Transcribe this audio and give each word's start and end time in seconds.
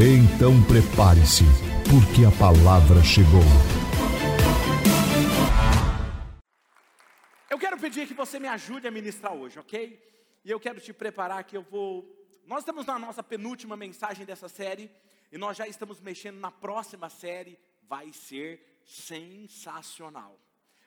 Então 0.00 0.52
prepare-se, 0.62 1.42
porque 1.90 2.24
a 2.24 2.30
palavra 2.38 3.02
chegou. 3.02 3.42
Eu 7.50 7.58
quero 7.58 7.76
pedir 7.80 8.06
que 8.06 8.14
você 8.14 8.38
me 8.38 8.46
ajude 8.46 8.86
a 8.86 8.92
ministrar 8.92 9.32
hoje, 9.34 9.58
ok? 9.58 10.00
E 10.44 10.50
eu 10.52 10.60
quero 10.60 10.80
te 10.80 10.92
preparar 10.92 11.42
que 11.42 11.56
eu 11.56 11.62
vou. 11.62 12.08
Nós 12.46 12.60
estamos 12.60 12.86
na 12.86 12.96
nossa 12.96 13.24
penúltima 13.24 13.76
mensagem 13.76 14.24
dessa 14.24 14.48
série 14.48 14.88
e 15.32 15.36
nós 15.36 15.56
já 15.56 15.66
estamos 15.66 16.00
mexendo 16.00 16.38
na 16.38 16.52
próxima 16.52 17.10
série. 17.10 17.58
Vai 17.82 18.12
ser 18.12 18.80
sensacional. 18.84 20.38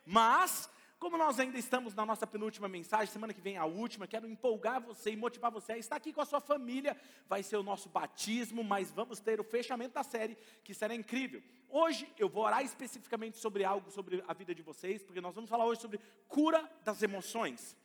Mas 0.06 0.70
como 1.02 1.18
nós 1.18 1.40
ainda 1.40 1.58
estamos 1.58 1.96
na 1.96 2.06
nossa 2.06 2.28
penúltima 2.28 2.68
mensagem, 2.68 3.12
semana 3.12 3.34
que 3.34 3.42
vem 3.42 3.58
a 3.58 3.66
última, 3.66 4.06
quero 4.06 4.28
empolgar 4.28 4.80
você 4.80 5.10
e 5.10 5.16
motivar 5.16 5.50
você 5.50 5.72
a 5.72 5.78
estar 5.80 5.96
aqui 5.96 6.14
com 6.14 6.22
a 6.22 6.26
sua 6.26 6.40
família. 6.40 6.96
Vai 7.28 7.42
ser 7.42 7.58
o 7.58 7.64
nosso 7.64 7.90
batismo, 7.90 8.64
mas 8.64 8.92
vamos 8.92 9.20
ter 9.20 9.40
o 9.40 9.44
fechamento 9.44 9.96
da 9.96 10.04
série, 10.04 10.38
que 10.64 10.76
será 10.76 10.94
incrível. 10.94 11.42
Hoje 11.68 12.08
eu 12.20 12.30
vou 12.30 12.44
orar 12.44 12.64
especificamente 12.64 13.40
sobre 13.40 13.64
algo 13.64 13.90
sobre 13.90 14.24
a 14.28 14.34
vida 14.36 14.54
de 14.54 14.62
vocês, 14.62 15.02
porque 15.02 15.20
nós 15.20 15.34
vamos 15.34 15.50
falar 15.50 15.66
hoje 15.66 15.82
sobre 15.82 16.00
cura 16.28 16.72
das 16.86 17.02
emoções. 17.02 17.76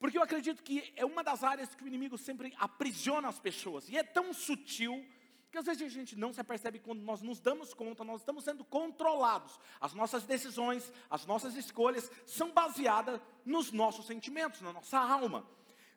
Porque 0.00 0.18
eu 0.18 0.22
acredito 0.22 0.60
que 0.64 0.92
é 0.96 1.04
uma 1.04 1.22
das 1.22 1.44
áreas 1.44 1.72
que 1.76 1.84
o 1.84 1.86
inimigo 1.86 2.18
sempre 2.18 2.52
aprisiona 2.58 3.28
as 3.28 3.38
pessoas, 3.38 3.88
e 3.88 3.96
é 3.96 4.02
tão 4.02 4.32
sutil 4.32 5.06
porque 5.50 5.58
às 5.58 5.66
vezes 5.66 5.82
a 5.82 5.88
gente 5.88 6.14
não 6.14 6.32
se 6.32 6.44
percebe 6.44 6.78
quando 6.78 7.00
nós 7.00 7.22
nos 7.22 7.40
damos 7.40 7.74
conta, 7.74 8.04
nós 8.04 8.20
estamos 8.20 8.44
sendo 8.44 8.62
controlados. 8.62 9.58
As 9.80 9.92
nossas 9.92 10.22
decisões, 10.22 10.92
as 11.10 11.26
nossas 11.26 11.56
escolhas 11.56 12.08
são 12.24 12.52
baseadas 12.52 13.20
nos 13.44 13.72
nossos 13.72 14.06
sentimentos, 14.06 14.60
na 14.60 14.72
nossa 14.72 14.96
alma. 14.96 15.44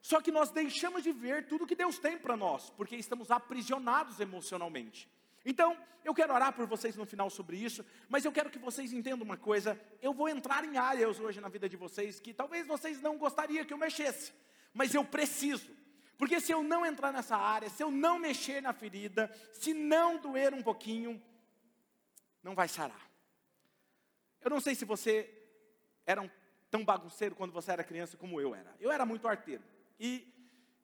Só 0.02 0.20
que 0.22 0.32
nós 0.32 0.50
deixamos 0.50 1.04
de 1.04 1.12
ver 1.12 1.46
tudo 1.46 1.68
que 1.68 1.76
Deus 1.76 2.00
tem 2.00 2.18
para 2.18 2.36
nós, 2.36 2.72
porque 2.72 2.96
estamos 2.96 3.30
aprisionados 3.30 4.20
emocionalmente. 4.20 5.08
Então, 5.46 5.78
eu 6.04 6.16
quero 6.16 6.34
orar 6.34 6.52
por 6.54 6.66
vocês 6.66 6.96
no 6.96 7.06
final 7.06 7.30
sobre 7.30 7.56
isso, 7.56 7.86
mas 8.10 8.26
eu 8.26 8.32
quero 8.32 8.50
que 8.50 8.58
vocês 8.58 8.92
entendam 8.92 9.24
uma 9.24 9.38
coisa. 9.38 9.80
Eu 10.02 10.16
vou 10.16 10.28
entrar 10.30 10.66
em 10.66 10.78
áreas 10.78 11.20
hoje 11.20 11.40
na 11.40 11.48
vida 11.48 11.70
de 11.70 11.78
vocês 11.78 12.20
que 12.20 12.34
talvez 12.34 12.66
vocês 12.66 13.00
não 13.04 13.20
gostariam 13.20 13.64
que 13.64 13.74
eu 13.74 13.78
mexesse, 13.78 14.34
mas 14.74 14.96
eu 14.96 15.06
preciso. 15.06 15.70
Porque 16.18 16.40
se 16.40 16.52
eu 16.52 16.64
não 16.64 16.86
entrar 16.86 17.12
nessa 17.12 17.36
área, 17.36 17.70
se 17.70 17.84
eu 17.84 17.92
não 17.92 18.20
mexer 18.20 18.62
na 18.62 18.74
ferida, 18.74 19.32
se 19.54 19.74
não 19.74 20.18
doer 20.18 20.54
um 20.54 20.62
pouquinho, 20.62 21.22
não 22.42 22.54
vai 22.54 22.68
sarar. 22.68 23.10
Eu 24.42 24.50
não 24.50 24.60
sei 24.60 24.76
se 24.76 24.86
você 24.86 25.30
era 26.06 26.22
um, 26.22 26.30
tão 26.70 26.84
bagunceiro 26.84 27.36
quando 27.36 27.52
você 27.52 27.72
era 27.72 27.84
criança 27.84 28.18
como 28.18 28.40
eu 28.40 28.54
era. 28.54 28.76
Eu 28.80 28.92
era 28.92 29.06
muito 29.06 29.28
arteiro. 29.28 29.64
E 30.00 30.28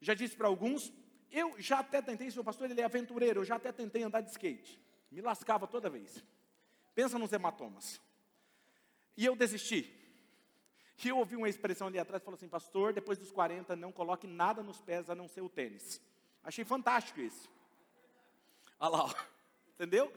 já 0.01 0.13
disse 0.13 0.35
para 0.35 0.47
alguns, 0.47 0.93
eu 1.31 1.59
já 1.59 1.79
até 1.79 2.01
tentei, 2.01 2.31
seu 2.31 2.43
pastor 2.43 2.69
ele 2.69 2.81
é 2.81 2.85
aventureiro, 2.85 3.41
eu 3.41 3.45
já 3.45 3.55
até 3.55 3.71
tentei 3.71 4.03
andar 4.03 4.21
de 4.21 4.31
skate. 4.31 4.79
Me 5.11 5.21
lascava 5.21 5.67
toda 5.67 5.89
vez. 5.89 6.23
Pensa 6.95 7.19
nos 7.19 7.33
hematomas. 7.33 8.01
E 9.17 9.25
eu 9.25 9.35
desisti. 9.35 9.98
E 11.01 11.07
eu 11.07 11.17
ouvi 11.17 11.35
uma 11.35 11.47
expressão 11.47 11.87
ali 11.87 11.97
atrás, 11.97 12.21
falou 12.23 12.35
assim, 12.35 12.49
pastor, 12.49 12.91
depois 12.91 13.17
dos 13.17 13.31
40, 13.31 13.75
não 13.75 13.91
coloque 13.91 14.27
nada 14.27 14.61
nos 14.61 14.81
pés 14.81 15.09
a 15.09 15.15
não 15.15 15.27
ser 15.27 15.41
o 15.41 15.49
tênis. 15.49 16.01
Achei 16.43 16.65
fantástico 16.65 17.21
isso. 17.21 17.49
Olha 18.79 18.89
lá, 18.89 19.05
ó. 19.05 19.13
entendeu? 19.75 20.11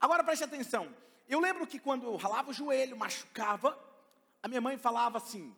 Agora 0.00 0.22
preste 0.22 0.44
atenção. 0.44 0.94
Eu 1.28 1.40
lembro 1.40 1.66
que 1.66 1.78
quando 1.78 2.04
eu 2.04 2.16
ralava 2.16 2.50
o 2.50 2.54
joelho, 2.54 2.96
machucava, 2.96 3.78
a 4.42 4.48
minha 4.48 4.60
mãe 4.60 4.78
falava 4.78 5.18
assim: 5.18 5.54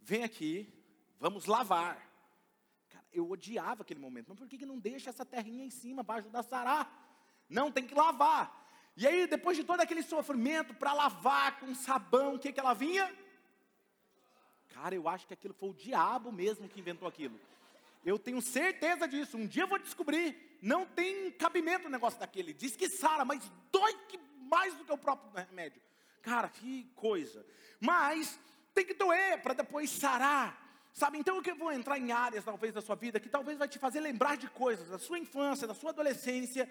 vem 0.00 0.22
aqui, 0.22 0.72
vamos 1.18 1.46
lavar. 1.46 1.96
Cara, 2.90 3.04
eu 3.12 3.30
odiava 3.30 3.82
aquele 3.82 4.00
momento. 4.00 4.26
Mas 4.28 4.38
por 4.38 4.46
que, 4.46 4.58
que 4.58 4.66
não 4.66 4.78
deixa 4.78 5.10
essa 5.10 5.24
terrinha 5.24 5.64
em 5.64 5.70
cima 5.70 6.04
para 6.04 6.16
ajudar 6.16 6.40
a 6.40 6.42
sarar? 6.42 7.44
Não, 7.48 7.72
tem 7.72 7.86
que 7.86 7.94
lavar. 7.94 8.64
E 8.96 9.06
aí, 9.06 9.26
depois 9.26 9.56
de 9.56 9.64
todo 9.64 9.80
aquele 9.80 10.02
sofrimento 10.02 10.74
para 10.74 10.92
lavar 10.92 11.60
com 11.60 11.74
sabão, 11.74 12.34
o 12.34 12.38
que, 12.38 12.52
que 12.52 12.60
ela 12.60 12.74
vinha? 12.74 13.12
Cara, 14.76 14.94
eu 14.94 15.08
acho 15.08 15.26
que 15.26 15.32
aquilo 15.32 15.54
foi 15.54 15.70
o 15.70 15.74
diabo 15.74 16.30
mesmo 16.30 16.68
que 16.68 16.78
inventou 16.78 17.08
aquilo. 17.08 17.40
Eu 18.04 18.18
tenho 18.18 18.42
certeza 18.42 19.08
disso. 19.08 19.38
Um 19.38 19.46
dia 19.46 19.62
eu 19.62 19.66
vou 19.66 19.78
descobrir. 19.78 20.58
Não 20.60 20.84
tem 20.84 21.30
cabimento 21.30 21.86
o 21.86 21.90
negócio 21.90 22.20
daquele. 22.20 22.52
Diz 22.52 22.76
que 22.76 22.86
sara, 22.86 23.24
mas 23.24 23.50
dói 23.72 23.94
que 24.06 24.18
mais 24.38 24.74
do 24.74 24.84
que 24.84 24.92
o 24.92 24.98
próprio 24.98 25.32
remédio. 25.32 25.80
Cara, 26.20 26.50
que 26.50 26.84
coisa. 26.94 27.44
Mas 27.80 28.38
tem 28.74 28.84
que 28.84 28.92
doer 28.92 29.40
para 29.40 29.54
depois 29.54 29.88
sarar. 29.88 30.62
Sabe, 30.92 31.18
então 31.18 31.40
eu 31.42 31.56
vou 31.56 31.72
entrar 31.72 31.98
em 31.98 32.12
áreas 32.12 32.44
talvez 32.44 32.74
da 32.74 32.82
sua 32.82 32.96
vida 32.96 33.18
que 33.18 33.30
talvez 33.30 33.56
vai 33.56 33.68
te 33.68 33.78
fazer 33.78 34.00
lembrar 34.00 34.36
de 34.36 34.48
coisas 34.50 34.90
da 34.90 34.98
sua 34.98 35.18
infância, 35.18 35.66
da 35.66 35.74
sua 35.74 35.90
adolescência. 35.90 36.70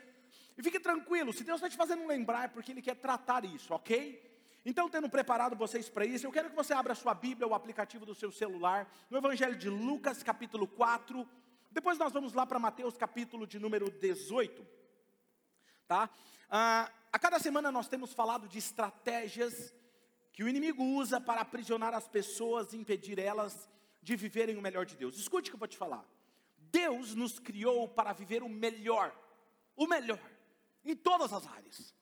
E 0.56 0.62
fique 0.62 0.80
tranquilo, 0.80 1.34
se 1.34 1.44
Deus 1.44 1.58
está 1.58 1.70
te 1.70 1.76
fazendo 1.76 2.06
lembrar 2.06 2.46
é 2.46 2.48
porque 2.50 2.72
Ele 2.72 2.84
quer 2.84 2.96
tratar 2.96 3.44
isso, 3.46 3.74
ok? 3.74 4.35
Então, 4.66 4.90
tendo 4.90 5.08
preparado 5.08 5.56
vocês 5.56 5.88
para 5.90 6.08
isso, 6.08 6.26
eu 6.26 6.32
quero 6.32 6.50
que 6.50 6.56
você 6.56 6.74
abra 6.74 6.96
sua 6.96 7.14
Bíblia, 7.14 7.48
o 7.48 7.54
aplicativo 7.54 8.04
do 8.04 8.16
seu 8.16 8.32
celular, 8.32 8.92
no 9.12 9.18
Evangelho 9.18 9.56
de 9.56 9.70
Lucas, 9.70 10.24
capítulo 10.24 10.68
4. 10.68 11.28
Depois 11.70 12.00
nós 12.00 12.12
vamos 12.12 12.34
lá 12.34 12.48
para 12.48 12.58
Mateus, 12.58 12.98
capítulo 12.98 13.46
de 13.46 13.60
número 13.60 13.92
18. 13.92 14.66
Tá? 15.88 16.10
Ah, 16.50 16.92
a 17.14 17.20
cada 17.20 17.38
semana 17.38 17.72
nós 17.72 17.88
temos 17.88 18.12
falado 18.12 18.48
de 18.48 18.58
estratégias 18.58 19.72
que 20.34 20.44
o 20.44 20.50
inimigo 20.50 20.84
usa 20.84 21.22
para 21.22 21.42
aprisionar 21.42 21.94
as 21.94 22.08
pessoas 22.08 22.74
e 22.74 22.78
impedir 22.78 23.20
elas 23.20 23.70
de 24.02 24.16
viverem 24.16 24.58
o 24.58 24.62
melhor 24.64 24.86
de 24.86 24.96
Deus. 24.96 25.16
Escute 25.16 25.50
o 25.50 25.52
que 25.52 25.56
eu 25.56 25.60
vou 25.60 25.68
te 25.68 25.78
falar. 25.78 26.04
Deus 26.58 27.14
nos 27.14 27.38
criou 27.38 27.88
para 27.88 28.14
viver 28.14 28.42
o 28.42 28.50
melhor, 28.50 29.16
o 29.76 29.86
melhor, 29.86 30.20
em 30.84 30.96
todas 30.96 31.32
as 31.32 31.46
áreas. 31.46 31.94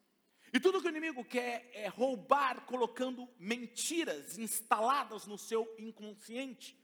E 0.53 0.59
tudo 0.59 0.80
que 0.80 0.88
o 0.88 0.90
inimigo 0.90 1.25
quer 1.25 1.68
é 1.74 1.88
roubar, 1.88 2.62
colocando 2.68 3.28
mentiras 3.40 4.38
instaladas 4.38 5.25
no 5.25 5.36
seu 5.36 5.68
inconsciente, 5.80 6.78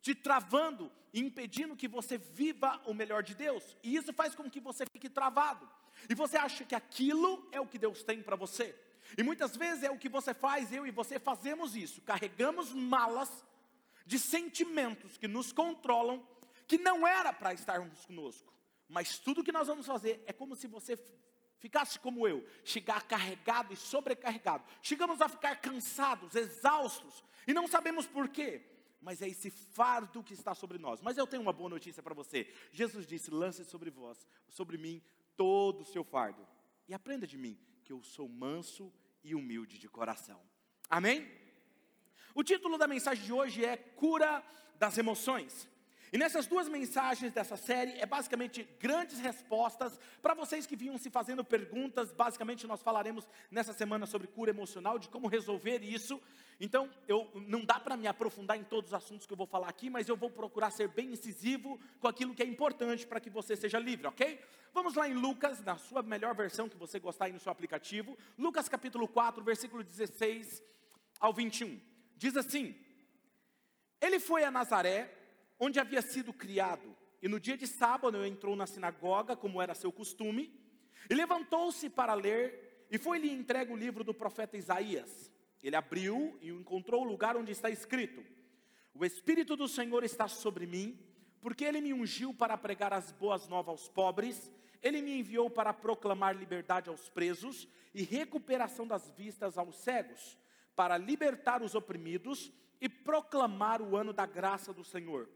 te 0.00 0.14
travando 0.14 0.90
impedindo 1.12 1.74
que 1.74 1.88
você 1.88 2.16
viva 2.16 2.80
o 2.86 2.94
melhor 2.94 3.24
de 3.24 3.34
Deus. 3.34 3.76
E 3.82 3.96
isso 3.96 4.12
faz 4.12 4.36
com 4.36 4.48
que 4.48 4.60
você 4.60 4.86
fique 4.86 5.08
travado. 5.08 5.68
E 6.08 6.14
você 6.14 6.36
acha 6.36 6.64
que 6.64 6.76
aquilo 6.76 7.48
é 7.50 7.60
o 7.60 7.66
que 7.66 7.76
Deus 7.76 8.04
tem 8.04 8.22
para 8.22 8.36
você. 8.36 8.72
E 9.16 9.22
muitas 9.24 9.56
vezes 9.56 9.82
é 9.82 9.90
o 9.90 9.98
que 9.98 10.08
você 10.08 10.32
faz, 10.32 10.72
eu 10.72 10.86
e 10.86 10.92
você 10.92 11.18
fazemos 11.18 11.74
isso. 11.74 12.00
Carregamos 12.02 12.72
malas 12.72 13.44
de 14.06 14.16
sentimentos 14.16 15.18
que 15.18 15.26
nos 15.26 15.50
controlam, 15.50 16.24
que 16.68 16.78
não 16.78 17.04
era 17.04 17.32
para 17.32 17.52
estarmos 17.52 18.06
conosco. 18.06 18.52
Mas 18.88 19.18
tudo 19.18 19.42
que 19.42 19.50
nós 19.50 19.66
vamos 19.66 19.86
fazer 19.86 20.22
é 20.24 20.32
como 20.32 20.54
se 20.54 20.68
você 20.68 20.96
ficasse 21.58 21.98
como 21.98 22.26
eu, 22.26 22.46
chegar 22.64 23.02
carregado 23.06 23.72
e 23.72 23.76
sobrecarregado. 23.76 24.64
Chegamos 24.82 25.20
a 25.20 25.28
ficar 25.28 25.56
cansados, 25.56 26.34
exaustos, 26.34 27.22
e 27.46 27.52
não 27.52 27.66
sabemos 27.66 28.06
por 28.06 28.28
quê. 28.28 28.62
Mas 29.00 29.22
é 29.22 29.28
esse 29.28 29.50
fardo 29.50 30.24
que 30.24 30.34
está 30.34 30.54
sobre 30.54 30.76
nós. 30.76 31.00
Mas 31.00 31.16
eu 31.16 31.26
tenho 31.26 31.42
uma 31.42 31.52
boa 31.52 31.70
notícia 31.70 32.02
para 32.02 32.14
você. 32.14 32.52
Jesus 32.72 33.06
disse: 33.06 33.30
lance 33.30 33.64
sobre 33.64 33.90
vós, 33.90 34.26
sobre 34.48 34.76
mim, 34.76 35.00
todo 35.36 35.82
o 35.82 35.86
seu 35.86 36.02
fardo. 36.02 36.46
E 36.88 36.94
aprenda 36.94 37.26
de 37.26 37.38
mim, 37.38 37.56
que 37.84 37.92
eu 37.92 38.02
sou 38.02 38.28
manso 38.28 38.92
e 39.22 39.34
humilde 39.34 39.78
de 39.78 39.88
coração. 39.88 40.40
Amém? 40.90 41.30
O 42.34 42.42
título 42.42 42.76
da 42.76 42.88
mensagem 42.88 43.24
de 43.24 43.32
hoje 43.32 43.64
é 43.64 43.76
Cura 43.76 44.44
das 44.76 44.98
Emoções. 44.98 45.68
E 46.12 46.16
nessas 46.16 46.46
duas 46.46 46.68
mensagens 46.68 47.32
dessa 47.32 47.56
série 47.56 47.92
é 47.98 48.06
basicamente 48.06 48.66
grandes 48.80 49.18
respostas 49.18 49.98
para 50.22 50.34
vocês 50.34 50.66
que 50.66 50.76
vinham 50.76 50.96
se 50.96 51.10
fazendo 51.10 51.44
perguntas. 51.44 52.12
Basicamente 52.12 52.66
nós 52.66 52.82
falaremos 52.82 53.28
nessa 53.50 53.72
semana 53.72 54.06
sobre 54.06 54.26
cura 54.26 54.50
emocional, 54.50 54.98
de 54.98 55.08
como 55.08 55.28
resolver 55.28 55.82
isso. 55.82 56.20
Então, 56.60 56.90
eu 57.06 57.30
não 57.46 57.64
dá 57.64 57.78
para 57.78 57.96
me 57.96 58.06
aprofundar 58.06 58.56
em 58.56 58.64
todos 58.64 58.90
os 58.90 58.94
assuntos 58.94 59.26
que 59.26 59.32
eu 59.32 59.36
vou 59.36 59.46
falar 59.46 59.68
aqui, 59.68 59.88
mas 59.88 60.08
eu 60.08 60.16
vou 60.16 60.30
procurar 60.30 60.70
ser 60.70 60.88
bem 60.88 61.12
incisivo 61.12 61.78
com 62.00 62.08
aquilo 62.08 62.34
que 62.34 62.42
é 62.42 62.46
importante 62.46 63.06
para 63.06 63.20
que 63.20 63.30
você 63.30 63.54
seja 63.54 63.78
livre, 63.78 64.06
OK? 64.06 64.40
Vamos 64.72 64.94
lá 64.94 65.08
em 65.08 65.14
Lucas, 65.14 65.62
na 65.62 65.76
sua 65.76 66.02
melhor 66.02 66.34
versão 66.34 66.68
que 66.68 66.76
você 66.76 66.98
gostar 66.98 67.26
aí 67.26 67.32
no 67.32 67.40
seu 67.40 67.52
aplicativo, 67.52 68.18
Lucas 68.36 68.68
capítulo 68.68 69.06
4, 69.06 69.42
versículo 69.44 69.84
16 69.84 70.62
ao 71.20 71.32
21. 71.32 71.80
Diz 72.16 72.36
assim: 72.36 72.74
Ele 74.00 74.18
foi 74.18 74.42
a 74.42 74.50
Nazaré, 74.50 75.17
onde 75.58 75.80
havia 75.80 76.02
sido 76.02 76.32
criado. 76.32 76.96
E 77.20 77.28
no 77.28 77.40
dia 77.40 77.56
de 77.56 77.66
sábado 77.66 78.24
entrou 78.24 78.54
na 78.54 78.66
sinagoga, 78.66 79.36
como 79.36 79.60
era 79.60 79.74
seu 79.74 79.90
costume, 79.90 80.52
E 81.08 81.14
levantou-se 81.14 81.88
para 81.88 82.12
ler, 82.14 82.86
e 82.90 82.98
foi-lhe 82.98 83.30
entregue 83.30 83.72
o 83.72 83.76
livro 83.76 84.04
do 84.04 84.12
profeta 84.12 84.56
Isaías. 84.56 85.30
Ele 85.62 85.76
abriu 85.76 86.38
e 86.40 86.50
encontrou 86.50 87.02
o 87.02 87.08
lugar 87.08 87.36
onde 87.36 87.52
está 87.52 87.70
escrito: 87.70 88.24
O 88.94 89.04
Espírito 89.04 89.56
do 89.56 89.68
Senhor 89.68 90.04
está 90.04 90.28
sobre 90.28 90.66
mim, 90.66 90.98
porque 91.40 91.64
ele 91.64 91.80
me 91.80 91.92
ungiu 91.92 92.34
para 92.34 92.56
pregar 92.56 92.92
as 92.92 93.12
boas 93.12 93.48
novas 93.48 93.68
aos 93.68 93.88
pobres, 93.88 94.50
ele 94.82 95.02
me 95.02 95.18
enviou 95.18 95.48
para 95.50 95.72
proclamar 95.72 96.36
liberdade 96.36 96.88
aos 96.88 97.08
presos 97.08 97.68
e 97.94 98.02
recuperação 98.02 98.86
das 98.86 99.10
vistas 99.10 99.58
aos 99.58 99.76
cegos, 99.76 100.38
para 100.76 100.96
libertar 100.96 101.62
os 101.62 101.74
oprimidos 101.74 102.52
e 102.80 102.88
proclamar 102.88 103.82
o 103.82 103.96
ano 103.96 104.12
da 104.12 104.26
graça 104.26 104.72
do 104.72 104.84
Senhor. 104.84 105.28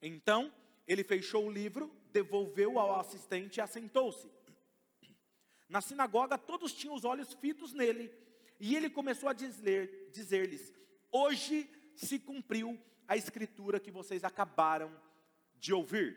Então, 0.00 0.52
ele 0.86 1.04
fechou 1.04 1.46
o 1.46 1.50
livro, 1.50 1.92
devolveu 2.12 2.78
ao 2.78 2.98
assistente 2.98 3.56
e 3.56 3.60
assentou-se. 3.60 4.30
Na 5.68 5.80
sinagoga, 5.80 6.38
todos 6.38 6.72
tinham 6.72 6.94
os 6.94 7.04
olhos 7.04 7.34
fitos 7.34 7.72
nele, 7.72 8.10
e 8.58 8.74
ele 8.74 8.88
começou 8.88 9.28
a 9.28 9.32
dizer-lhes: 9.32 10.12
dizer 10.12 10.48
Hoje 11.12 11.70
se 11.94 12.18
cumpriu 12.18 12.80
a 13.06 13.16
escritura 13.16 13.80
que 13.80 13.90
vocês 13.90 14.24
acabaram 14.24 14.90
de 15.56 15.72
ouvir. 15.72 16.16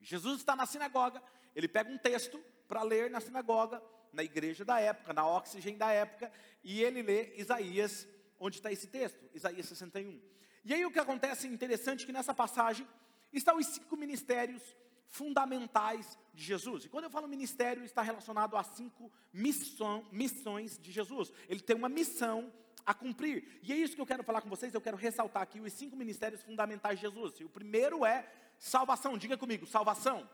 Jesus 0.00 0.38
está 0.40 0.54
na 0.54 0.66
sinagoga, 0.66 1.22
ele 1.54 1.66
pega 1.66 1.90
um 1.90 1.98
texto 1.98 2.38
para 2.68 2.82
ler 2.82 3.10
na 3.10 3.20
sinagoga, 3.20 3.82
na 4.12 4.22
igreja 4.22 4.64
da 4.64 4.80
época, 4.80 5.12
na 5.12 5.26
oxigênio 5.26 5.78
da 5.78 5.90
época, 5.90 6.32
e 6.62 6.82
ele 6.82 7.02
lê 7.02 7.34
Isaías, 7.36 8.06
onde 8.38 8.56
está 8.56 8.70
esse 8.70 8.86
texto, 8.86 9.28
Isaías 9.34 9.66
61. 9.66 10.20
E 10.66 10.74
aí 10.74 10.84
o 10.84 10.90
que 10.90 10.98
acontece 10.98 11.46
interessante 11.46 12.02
é 12.02 12.06
que 12.06 12.12
nessa 12.12 12.34
passagem 12.34 12.86
estão 13.32 13.56
os 13.56 13.66
cinco 13.66 13.96
ministérios 13.96 14.62
fundamentais 15.06 16.18
de 16.34 16.42
Jesus. 16.42 16.84
E 16.84 16.88
quando 16.88 17.04
eu 17.04 17.10
falo 17.10 17.28
ministério, 17.28 17.84
está 17.84 18.02
relacionado 18.02 18.56
a 18.56 18.64
cinco 18.64 19.10
missão, 19.32 20.04
missões 20.10 20.76
de 20.76 20.90
Jesus. 20.90 21.32
Ele 21.48 21.60
tem 21.60 21.76
uma 21.76 21.88
missão 21.88 22.52
a 22.84 22.92
cumprir. 22.92 23.60
E 23.62 23.72
é 23.72 23.76
isso 23.76 23.94
que 23.94 24.00
eu 24.00 24.06
quero 24.06 24.24
falar 24.24 24.40
com 24.40 24.48
vocês. 24.48 24.74
Eu 24.74 24.80
quero 24.80 24.96
ressaltar 24.96 25.44
aqui 25.44 25.60
os 25.60 25.72
cinco 25.72 25.94
ministérios 25.94 26.42
fundamentais 26.42 26.98
de 26.98 27.06
Jesus. 27.06 27.34
E 27.38 27.44
o 27.44 27.48
primeiro 27.48 28.04
é 28.04 28.28
salvação. 28.58 29.16
Diga 29.16 29.38
comigo, 29.38 29.66
salvação 29.66 30.28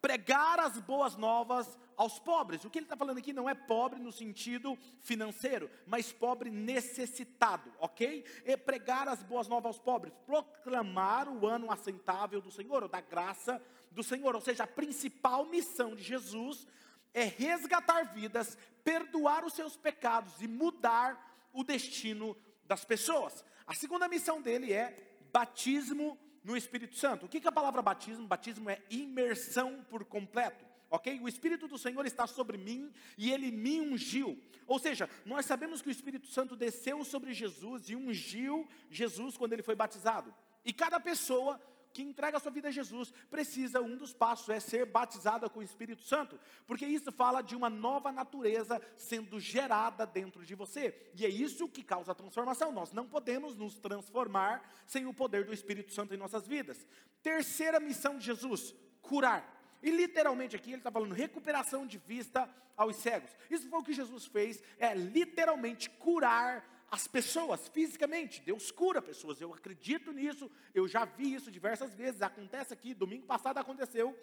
pregar 0.00 0.58
as 0.60 0.78
boas 0.78 1.16
novas 1.16 1.78
aos 1.96 2.18
pobres. 2.18 2.64
O 2.64 2.70
que 2.70 2.78
ele 2.78 2.86
está 2.86 2.96
falando 2.96 3.18
aqui 3.18 3.32
não 3.32 3.48
é 3.48 3.54
pobre 3.54 3.98
no 3.98 4.12
sentido 4.12 4.78
financeiro, 5.00 5.68
mas 5.86 6.12
pobre 6.12 6.50
necessitado, 6.50 7.72
ok? 7.80 8.24
É 8.44 8.56
pregar 8.56 9.08
as 9.08 9.22
boas 9.22 9.48
novas 9.48 9.74
aos 9.74 9.78
pobres, 9.78 10.14
proclamar 10.24 11.28
o 11.28 11.46
ano 11.46 11.70
assentável 11.70 12.40
do 12.40 12.50
Senhor, 12.50 12.84
ou 12.84 12.88
da 12.88 13.00
graça 13.00 13.60
do 13.90 14.02
Senhor. 14.02 14.34
Ou 14.34 14.40
seja, 14.40 14.64
a 14.64 14.68
principal 14.68 15.44
missão 15.46 15.96
de 15.96 16.02
Jesus 16.02 16.66
é 17.12 17.24
resgatar 17.24 18.04
vidas, 18.14 18.56
perdoar 18.84 19.44
os 19.44 19.54
seus 19.54 19.76
pecados 19.76 20.40
e 20.40 20.46
mudar 20.46 21.48
o 21.52 21.64
destino 21.64 22.36
das 22.64 22.84
pessoas. 22.84 23.44
A 23.66 23.74
segunda 23.74 24.06
missão 24.06 24.40
dele 24.40 24.72
é 24.72 24.96
batismo 25.32 26.16
no 26.42 26.56
Espírito 26.56 26.96
Santo. 26.96 27.26
O 27.26 27.28
que 27.28 27.38
é 27.38 27.48
a 27.48 27.52
palavra 27.52 27.82
batismo? 27.82 28.26
Batismo 28.26 28.70
é 28.70 28.80
imersão 28.90 29.84
por 29.88 30.04
completo. 30.04 30.64
Ok? 30.90 31.20
O 31.20 31.28
Espírito 31.28 31.68
do 31.68 31.76
Senhor 31.76 32.06
está 32.06 32.26
sobre 32.26 32.56
mim 32.56 32.92
e 33.16 33.30
ele 33.30 33.50
me 33.50 33.80
ungiu. 33.80 34.40
Ou 34.66 34.78
seja, 34.78 35.08
nós 35.24 35.44
sabemos 35.44 35.82
que 35.82 35.88
o 35.88 35.92
Espírito 35.92 36.26
Santo 36.26 36.56
desceu 36.56 37.04
sobre 37.04 37.34
Jesus 37.34 37.90
e 37.90 37.96
ungiu 37.96 38.66
Jesus 38.90 39.36
quando 39.36 39.52
ele 39.52 39.62
foi 39.62 39.74
batizado. 39.74 40.34
E 40.64 40.72
cada 40.72 40.98
pessoa 40.98 41.60
que 41.98 42.02
entrega 42.04 42.36
a 42.36 42.40
sua 42.40 42.52
vida 42.52 42.68
a 42.68 42.70
Jesus, 42.70 43.12
precisa, 43.28 43.80
um 43.80 43.96
dos 43.96 44.12
passos 44.12 44.48
é 44.50 44.60
ser 44.60 44.86
batizada 44.86 45.50
com 45.50 45.58
o 45.58 45.64
Espírito 45.64 46.04
Santo, 46.04 46.38
porque 46.64 46.86
isso 46.86 47.10
fala 47.10 47.42
de 47.42 47.56
uma 47.56 47.68
nova 47.68 48.12
natureza 48.12 48.80
sendo 48.96 49.40
gerada 49.40 50.06
dentro 50.06 50.46
de 50.46 50.54
você, 50.54 51.10
e 51.12 51.26
é 51.26 51.28
isso 51.28 51.68
que 51.68 51.82
causa 51.82 52.12
a 52.12 52.14
transformação. 52.14 52.70
Nós 52.70 52.92
não 52.92 53.08
podemos 53.08 53.56
nos 53.56 53.80
transformar 53.80 54.62
sem 54.86 55.06
o 55.06 55.12
poder 55.12 55.44
do 55.44 55.52
Espírito 55.52 55.92
Santo 55.92 56.14
em 56.14 56.16
nossas 56.16 56.46
vidas. 56.46 56.86
Terceira 57.20 57.80
missão 57.80 58.16
de 58.16 58.26
Jesus: 58.26 58.72
curar. 59.02 59.56
E 59.82 59.90
literalmente 59.90 60.54
aqui 60.54 60.70
ele 60.70 60.78
está 60.78 60.92
falando 60.92 61.12
recuperação 61.12 61.84
de 61.84 61.98
vista 61.98 62.48
aos 62.76 62.94
cegos. 62.94 63.36
Isso 63.50 63.68
foi 63.68 63.80
o 63.80 63.82
que 63.82 63.92
Jesus 63.92 64.24
fez, 64.24 64.62
é 64.78 64.94
literalmente 64.94 65.90
curar 65.90 66.77
as 66.90 67.06
pessoas 67.06 67.68
fisicamente. 67.68 68.40
Deus 68.42 68.70
cura 68.70 69.02
pessoas. 69.02 69.40
Eu 69.40 69.52
acredito 69.52 70.12
nisso. 70.12 70.50
Eu 70.74 70.88
já 70.88 71.04
vi 71.04 71.34
isso 71.34 71.50
diversas 71.50 71.94
vezes. 71.94 72.22
Acontece 72.22 72.72
aqui. 72.72 72.94
Domingo 72.94 73.26
passado 73.26 73.58
aconteceu. 73.58 74.18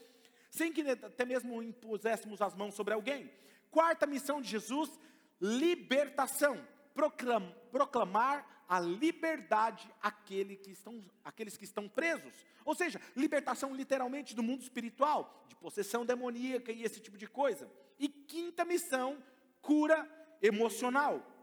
Sem 0.50 0.72
que 0.72 0.82
até 0.90 1.26
mesmo 1.26 1.62
impuséssemos 1.62 2.42
as 2.42 2.56
mãos 2.56 2.76
sobre 2.76 2.94
alguém. 2.94 3.32
Quarta 3.70 4.08
missão 4.08 4.42
de 4.42 4.50
Jesus: 4.50 4.90
libertação. 5.40 6.66
Proclam, 6.94 7.54
proclamar 7.72 8.64
a 8.70 8.80
liberdade 8.80 9.88
àquele 10.02 10.56
que 10.56 10.72
estão, 10.72 11.04
àqueles 11.26 11.58
que 11.58 11.66
estão 11.66 11.90
presos. 11.90 12.34
Ou 12.64 12.74
seja, 12.74 13.02
libertação 13.16 13.76
literalmente 13.76 14.34
do 14.34 14.42
mundo 14.42 14.62
espiritual, 14.62 15.46
de 15.50 15.56
possessão 15.58 16.06
demoníaca 16.06 16.72
e 16.72 16.84
esse 16.84 17.02
tipo 17.02 17.18
de 17.18 17.28
coisa. 17.28 17.70
E 18.00 18.08
quinta 18.08 18.64
missão: 18.64 19.22
cura 19.62 20.10
emocional 20.42 21.35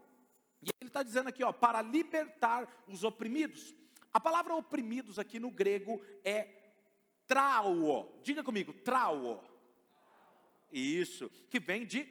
e 0.65 0.71
ele 0.81 0.89
está 0.89 1.03
dizendo 1.03 1.29
aqui, 1.29 1.43
ó, 1.43 1.51
para 1.51 1.81
libertar 1.81 2.67
os 2.87 3.03
oprimidos. 3.03 3.73
A 4.13 4.19
palavra 4.19 4.55
oprimidos 4.55 5.17
aqui 5.19 5.39
no 5.39 5.51
grego 5.51 6.01
é 6.23 6.47
trauo. 7.27 8.19
Diga 8.23 8.43
comigo, 8.43 8.73
trauo. 8.73 9.43
Isso, 10.71 11.29
que 11.49 11.59
vem 11.59 11.85
de 11.85 12.07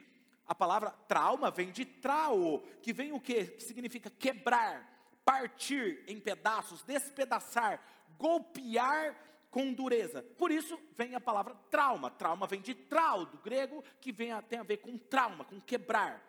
a 0.47 0.55
palavra 0.55 0.91
trauma 1.09 1.51
vem 1.51 1.71
de 1.71 1.85
trau, 1.85 2.63
que 2.83 2.93
vem 2.93 3.13
o 3.13 3.21
quê? 3.21 3.47
Que 3.47 3.63
significa 3.63 4.11
quebrar, 4.11 4.87
partir 5.25 6.05
em 6.07 6.21
pedaços, 6.21 6.83
despedaçar, 6.83 7.81
golpear 8.19 9.17
com 9.51 9.73
dureza. 9.73 10.23
Por 10.37 10.51
isso 10.51 10.79
vem 10.97 11.15
a 11.15 11.21
palavra 11.21 11.55
trauma. 11.71 12.11
Trauma 12.11 12.47
vem 12.47 12.61
de 12.61 12.75
trau, 12.75 13.25
do 13.25 13.39
grego, 13.39 13.83
que 14.01 14.13
vem 14.13 14.31
tem 14.43 14.59
a 14.59 14.63
ver 14.63 14.79
com 14.79 14.99
trauma, 14.99 15.45
com 15.45 15.61
quebrar. 15.61 16.23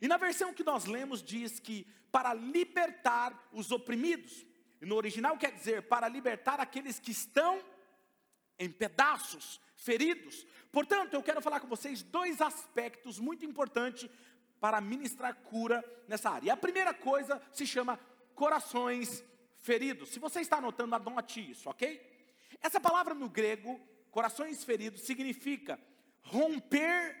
E 0.00 0.08
na 0.08 0.16
versão 0.16 0.54
que 0.54 0.64
nós 0.64 0.84
lemos 0.84 1.22
diz 1.22 1.60
que 1.60 1.86
para 2.10 2.34
libertar 2.34 3.48
os 3.52 3.70
oprimidos. 3.70 4.44
No 4.80 4.96
original 4.96 5.38
quer 5.38 5.52
dizer 5.52 5.82
para 5.82 6.08
libertar 6.08 6.60
aqueles 6.60 6.98
que 6.98 7.10
estão 7.10 7.62
em 8.58 8.70
pedaços, 8.70 9.60
feridos. 9.76 10.46
Portanto, 10.70 11.14
eu 11.14 11.22
quero 11.22 11.40
falar 11.40 11.60
com 11.60 11.66
vocês 11.66 12.02
dois 12.02 12.40
aspectos 12.40 13.18
muito 13.18 13.44
importantes 13.44 14.08
para 14.60 14.80
ministrar 14.80 15.34
cura 15.34 15.84
nessa 16.06 16.30
área. 16.30 16.46
E 16.46 16.50
a 16.50 16.56
primeira 16.56 16.94
coisa 16.94 17.40
se 17.52 17.66
chama 17.66 17.98
corações 18.34 19.24
feridos. 19.58 20.10
Se 20.10 20.18
você 20.18 20.40
está 20.40 20.58
anotando, 20.58 20.94
anote 20.94 21.50
isso, 21.50 21.68
ok? 21.68 22.00
Essa 22.60 22.80
palavra 22.80 23.14
no 23.14 23.28
grego, 23.28 23.80
corações 24.10 24.62
feridos, 24.62 25.02
significa 25.02 25.80
romper 26.22 27.16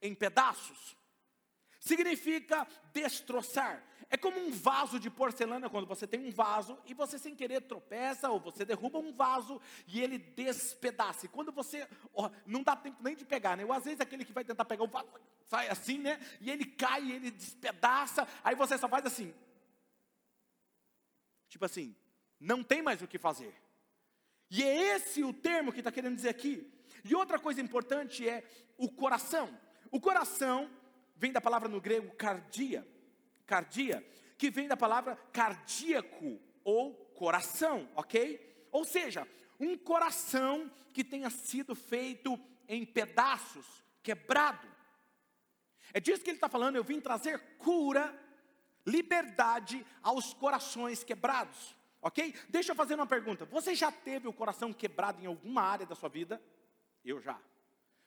em 0.00 0.14
pedaços 0.14 0.96
significa 1.84 2.66
destroçar. 2.92 3.82
É 4.08 4.16
como 4.16 4.38
um 4.38 4.50
vaso 4.50 4.98
de 4.98 5.10
porcelana, 5.10 5.68
quando 5.68 5.86
você 5.86 6.06
tem 6.06 6.20
um 6.20 6.30
vaso 6.30 6.78
e 6.86 6.94
você 6.94 7.18
sem 7.18 7.34
querer 7.34 7.62
tropeça 7.62 8.30
ou 8.30 8.40
você 8.40 8.64
derruba 8.64 8.98
um 8.98 9.12
vaso 9.12 9.60
e 9.86 10.00
ele 10.00 10.18
despedaça. 10.18 11.26
E 11.26 11.28
quando 11.28 11.52
você, 11.52 11.86
ó, 12.14 12.30
não 12.46 12.62
dá 12.62 12.74
tempo 12.76 13.02
nem 13.02 13.14
de 13.14 13.24
pegar, 13.24 13.56
né? 13.56 13.64
Ou 13.64 13.72
às 13.72 13.84
vezes 13.84 14.00
aquele 14.00 14.24
que 14.24 14.32
vai 14.32 14.44
tentar 14.44 14.64
pegar 14.64 14.84
o 14.84 14.88
vaso 14.88 15.08
sai 15.46 15.68
assim, 15.68 15.98
né? 15.98 16.18
E 16.40 16.50
ele 16.50 16.64
cai, 16.64 17.10
ele 17.10 17.30
despedaça, 17.30 18.26
aí 18.42 18.54
você 18.54 18.78
só 18.78 18.88
faz 18.88 19.04
assim. 19.04 19.34
Tipo 21.48 21.64
assim, 21.64 21.94
não 22.40 22.62
tem 22.62 22.82
mais 22.82 23.02
o 23.02 23.06
que 23.06 23.18
fazer. 23.18 23.54
E 24.50 24.62
é 24.62 24.96
esse 24.96 25.22
o 25.22 25.32
termo 25.32 25.72
que 25.72 25.80
está 25.80 25.92
querendo 25.92 26.16
dizer 26.16 26.30
aqui. 26.30 26.70
E 27.04 27.14
outra 27.14 27.38
coisa 27.38 27.60
importante 27.60 28.28
é 28.28 28.44
o 28.76 28.90
coração. 28.90 29.48
O 29.90 30.00
coração 30.00 30.70
vem 31.16 31.32
da 31.32 31.40
palavra 31.40 31.68
no 31.68 31.80
grego 31.80 32.14
cardia, 32.16 32.86
cardia, 33.46 34.04
que 34.36 34.50
vem 34.50 34.68
da 34.68 34.76
palavra 34.76 35.16
cardíaco 35.32 36.40
ou 36.62 36.94
coração, 37.14 37.88
ok? 37.94 38.68
Ou 38.70 38.84
seja, 38.84 39.26
um 39.58 39.76
coração 39.76 40.70
que 40.92 41.04
tenha 41.04 41.30
sido 41.30 41.74
feito 41.74 42.38
em 42.68 42.84
pedaços, 42.84 43.84
quebrado. 44.02 44.66
É 45.92 46.00
disso 46.00 46.22
que 46.22 46.30
ele 46.30 46.36
está 46.36 46.48
falando. 46.48 46.76
Eu 46.76 46.84
vim 46.84 47.00
trazer 47.00 47.38
cura, 47.58 48.14
liberdade 48.86 49.84
aos 50.02 50.34
corações 50.34 51.04
quebrados, 51.04 51.76
ok? 52.02 52.34
Deixa 52.48 52.72
eu 52.72 52.76
fazer 52.76 52.94
uma 52.94 53.06
pergunta. 53.06 53.44
Você 53.46 53.74
já 53.74 53.90
teve 53.92 54.28
o 54.28 54.32
coração 54.32 54.72
quebrado 54.72 55.22
em 55.22 55.26
alguma 55.26 55.62
área 55.62 55.86
da 55.86 55.94
sua 55.94 56.08
vida? 56.08 56.42
Eu 57.04 57.20
já 57.20 57.40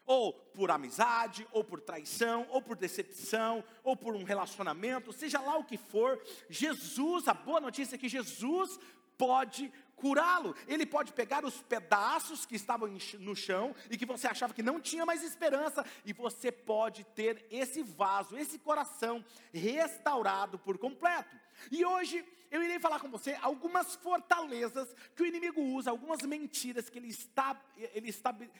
ou 0.07 0.33
por 0.33 0.71
amizade, 0.71 1.45
ou 1.51 1.63
por 1.63 1.81
traição, 1.81 2.47
ou 2.49 2.61
por 2.61 2.77
decepção, 2.77 3.63
ou 3.83 3.95
por 3.95 4.15
um 4.15 4.23
relacionamento, 4.23 5.11
seja 5.11 5.39
lá 5.41 5.57
o 5.57 5.65
que 5.65 5.77
for, 5.77 6.19
Jesus, 6.49 7.27
a 7.27 7.33
boa 7.33 7.59
notícia 7.59 7.95
é 7.95 7.99
que 7.99 8.07
Jesus 8.07 8.79
pode 9.17 9.71
curá-lo. 9.97 10.55
Ele 10.67 10.85
pode 10.85 11.11
pegar 11.11 11.43
os 11.43 11.61
pedaços 11.61 12.45
que 12.45 12.55
estavam 12.55 12.87
no 13.19 13.35
chão 13.35 13.75
e 13.89 13.97
que 13.97 14.05
você 14.05 14.27
achava 14.27 14.53
que 14.53 14.63
não 14.63 14.79
tinha 14.79 15.05
mais 15.05 15.23
esperança, 15.23 15.85
e 16.05 16.13
você 16.13 16.51
pode 16.51 17.03
ter 17.03 17.45
esse 17.51 17.83
vaso, 17.83 18.37
esse 18.37 18.57
coração 18.57 19.23
restaurado 19.51 20.57
por 20.57 20.77
completo. 20.77 21.35
E 21.71 21.85
hoje 21.85 22.25
eu 22.49 22.63
irei 22.63 22.79
falar 22.79 22.99
com 22.99 23.09
você 23.09 23.37
algumas 23.41 23.95
fortalezas 23.95 24.95
que 25.15 25.23
o 25.23 25.25
inimigo 25.25 25.61
usa, 25.61 25.89
algumas 25.89 26.21
mentiras 26.21 26.89
que 26.89 26.97
ele, 26.97 27.09
está, 27.09 27.59
ele 27.93 28.13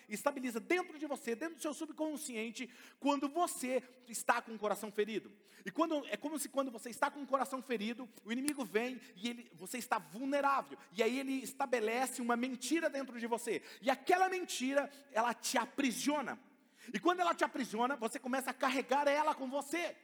estabiliza 0.10 0.60
dentro 0.60 1.00
de 1.00 1.06
você, 1.06 1.36
dentro 1.36 1.56
do 1.56 1.62
seu 1.62 1.74
subconsciente, 1.74 2.70
quando 3.00 3.30
você 3.30 3.82
está 4.08 4.42
com 4.42 4.54
o 4.54 4.60
coração 4.60 4.92
ferido. 4.92 5.32
E 5.66 5.72
quando, 5.72 6.06
é 6.08 6.18
como 6.18 6.38
se 6.38 6.50
quando 6.50 6.72
você 6.72 6.90
está 6.90 7.10
com 7.10 7.22
o 7.22 7.28
coração 7.28 7.62
ferido, 7.62 8.10
o 8.26 8.32
inimigo 8.32 8.64
vem 8.64 9.00
e 9.16 9.30
ele, 9.30 9.52
você 9.54 9.78
está 9.78 10.00
vulnerável. 10.00 10.78
E 10.94 11.02
aí 11.02 11.20
ele 11.20 11.44
estabelece 11.44 12.22
uma 12.22 12.36
mentira 12.36 12.90
dentro 12.90 13.20
de 13.20 13.28
você. 13.28 13.62
E 13.82 13.90
aquela 13.90 14.30
mentira, 14.30 14.90
ela 15.12 15.34
te 15.34 15.58
aprisiona. 15.58 16.40
E 16.94 17.00
quando 17.00 17.20
ela 17.20 17.34
te 17.34 17.44
aprisiona, 17.44 17.96
você 17.96 18.20
começa 18.20 18.52
a 18.52 18.54
carregar 18.54 19.08
ela 19.08 19.36
com 19.36 19.50
você 19.50 19.96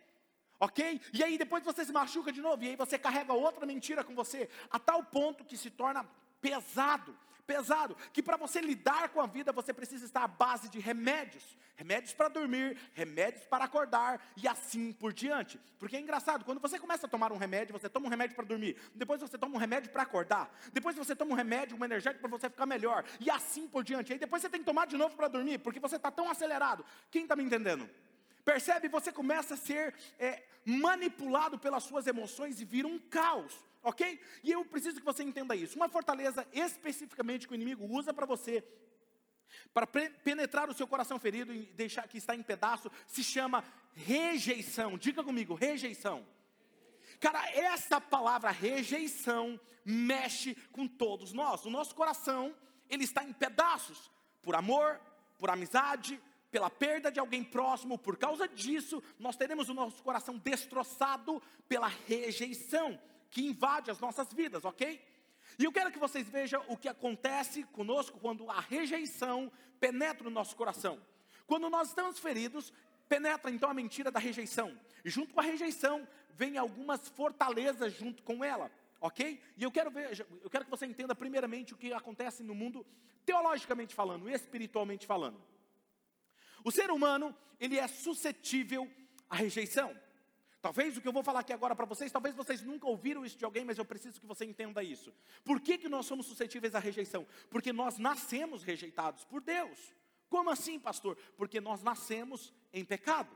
ok? 0.59 1.01
E 1.13 1.23
aí 1.23 1.37
depois 1.37 1.63
você 1.63 1.85
se 1.85 1.91
machuca 1.91 2.31
de 2.31 2.41
novo, 2.41 2.63
e 2.63 2.69
aí 2.69 2.75
você 2.75 2.97
carrega 2.97 3.33
outra 3.33 3.65
mentira 3.65 4.03
com 4.03 4.15
você, 4.15 4.49
a 4.69 4.79
tal 4.79 5.03
ponto 5.03 5.43
que 5.43 5.57
se 5.57 5.69
torna 5.69 6.05
pesado, 6.41 7.15
pesado, 7.45 7.95
que 8.11 8.23
para 8.23 8.37
você 8.37 8.61
lidar 8.61 9.09
com 9.09 9.21
a 9.21 9.27
vida 9.27 9.51
você 9.51 9.73
precisa 9.73 10.05
estar 10.05 10.23
à 10.23 10.27
base 10.27 10.69
de 10.69 10.79
remédios, 10.79 11.43
remédios 11.75 12.13
para 12.13 12.29
dormir, 12.29 12.77
remédios 12.93 13.43
para 13.45 13.65
acordar 13.65 14.21
e 14.37 14.47
assim 14.47 14.93
por 14.93 15.11
diante. 15.11 15.59
Porque 15.79 15.95
é 15.95 15.99
engraçado, 15.99 16.45
quando 16.45 16.59
você 16.59 16.79
começa 16.79 17.05
a 17.05 17.09
tomar 17.09 17.31
um 17.31 17.37
remédio, 17.37 17.77
você 17.77 17.89
toma 17.89 18.07
um 18.07 18.09
remédio 18.09 18.35
para 18.35 18.45
dormir, 18.45 18.77
depois 18.95 19.19
você 19.19 19.37
toma 19.37 19.55
um 19.55 19.59
remédio 19.59 19.91
para 19.91 20.03
acordar, 20.03 20.53
depois 20.71 20.95
você 20.95 21.15
toma 21.15 21.31
um 21.31 21.35
remédio, 21.35 21.77
um 21.77 21.83
energético 21.83 22.21
para 22.21 22.37
você 22.37 22.49
ficar 22.49 22.65
melhor 22.65 23.03
e 23.19 23.29
assim 23.29 23.67
por 23.67 23.83
diante. 23.83 24.13
Aí 24.13 24.19
depois 24.19 24.41
você 24.41 24.49
tem 24.49 24.59
que 24.59 24.65
tomar 24.65 24.87
de 24.87 24.97
novo 24.97 25.15
para 25.15 25.27
dormir, 25.27 25.59
porque 25.59 25.79
você 25.79 25.97
está 25.97 26.11
tão 26.11 26.29
acelerado. 26.29 26.85
Quem 27.11 27.23
está 27.23 27.35
me 27.35 27.43
entendendo? 27.43 27.89
Percebe? 28.43 28.87
Você 28.89 29.11
começa 29.11 29.53
a 29.53 29.57
ser 29.57 29.93
é, 30.19 30.43
manipulado 30.65 31.57
pelas 31.57 31.83
suas 31.83 32.07
emoções 32.07 32.59
e 32.59 32.65
vira 32.65 32.87
um 32.87 32.99
caos, 32.99 33.53
ok? 33.81 34.19
E 34.43 34.51
eu 34.51 34.65
preciso 34.65 34.99
que 34.99 35.05
você 35.05 35.23
entenda 35.23 35.55
isso. 35.55 35.75
Uma 35.75 35.89
fortaleza 35.89 36.47
especificamente 36.51 37.47
que 37.47 37.53
o 37.53 37.55
inimigo 37.55 37.85
usa 37.85 38.13
para 38.13 38.25
você, 38.25 38.63
para 39.73 39.87
penetrar 39.87 40.69
o 40.69 40.73
seu 40.73 40.87
coração 40.87 41.19
ferido 41.19 41.53
e 41.53 41.65
deixar 41.73 42.07
que 42.07 42.17
está 42.17 42.35
em 42.35 42.43
pedaço, 42.43 42.91
se 43.07 43.23
chama 43.23 43.63
rejeição. 43.93 44.97
Diga 44.97 45.23
comigo, 45.23 45.53
rejeição. 45.53 46.25
Cara, 47.19 47.49
essa 47.51 48.01
palavra 48.01 48.51
rejeição 48.51 49.59
mexe 49.85 50.55
com 50.71 50.87
todos 50.87 51.33
nós. 51.33 51.65
O 51.65 51.69
nosso 51.69 51.95
coração, 51.95 52.55
ele 52.89 53.03
está 53.03 53.23
em 53.23 53.33
pedaços 53.33 54.11
por 54.41 54.55
amor, 54.55 54.99
por 55.37 55.49
amizade, 55.49 56.21
pela 56.53 56.69
perda 56.69 57.11
de 57.11 57.19
alguém 57.19 57.43
próximo, 57.43 57.97
por 57.97 58.15
causa 58.15 58.47
disso, 58.47 59.01
nós 59.17 59.35
teremos 59.35 59.69
o 59.69 59.73
nosso 59.73 60.03
coração 60.03 60.37
destroçado 60.37 61.41
pela 61.67 61.87
rejeição 61.87 63.01
que 63.31 63.41
invade 63.41 63.89
as 63.89 63.99
nossas 63.99 64.31
vidas, 64.31 64.63
ok? 64.63 65.03
E 65.57 65.63
eu 65.63 65.71
quero 65.71 65.91
que 65.91 65.97
vocês 65.97 66.29
vejam 66.29 66.63
o 66.67 66.77
que 66.77 66.87
acontece 66.87 67.63
conosco 67.63 68.19
quando 68.19 68.51
a 68.51 68.59
rejeição 68.59 69.51
penetra 69.79 70.25
no 70.25 70.29
nosso 70.29 70.55
coração. 70.55 71.01
Quando 71.47 71.71
nós 71.71 71.87
estamos 71.87 72.19
feridos, 72.19 72.71
penetra 73.09 73.49
então 73.49 73.71
a 73.71 73.73
mentira 73.73 74.11
da 74.11 74.19
rejeição. 74.19 74.79
E 75.03 75.09
junto 75.09 75.33
com 75.33 75.39
a 75.39 75.43
rejeição, 75.43 76.07
vem 76.35 76.59
algumas 76.59 77.07
fortalezas 77.09 77.93
junto 77.93 78.21
com 78.21 78.43
ela, 78.43 78.71
ok? 79.01 79.41
E 79.57 79.63
eu 79.63 79.71
quero 79.71 79.89
ver, 79.89 80.23
eu 80.43 80.49
quero 80.51 80.65
que 80.65 80.71
você 80.71 80.85
entenda 80.85 81.15
primeiramente 81.15 81.73
o 81.73 81.77
que 81.77 81.91
acontece 81.91 82.43
no 82.43 82.53
mundo 82.53 82.85
teologicamente 83.25 83.95
falando, 83.95 84.29
espiritualmente 84.29 85.07
falando. 85.07 85.41
O 86.63 86.71
ser 86.71 86.91
humano, 86.91 87.35
ele 87.59 87.77
é 87.77 87.87
suscetível 87.87 88.89
à 89.29 89.35
rejeição. 89.35 89.95
Talvez 90.61 90.95
o 90.95 91.01
que 91.01 91.07
eu 91.07 91.11
vou 91.11 91.23
falar 91.23 91.41
aqui 91.41 91.51
agora 91.51 91.75
para 91.75 91.85
vocês, 91.85 92.09
talvez 92.09 92.33
vocês 92.33 92.61
nunca 92.61 92.87
ouviram 92.87 93.25
isso 93.25 93.37
de 93.37 93.43
alguém, 93.43 93.65
mas 93.65 93.77
eu 93.77 93.83
preciso 93.83 94.21
que 94.21 94.25
você 94.25 94.45
entenda 94.45 94.81
isso. 94.81 95.13
Por 95.43 95.59
que, 95.59 95.77
que 95.77 95.89
nós 95.89 96.05
somos 96.05 96.25
suscetíveis 96.25 96.73
à 96.73 96.79
rejeição? 96.79 97.27
Porque 97.49 97.73
nós 97.73 97.97
nascemos 97.97 98.63
rejeitados 98.63 99.25
por 99.25 99.41
Deus. 99.41 99.77
Como 100.29 100.49
assim, 100.49 100.79
pastor? 100.79 101.17
Porque 101.35 101.59
nós 101.59 101.83
nascemos 101.83 102.53
em 102.71 102.85
pecado. 102.85 103.29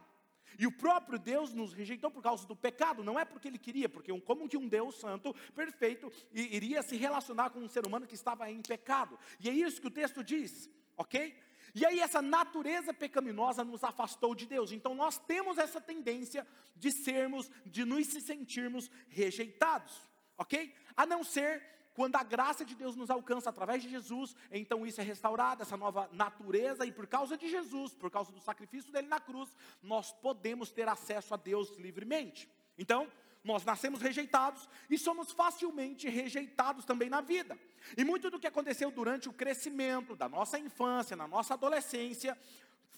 E 0.57 0.65
o 0.65 0.71
próprio 0.71 1.19
Deus 1.19 1.53
nos 1.53 1.73
rejeitou 1.73 2.09
por 2.09 2.23
causa 2.23 2.47
do 2.47 2.55
pecado, 2.55 3.03
não 3.03 3.19
é 3.19 3.25
porque 3.25 3.49
ele 3.49 3.57
queria, 3.57 3.89
porque 3.89 4.17
como 4.21 4.47
que 4.47 4.57
um 4.57 4.67
Deus 4.67 4.95
santo, 4.95 5.33
perfeito, 5.53 6.11
iria 6.31 6.81
se 6.81 6.95
relacionar 6.95 7.49
com 7.49 7.59
um 7.59 7.67
ser 7.67 7.85
humano 7.85 8.07
que 8.07 8.15
estava 8.15 8.49
em 8.49 8.61
pecado. 8.61 9.19
E 9.39 9.49
é 9.49 9.53
isso 9.53 9.81
que 9.81 9.87
o 9.87 9.91
texto 9.91 10.23
diz, 10.23 10.69
ok? 10.95 11.35
E 11.73 11.85
aí 11.85 11.99
essa 11.99 12.21
natureza 12.21 12.93
pecaminosa 12.93 13.63
nos 13.63 13.83
afastou 13.83 14.33
de 14.33 14.45
Deus. 14.45 14.71
Então 14.71 14.95
nós 14.95 15.17
temos 15.17 15.57
essa 15.57 15.79
tendência 15.79 16.45
de 16.75 16.91
sermos, 16.91 17.49
de 17.65 17.85
nos 17.85 18.07
sentirmos 18.07 18.89
rejeitados, 19.07 19.93
ok? 20.37 20.73
A 20.95 21.05
não 21.05 21.23
ser 21.23 21.63
quando 21.93 22.15
a 22.15 22.23
graça 22.23 22.63
de 22.63 22.75
Deus 22.75 22.95
nos 22.95 23.09
alcança 23.09 23.49
através 23.49 23.81
de 23.81 23.89
Jesus, 23.89 24.35
então 24.51 24.85
isso 24.85 25.01
é 25.01 25.03
restaurado, 25.03 25.63
essa 25.63 25.75
nova 25.75 26.07
natureza, 26.11 26.85
e 26.85 26.91
por 26.91 27.07
causa 27.07 27.35
de 27.35 27.49
Jesus, 27.49 27.91
por 27.91 28.11
causa 28.11 28.31
do 28.31 28.39
sacrifício 28.39 28.91
dele 28.91 29.07
na 29.07 29.19
cruz, 29.19 29.49
nós 29.81 30.11
podemos 30.11 30.69
ter 30.69 30.87
acesso 30.87 31.33
a 31.33 31.37
Deus 31.37 31.75
livremente. 31.77 32.47
Então, 32.77 33.11
nós 33.43 33.63
nascemos 33.63 34.01
rejeitados 34.01 34.67
e 34.89 34.97
somos 34.97 35.31
facilmente 35.31 36.09
rejeitados 36.09 36.85
também 36.85 37.09
na 37.09 37.21
vida. 37.21 37.57
E 37.95 38.03
muito 38.03 38.29
do 38.29 38.39
que 38.39 38.47
aconteceu 38.47 38.91
durante 38.91 39.29
o 39.29 39.33
crescimento 39.33 40.15
da 40.15 40.27
nossa 40.27 40.59
infância, 40.59 41.15
na 41.15 41.27
nossa 41.27 41.53
adolescência, 41.53 42.37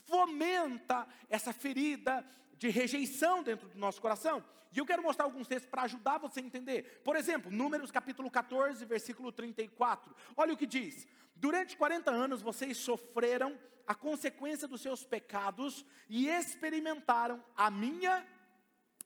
fomenta 0.08 1.08
essa 1.30 1.54
ferida 1.54 2.26
de 2.58 2.68
rejeição 2.70 3.44
dentro 3.44 3.70
do 3.70 3.78
nosso 3.78 4.02
coração. 4.02 4.44
E 4.72 4.78
eu 4.80 4.86
quero 4.86 5.02
mostrar 5.02 5.26
alguns 5.26 5.48
textos 5.48 5.70
para 5.70 5.84
ajudar 5.84 6.18
você 6.18 6.40
a 6.40 6.44
entender. 6.44 7.02
Por 7.04 7.16
exemplo, 7.16 7.52
Números 7.52 7.92
capítulo 7.92 8.30
14, 8.30 8.84
versículo 8.86 9.32
34. 9.32 10.16
Olha 10.36 10.54
o 10.54 10.58
que 10.58 10.68
diz: 10.68 11.08
Durante 11.36 11.78
40 11.78 12.12
anos 12.12 12.42
vocês 12.42 12.78
sofreram 12.78 13.58
a 13.88 13.96
consequência 13.96 14.68
dos 14.68 14.82
seus 14.82 15.04
pecados 15.04 15.86
e 16.08 16.28
experimentaram 16.28 17.44
a 17.56 17.72
minha 17.72 18.26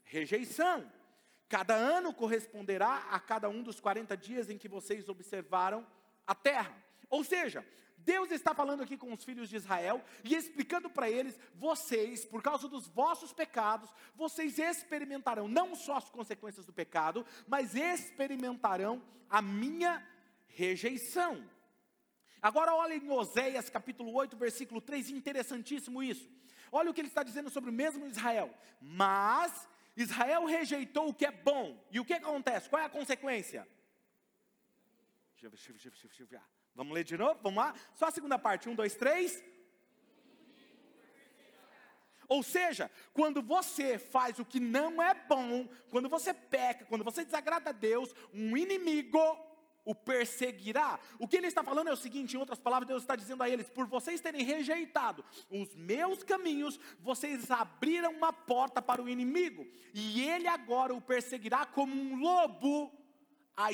rejeição. 0.03 0.91
Cada 1.49 1.75
ano 1.75 2.13
corresponderá 2.13 3.07
a 3.11 3.19
cada 3.19 3.49
um 3.49 3.61
dos 3.61 3.79
40 3.79 4.17
dias 4.17 4.49
em 4.49 4.57
que 4.57 4.67
vocês 4.67 5.07
observaram 5.07 5.85
a 6.25 6.33
terra. 6.33 6.75
Ou 7.09 7.23
seja, 7.23 7.65
Deus 7.97 8.31
está 8.31 8.53
falando 8.53 8.83
aqui 8.83 8.97
com 8.97 9.13
os 9.13 9.23
filhos 9.23 9.49
de 9.49 9.55
Israel 9.55 10.03
e 10.23 10.35
explicando 10.35 10.89
para 10.89 11.09
eles: 11.09 11.39
vocês, 11.55 12.25
por 12.25 12.41
causa 12.41 12.67
dos 12.67 12.87
vossos 12.87 13.31
pecados, 13.31 13.89
vocês 14.15 14.59
experimentarão 14.59 15.47
não 15.47 15.75
só 15.75 15.97
as 15.97 16.09
consequências 16.09 16.65
do 16.65 16.73
pecado, 16.73 17.25
mas 17.47 17.75
experimentarão 17.75 19.01
a 19.29 19.41
minha 19.41 20.05
rejeição. 20.47 21.47
Agora 22.41 22.75
olha 22.75 22.95
em 22.95 23.09
Oséias 23.09 23.69
capítulo 23.69 24.13
8, 24.13 24.35
versículo 24.35 24.81
3, 24.81 25.11
interessantíssimo 25.11 26.03
isso. 26.03 26.29
Olha 26.71 26.91
o 26.91 26.93
que 26.93 26.99
ele 26.99 27.07
está 27.07 27.23
dizendo 27.23 27.49
sobre 27.49 27.69
o 27.69 27.73
mesmo 27.73 28.05
Israel. 28.05 28.53
Mas 28.81 29.67
Israel 29.95 30.45
rejeitou 30.45 31.09
o 31.09 31.13
que 31.13 31.25
é 31.25 31.31
bom. 31.31 31.81
E 31.91 31.99
o 31.99 32.05
que 32.05 32.13
acontece? 32.13 32.69
Qual 32.69 32.81
é 32.81 32.85
a 32.85 32.89
consequência? 32.89 33.67
Vamos 36.75 36.93
ler 36.93 37.03
de 37.03 37.17
novo? 37.17 37.39
Vamos 37.43 37.63
lá? 37.63 37.75
Só 37.93 38.07
a 38.07 38.11
segunda 38.11 38.39
parte. 38.39 38.67
Um, 38.67 38.75
dois, 38.75 38.95
três. 38.95 39.43
Ou 42.27 42.41
seja, 42.41 42.89
quando 43.13 43.41
você 43.41 43.99
faz 43.99 44.39
o 44.39 44.45
que 44.45 44.59
não 44.59 45.01
é 45.01 45.13
bom, 45.13 45.67
quando 45.89 46.09
você 46.09 46.33
peca, 46.33 46.85
quando 46.85 47.03
você 47.03 47.23
desagrada 47.23 47.69
a 47.69 47.73
Deus, 47.73 48.13
um 48.33 48.57
inimigo 48.57 49.19
o 49.85 49.93
perseguirá. 49.93 50.99
O 51.19 51.27
que 51.27 51.37
ele 51.37 51.47
está 51.47 51.63
falando 51.63 51.89
é 51.89 51.93
o 51.93 51.97
seguinte: 51.97 52.35
em 52.35 52.39
outras 52.39 52.59
palavras, 52.59 52.87
Deus 52.87 53.03
está 53.03 53.15
dizendo 53.15 53.43
a 53.43 53.49
eles: 53.49 53.69
por 53.69 53.85
vocês 53.85 54.21
terem 54.21 54.43
rejeitado 54.43 55.23
os 55.49 55.73
meus 55.75 56.23
caminhos, 56.23 56.79
vocês 56.99 57.49
abriram 57.51 58.11
uma 58.11 58.31
porta 58.31 58.81
para 58.81 59.01
o 59.01 59.09
inimigo, 59.09 59.67
e 59.93 60.27
ele 60.27 60.47
agora 60.47 60.93
o 60.93 61.01
perseguirá 61.01 61.65
como 61.65 61.93
um 61.93 62.15
lobo 62.19 62.91
a, 63.55 63.69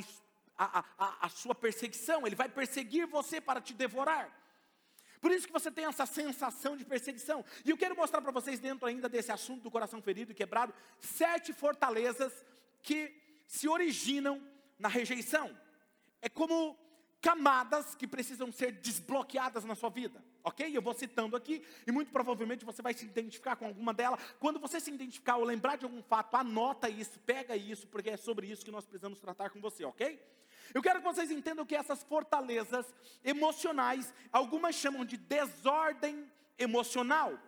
a, 0.57 0.85
a, 0.97 1.25
a 1.25 1.29
sua 1.29 1.55
perseguição, 1.55 2.25
ele 2.25 2.35
vai 2.35 2.49
perseguir 2.49 3.07
você 3.07 3.39
para 3.39 3.61
te 3.61 3.73
devorar. 3.73 4.35
Por 5.21 5.31
isso 5.31 5.47
que 5.47 5.53
você 5.53 5.69
tem 5.69 5.85
essa 5.85 6.05
sensação 6.05 6.77
de 6.77 6.85
perseguição. 6.85 7.43
E 7.65 7.69
eu 7.69 7.77
quero 7.77 7.95
mostrar 7.95 8.21
para 8.21 8.31
vocês, 8.31 8.57
dentro 8.57 8.87
ainda 8.87 9.09
desse 9.09 9.31
assunto 9.31 9.63
do 9.63 9.71
coração 9.71 10.01
ferido 10.01 10.31
e 10.31 10.35
quebrado, 10.35 10.73
sete 10.97 11.51
fortalezas 11.51 12.33
que 12.81 13.13
se 13.45 13.67
originam 13.67 14.41
na 14.77 14.87
rejeição 14.87 15.53
é 16.21 16.29
como 16.29 16.77
camadas 17.21 17.95
que 17.95 18.07
precisam 18.07 18.51
ser 18.51 18.71
desbloqueadas 18.71 19.65
na 19.65 19.75
sua 19.75 19.89
vida, 19.89 20.23
ok? 20.43 20.75
Eu 20.75 20.81
vou 20.81 20.93
citando 20.93 21.35
aqui 21.35 21.63
e 21.85 21.91
muito 21.91 22.11
provavelmente 22.11 22.63
você 22.63 22.81
vai 22.81 22.93
se 22.93 23.05
identificar 23.05 23.55
com 23.55 23.65
alguma 23.65 23.93
delas. 23.93 24.19
Quando 24.39 24.59
você 24.59 24.79
se 24.79 24.89
identificar 24.89 25.35
ou 25.35 25.43
lembrar 25.43 25.77
de 25.77 25.85
algum 25.85 26.01
fato, 26.01 26.35
anota 26.35 26.89
isso, 26.89 27.19
pega 27.19 27.55
isso, 27.55 27.88
porque 27.88 28.11
é 28.11 28.17
sobre 28.17 28.47
isso 28.47 28.63
que 28.63 28.71
nós 28.71 28.85
precisamos 28.85 29.19
tratar 29.19 29.49
com 29.49 29.59
você, 29.59 29.83
ok? 29.83 30.19
Eu 30.73 30.81
quero 30.81 30.99
que 30.99 31.05
vocês 31.05 31.31
entendam 31.31 31.65
que 31.65 31.75
essas 31.75 32.03
fortalezas 32.03 32.85
emocionais, 33.23 34.13
algumas 34.31 34.75
chamam 34.75 35.03
de 35.03 35.17
desordem 35.17 36.29
emocional. 36.57 37.39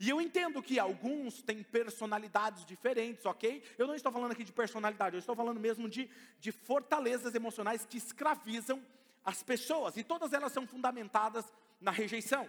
E 0.00 0.08
eu 0.08 0.20
entendo 0.20 0.62
que 0.62 0.78
alguns 0.78 1.42
têm 1.42 1.62
personalidades 1.62 2.64
diferentes, 2.64 3.26
ok? 3.26 3.62
Eu 3.76 3.86
não 3.86 3.96
estou 3.96 4.12
falando 4.12 4.32
aqui 4.32 4.44
de 4.44 4.52
personalidade, 4.52 5.16
eu 5.16 5.20
estou 5.20 5.34
falando 5.34 5.58
mesmo 5.58 5.88
de, 5.88 6.08
de 6.38 6.52
fortalezas 6.52 7.34
emocionais 7.34 7.84
que 7.84 7.98
escravizam 7.98 8.80
as 9.24 9.42
pessoas, 9.42 9.96
e 9.96 10.04
todas 10.04 10.32
elas 10.32 10.52
são 10.52 10.66
fundamentadas 10.66 11.44
na 11.80 11.90
rejeição. 11.90 12.48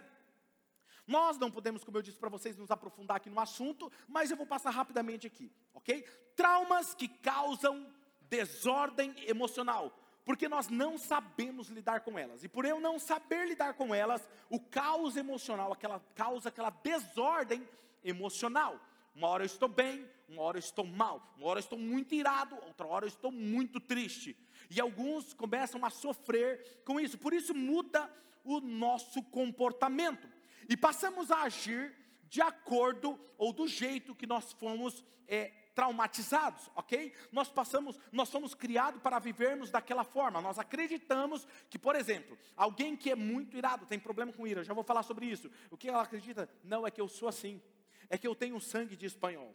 Nós 1.06 1.36
não 1.38 1.50
podemos, 1.50 1.82
como 1.82 1.98
eu 1.98 2.02
disse 2.02 2.18
para 2.18 2.28
vocês, 2.28 2.56
nos 2.56 2.70
aprofundar 2.70 3.16
aqui 3.16 3.28
no 3.28 3.40
assunto, 3.40 3.90
mas 4.06 4.30
eu 4.30 4.36
vou 4.36 4.46
passar 4.46 4.70
rapidamente 4.70 5.26
aqui, 5.26 5.50
ok? 5.74 6.02
Traumas 6.36 6.94
que 6.94 7.08
causam 7.08 7.92
desordem 8.28 9.12
emocional, 9.26 9.92
porque 10.30 10.48
nós 10.48 10.68
não 10.68 10.96
sabemos 10.96 11.70
lidar 11.70 12.02
com 12.02 12.16
elas. 12.16 12.44
E 12.44 12.48
por 12.48 12.64
eu 12.64 12.78
não 12.78 13.00
saber 13.00 13.48
lidar 13.48 13.74
com 13.74 13.92
elas, 13.92 14.30
o 14.48 14.60
caos 14.60 15.16
emocional, 15.16 15.72
aquela 15.72 15.98
causa 16.14 16.50
aquela 16.50 16.70
desordem 16.70 17.68
emocional. 18.04 18.78
Uma 19.12 19.26
hora 19.26 19.42
eu 19.42 19.46
estou 19.46 19.68
bem, 19.68 20.08
uma 20.28 20.42
hora 20.42 20.56
eu 20.56 20.60
estou 20.60 20.86
mal, 20.86 21.34
uma 21.36 21.48
hora 21.48 21.58
eu 21.58 21.62
estou 21.62 21.76
muito 21.76 22.14
irado, 22.14 22.54
outra 22.64 22.86
hora 22.86 23.06
eu 23.06 23.08
estou 23.08 23.32
muito 23.32 23.80
triste. 23.80 24.36
E 24.70 24.80
alguns 24.80 25.34
começam 25.34 25.84
a 25.84 25.90
sofrer 25.90 26.80
com 26.84 27.00
isso. 27.00 27.18
Por 27.18 27.32
isso 27.32 27.52
muda 27.52 28.08
o 28.44 28.60
nosso 28.60 29.24
comportamento 29.24 30.28
e 30.68 30.76
passamos 30.76 31.32
a 31.32 31.42
agir 31.42 31.92
de 32.28 32.40
acordo 32.40 33.18
ou 33.36 33.52
do 33.52 33.66
jeito 33.66 34.14
que 34.14 34.28
nós 34.28 34.52
fomos 34.52 35.04
é, 35.26 35.50
traumatizados, 35.74 36.70
ok? 36.74 37.12
Nós 37.30 37.48
passamos, 37.48 37.98
nós 38.12 38.28
somos 38.28 38.54
criados 38.54 39.00
para 39.00 39.18
vivermos 39.18 39.70
daquela 39.70 40.04
forma. 40.04 40.40
Nós 40.40 40.58
acreditamos 40.58 41.46
que, 41.68 41.78
por 41.78 41.94
exemplo, 41.96 42.36
alguém 42.56 42.96
que 42.96 43.10
é 43.10 43.14
muito 43.14 43.56
irado, 43.56 43.86
tem 43.86 43.98
problema 43.98 44.32
com 44.32 44.46
ira, 44.46 44.64
já 44.64 44.74
vou 44.74 44.84
falar 44.84 45.02
sobre 45.02 45.26
isso. 45.26 45.50
O 45.70 45.76
que 45.76 45.88
ela 45.88 46.02
acredita? 46.02 46.48
Não 46.62 46.86
é 46.86 46.90
que 46.90 47.00
eu 47.00 47.08
sou 47.08 47.28
assim, 47.28 47.62
é 48.08 48.18
que 48.18 48.26
eu 48.26 48.34
tenho 48.34 48.60
sangue 48.60 48.96
de 48.96 49.06
espanhol. 49.06 49.54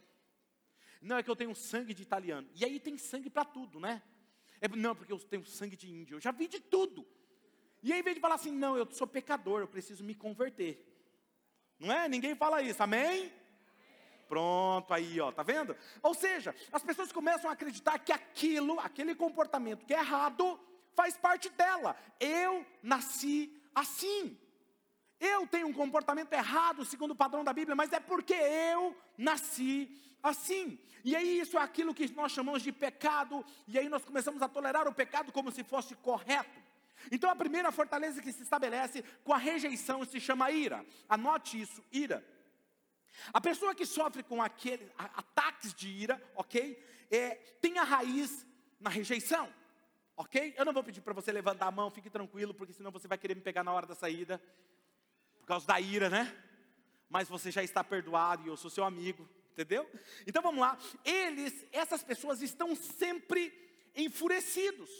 Não 1.00 1.18
é 1.18 1.22
que 1.22 1.30
eu 1.30 1.36
tenho 1.36 1.54
sangue 1.54 1.94
de 1.94 2.02
italiano. 2.02 2.48
E 2.54 2.64
aí 2.64 2.80
tem 2.80 2.96
sangue 2.96 3.30
para 3.30 3.44
tudo, 3.44 3.78
né? 3.78 4.02
É, 4.60 4.68
não, 4.68 4.96
porque 4.96 5.12
eu 5.12 5.18
tenho 5.18 5.44
sangue 5.44 5.76
de 5.76 5.90
índio. 5.90 6.16
Eu 6.16 6.20
já 6.20 6.32
vi 6.32 6.48
de 6.48 6.58
tudo. 6.58 7.06
E 7.82 7.92
aí, 7.92 8.00
em 8.00 8.02
vez 8.02 8.16
de 8.16 8.20
falar 8.20 8.36
assim, 8.36 8.50
não, 8.50 8.76
eu 8.76 8.90
sou 8.90 9.06
pecador, 9.06 9.60
eu 9.60 9.68
preciso 9.68 10.02
me 10.02 10.14
converter. 10.14 10.84
Não 11.78 11.92
é? 11.92 12.08
Ninguém 12.08 12.34
fala 12.34 12.62
isso, 12.62 12.82
amém? 12.82 13.30
Pronto, 14.28 14.92
aí, 14.92 15.20
ó, 15.20 15.30
tá 15.30 15.42
vendo? 15.42 15.76
Ou 16.02 16.14
seja, 16.14 16.54
as 16.72 16.82
pessoas 16.82 17.12
começam 17.12 17.48
a 17.48 17.52
acreditar 17.52 17.98
que 17.98 18.12
aquilo, 18.12 18.78
aquele 18.80 19.14
comportamento 19.14 19.86
que 19.86 19.94
é 19.94 19.98
errado, 19.98 20.58
faz 20.94 21.16
parte 21.16 21.48
dela. 21.50 21.96
Eu 22.18 22.66
nasci 22.82 23.52
assim. 23.74 24.36
Eu 25.20 25.46
tenho 25.46 25.68
um 25.68 25.72
comportamento 25.72 26.32
errado 26.32 26.84
segundo 26.84 27.12
o 27.12 27.16
padrão 27.16 27.44
da 27.44 27.52
Bíblia, 27.52 27.76
mas 27.76 27.92
é 27.92 28.00
porque 28.00 28.34
eu 28.34 28.96
nasci 29.16 29.90
assim. 30.22 30.78
E 31.04 31.14
aí 31.14 31.38
isso 31.38 31.56
é 31.56 31.62
aquilo 31.62 31.94
que 31.94 32.10
nós 32.14 32.32
chamamos 32.32 32.62
de 32.62 32.72
pecado, 32.72 33.44
e 33.68 33.78
aí 33.78 33.88
nós 33.88 34.04
começamos 34.04 34.42
a 34.42 34.48
tolerar 34.48 34.88
o 34.88 34.94
pecado 34.94 35.30
como 35.30 35.52
se 35.52 35.62
fosse 35.62 35.94
correto. 35.94 36.60
Então 37.12 37.30
a 37.30 37.36
primeira 37.36 37.70
fortaleza 37.70 38.20
que 38.20 38.32
se 38.32 38.42
estabelece 38.42 39.04
com 39.22 39.32
a 39.32 39.38
rejeição 39.38 40.04
se 40.04 40.18
chama 40.18 40.50
ira. 40.50 40.84
Anote 41.08 41.60
isso, 41.60 41.82
ira. 41.92 42.26
A 43.32 43.40
pessoa 43.40 43.74
que 43.74 43.86
sofre 43.86 44.22
com 44.22 44.42
aqueles 44.42 44.88
ataques 44.96 45.74
de 45.74 45.88
ira, 45.88 46.22
ok? 46.34 46.82
É, 47.10 47.34
tem 47.60 47.78
a 47.78 47.84
raiz 47.84 48.46
na 48.80 48.90
rejeição, 48.90 49.52
ok? 50.16 50.54
Eu 50.56 50.64
não 50.64 50.72
vou 50.72 50.84
pedir 50.84 51.00
para 51.00 51.14
você 51.14 51.32
levantar 51.32 51.66
a 51.66 51.70
mão, 51.70 51.90
fique 51.90 52.10
tranquilo, 52.10 52.54
porque 52.54 52.72
senão 52.72 52.90
você 52.90 53.08
vai 53.08 53.18
querer 53.18 53.34
me 53.34 53.40
pegar 53.40 53.64
na 53.64 53.72
hora 53.72 53.86
da 53.86 53.94
saída, 53.94 54.40
por 55.40 55.46
causa 55.46 55.66
da 55.66 55.80
ira, 55.80 56.10
né? 56.10 56.36
Mas 57.08 57.28
você 57.28 57.50
já 57.50 57.62
está 57.62 57.84
perdoado 57.84 58.44
e 58.44 58.48
eu 58.48 58.56
sou 58.56 58.70
seu 58.70 58.84
amigo, 58.84 59.28
entendeu? 59.52 59.88
Então 60.26 60.42
vamos 60.42 60.60
lá. 60.60 60.76
Eles, 61.04 61.64
essas 61.72 62.02
pessoas 62.02 62.42
estão 62.42 62.74
sempre 62.74 63.52
enfurecidos. 63.94 64.90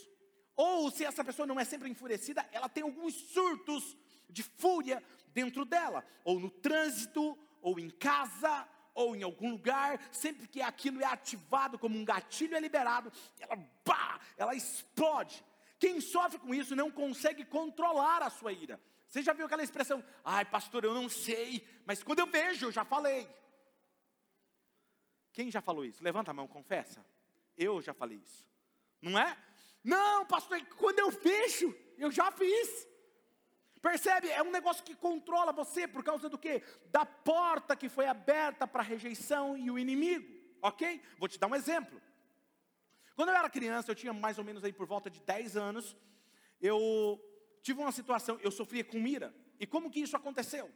Ou 0.55 0.89
se 0.89 1.05
essa 1.05 1.23
pessoa 1.23 1.45
não 1.45 1.59
é 1.59 1.63
sempre 1.63 1.89
enfurecida, 1.89 2.47
ela 2.51 2.67
tem 2.67 2.83
alguns 2.83 3.13
surtos 3.13 3.95
de 4.29 4.41
fúria 4.41 5.03
dentro 5.27 5.63
dela, 5.63 6.03
ou 6.23 6.39
no 6.39 6.49
trânsito, 6.49 7.37
ou 7.67 7.77
em 7.77 7.89
casa, 7.89 8.65
ou 8.93 9.13
em 9.13 9.23
algum 9.23 9.51
lugar, 9.51 9.99
sempre 10.09 10.47
que 10.47 10.61
aquilo 10.61 11.01
é 11.01 11.05
ativado 11.05 11.77
como 11.77 11.99
um 11.99 12.05
gatilho 12.05 12.55
é 12.55 12.59
liberado, 12.61 13.11
ela, 13.37 13.57
bah, 13.85 14.19
ela 14.37 14.55
explode. 14.55 15.43
Quem 15.77 15.99
sofre 15.99 16.39
com 16.39 16.55
isso 16.55 16.75
não 16.75 16.89
consegue 16.89 17.43
controlar 17.43 18.23
a 18.23 18.29
sua 18.29 18.53
ira. 18.53 18.79
Você 19.05 19.21
já 19.21 19.33
viu 19.33 19.45
aquela 19.45 19.63
expressão, 19.63 20.03
ai 20.23 20.45
pastor, 20.45 20.85
eu 20.85 20.93
não 20.93 21.09
sei, 21.09 21.67
mas 21.85 22.01
quando 22.01 22.19
eu 22.19 22.27
vejo, 22.27 22.67
eu 22.67 22.71
já 22.71 22.85
falei. 22.85 23.29
Quem 25.33 25.51
já 25.51 25.61
falou 25.61 25.83
isso? 25.83 26.01
Levanta 26.01 26.31
a 26.31 26.33
mão, 26.33 26.47
confessa. 26.47 27.05
Eu 27.57 27.81
já 27.81 27.93
falei 27.93 28.17
isso. 28.17 28.45
Não 29.01 29.19
é? 29.19 29.37
Não, 29.83 30.25
pastor, 30.25 30.59
quando 30.77 30.99
eu 30.99 31.11
fecho, 31.11 31.75
eu 31.97 32.11
já 32.11 32.31
fiz. 32.31 32.87
Percebe? 33.81 34.29
É 34.29 34.41
um 34.41 34.51
negócio 34.51 34.83
que 34.83 34.95
controla 34.95 35.51
você 35.51 35.87
por 35.87 36.03
causa 36.03 36.27
do 36.29 36.37
quê? 36.37 36.63
Da 36.91 37.05
porta 37.05 37.75
que 37.75 37.89
foi 37.89 38.07
aberta 38.07 38.67
para 38.67 38.81
a 38.81 38.85
rejeição 38.85 39.57
e 39.57 39.69
o 39.69 39.77
inimigo. 39.77 40.27
Ok? 40.61 41.01
Vou 41.17 41.27
te 41.27 41.39
dar 41.39 41.47
um 41.47 41.55
exemplo. 41.55 42.01
Quando 43.15 43.29
eu 43.29 43.35
era 43.35 43.49
criança, 43.49 43.91
eu 43.91 43.95
tinha 43.95 44.13
mais 44.13 44.37
ou 44.37 44.43
menos 44.43 44.63
aí 44.63 44.73
por 44.73 44.85
volta 44.85 45.09
de 45.09 45.21
10 45.21 45.57
anos, 45.57 45.95
eu 46.61 47.19
tive 47.61 47.79
uma 47.79 47.91
situação, 47.91 48.39
eu 48.41 48.51
sofria 48.51 48.83
com 48.83 48.97
ira. 49.07 49.33
E 49.59 49.65
como 49.65 49.89
que 49.89 49.99
isso 49.99 50.15
aconteceu? 50.15 50.71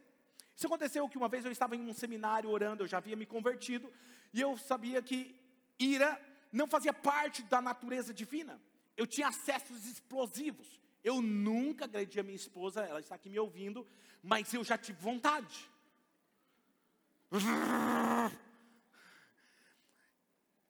Isso 0.56 0.66
aconteceu 0.66 1.08
que 1.08 1.16
uma 1.16 1.28
vez 1.28 1.44
eu 1.44 1.52
estava 1.52 1.76
em 1.76 1.88
um 1.88 1.92
seminário 1.92 2.50
orando, 2.50 2.82
eu 2.82 2.86
já 2.86 2.98
havia 2.98 3.16
me 3.16 3.26
convertido, 3.26 3.92
e 4.32 4.40
eu 4.40 4.56
sabia 4.56 5.00
que 5.02 5.36
ira 5.78 6.20
não 6.52 6.66
fazia 6.66 6.92
parte 6.92 7.42
da 7.44 7.60
natureza 7.60 8.12
divina 8.12 8.60
eu 8.96 9.06
tinha 9.06 9.28
acessos 9.28 9.86
explosivos. 9.86 10.80
Eu 11.02 11.20
nunca 11.20 11.84
agredi 11.84 12.20
a 12.20 12.22
minha 12.22 12.36
esposa, 12.36 12.82
ela 12.82 13.00
está 13.00 13.14
aqui 13.14 13.28
me 13.28 13.38
ouvindo, 13.38 13.86
mas 14.22 14.52
eu 14.54 14.62
já 14.62 14.78
tive 14.78 15.00
vontade. 15.00 15.68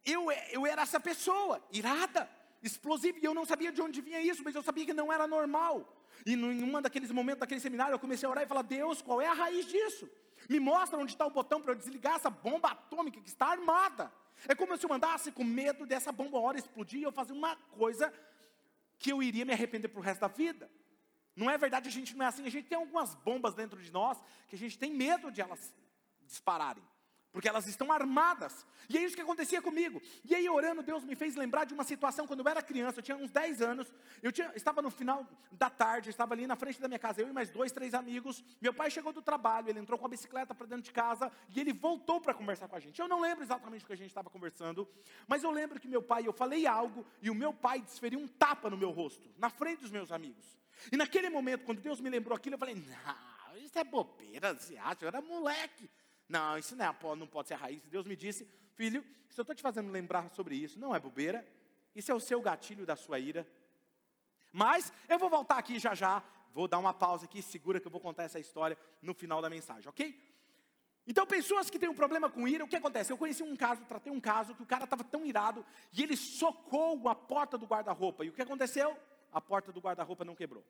Eu, 0.05 0.31
eu 0.51 0.67
era 0.67 0.83
essa 0.83 0.99
pessoa, 0.99 1.63
irada, 1.71 2.29
explosiva, 2.63 3.19
e 3.21 3.25
eu 3.25 3.35
não 3.35 3.45
sabia 3.45 3.71
de 3.71 3.83
onde 3.83 4.01
vinha 4.01 4.21
isso, 4.21 4.43
mas 4.43 4.55
eu 4.55 4.63
sabia 4.63 4.87
que 4.87 4.95
não 4.95 5.13
era 5.13 5.27
normal. 5.27 6.03
E 6.25 6.35
em 6.35 6.63
um 6.63 6.81
daqueles 6.81 7.11
momentos 7.11 7.41
daquele 7.41 7.61
seminário, 7.61 7.95
eu 7.95 7.99
comecei 7.99 8.27
a 8.27 8.31
orar 8.31 8.45
e 8.45 8.47
falar: 8.47 8.63
Deus, 8.63 9.03
qual 9.03 9.21
é 9.21 9.27
a 9.27 9.33
raiz 9.33 9.67
disso? 9.67 10.09
Me 10.49 10.59
mostra 10.59 10.99
onde 10.99 11.13
está 11.13 11.27
o 11.27 11.31
botão 11.31 11.61
para 11.61 11.73
eu 11.73 11.77
desligar 11.77 12.17
essa 12.17 12.31
bomba 12.31 12.71
atômica 12.71 13.21
que 13.21 13.29
está 13.29 13.47
armada. 13.47 14.13
É 14.49 14.55
como 14.55 14.77
se 14.77 14.85
eu 14.85 14.93
andasse 14.93 15.31
com 15.31 15.45
medo 15.45 15.87
dessa 15.87 16.11
bomba 16.11 16.39
hora 16.39 16.59
explodir 16.59 17.01
e 17.01 17.05
eu 17.05 17.13
fazer 17.13 17.33
uma 17.33 17.55
coisa 17.55 18.13
que 19.03 19.13
eu 19.13 19.23
iria 19.23 19.45
me 19.45 19.53
arrepender 19.53 19.89
para 19.89 20.01
o 20.01 20.03
resto 20.03 20.21
da 20.21 20.29
vida. 20.29 20.71
Não 21.35 21.51
é 21.51 21.59
verdade, 21.59 21.89
a 21.89 21.93
gente 21.93 22.17
não 22.17 22.25
é 22.25 22.29
assim. 22.29 22.47
A 22.47 22.51
gente 22.51 22.69
tem 22.69 22.79
algumas 22.79 23.15
bombas 23.17 23.55
dentro 23.55 23.83
de 23.83 23.91
nós 23.91 24.23
que 24.49 24.55
a 24.55 24.59
gente 24.59 24.79
tem 24.79 24.93
medo 24.93 25.31
de 25.31 25.41
elas 25.41 25.75
dispararem 26.25 26.85
porque 27.33 27.49
elas 27.49 27.67
estão 27.67 27.91
armadas. 27.91 28.67
E 28.89 28.99
é 28.99 29.03
isso 29.03 29.17
que 29.17 29.23
acontecia 29.23 29.63
comigo. 29.63 30.01
E 30.25 30.35
aí, 30.35 30.49
orando, 30.49 30.83
Deus 30.83 31.03
me 31.03 31.17
fez 31.17 31.35
lembrar 31.35 31.65
de 31.65 31.73
uma 31.73 31.83
situação 31.83 32.27
quando 32.27 32.41
eu 32.41 32.49
era 32.49 32.63
criança, 32.63 32.99
eu 32.99 33.03
tinha 33.03 33.17
uns 33.17 33.31
10 33.31 33.63
anos, 33.63 33.93
eu 34.23 34.31
tinha, 34.31 34.53
estava 34.55 34.83
no 34.83 34.91
final 34.91 35.27
da 35.51 35.71
tarde, 35.71 36.11
estava 36.11 36.35
ali 36.35 36.47
na 36.47 36.55
frente 36.57 36.81
da 36.81 36.87
minha 36.87 36.99
casa, 36.99 37.23
eu 37.23 37.29
e 37.29 37.33
mais 37.33 37.49
dois, 37.49 37.73
três 37.73 37.95
amigos. 37.95 38.45
Meu 38.61 38.75
pai 38.75 38.91
chegou 38.91 39.13
do 39.13 39.23
trabalho, 39.23 39.71
ele 39.71 39.81
entrou 39.81 39.99
com 39.99 40.05
a 40.05 40.09
bicicleta 40.09 40.55
para 40.55 40.67
dentro 40.67 40.85
de 40.85 40.93
casa 40.93 41.33
e 41.49 41.59
ele 41.59 41.73
voltou 41.73 42.21
para 42.21 42.35
conversar 42.35 42.69
com 42.69 42.77
a 42.77 42.81
gente. 42.81 43.01
Eu 43.01 43.09
não 43.09 43.21
lembro 43.21 43.43
exatamente 43.43 43.83
o 43.85 43.87
que 43.87 43.93
a 43.95 43.97
gente 43.97 44.09
estava 44.09 44.29
conversando, 44.29 44.87
mas 45.27 45.43
eu 45.43 45.51
lembro 45.51 45.81
que 45.81 45.89
meu 45.89 46.03
pai, 46.03 46.27
eu 46.27 46.33
falei 46.33 46.67
algo 46.67 47.07
e 47.23 47.31
o 47.31 47.35
meu 47.35 47.55
pai 47.55 47.81
desferiu 47.81 48.21
um 48.21 48.29
tapa 48.29 48.69
no 48.69 48.77
meu 48.77 48.91
rosto, 48.91 49.33
na 49.39 49.49
frente 49.49 49.81
dos 49.81 49.91
meus 49.91 50.13
amigos. 50.13 50.61
E 50.91 50.97
naquele 50.97 51.31
momento, 51.31 51.65
quando 51.65 51.81
Deus 51.81 52.01
me 52.01 52.11
lembrou 52.11 52.37
aquilo, 52.37 52.55
eu 52.55 52.59
falei: 52.59 52.75
Não, 52.75 53.57
isso 53.57 53.79
é 53.79 53.85
bobeira, 53.85 54.55
você 54.55 54.77
acha? 54.77 55.05
Eu 55.05 55.09
era 55.09 55.21
moleque. 55.21 55.89
Não, 56.33 56.57
isso 56.57 56.75
não, 56.75 56.87
é, 56.87 57.17
não 57.17 57.27
pode 57.27 57.49
ser 57.49 57.55
a 57.55 57.59
raiz. 57.59 57.87
Deus 57.89 58.07
me 58.07 58.17
disse, 58.17 58.49
filho, 58.73 59.05
se 59.29 59.39
eu 59.39 59.43
estou 59.43 59.55
te 59.55 59.61
fazendo 59.61 59.91
lembrar 59.91 60.31
sobre 60.31 60.55
isso, 60.57 60.81
não 60.81 60.95
é 60.95 60.99
bobeira, 60.99 61.47
isso 61.95 62.11
é 62.11 62.15
o 62.15 62.21
seu 62.21 62.41
gatilho 62.41 62.87
da 62.87 62.97
sua 62.97 63.19
ira. 63.19 63.47
Mas 64.51 64.91
eu 65.11 65.19
vou 65.19 65.29
voltar 65.29 65.59
aqui 65.59 65.79
já 65.79 65.95
já, 65.95 66.23
vou 66.55 66.67
dar 66.67 66.79
uma 66.79 66.95
pausa 66.95 67.27
aqui, 67.27 67.43
segura 67.43 67.79
que 67.79 67.87
eu 67.87 67.91
vou 67.91 68.01
contar 68.01 68.23
essa 68.23 68.41
história 68.41 68.79
no 69.03 69.13
final 69.13 69.43
da 69.43 69.51
mensagem, 69.51 69.87
ok? 69.91 70.19
Então, 71.07 71.27
pessoas 71.27 71.69
que 71.69 71.79
têm 71.79 71.91
um 71.91 71.95
problema 71.95 72.31
com 72.31 72.49
ira, 72.49 72.65
o 72.65 72.69
que 72.69 72.77
acontece? 72.77 73.13
Eu 73.13 73.19
conheci 73.19 73.43
um 73.43 73.55
caso, 73.55 73.85
tratei 73.85 74.11
um 74.11 74.21
caso 74.21 74.55
que 74.55 74.63
o 74.63 74.67
cara 74.67 74.85
estava 74.85 75.05
tão 75.05 75.27
irado 75.27 75.63
e 75.93 76.03
ele 76.03 76.17
socou 76.17 77.11
a 77.11 77.15
porta 77.15 77.59
do 77.59 77.67
guarda-roupa. 77.67 78.25
E 78.25 78.31
o 78.31 78.33
que 78.33 78.41
aconteceu? 78.41 78.97
A 79.31 79.41
porta 79.41 79.71
do 79.71 79.81
guarda-roupa 79.81 80.25
não 80.25 80.35
quebrou, 80.35 80.65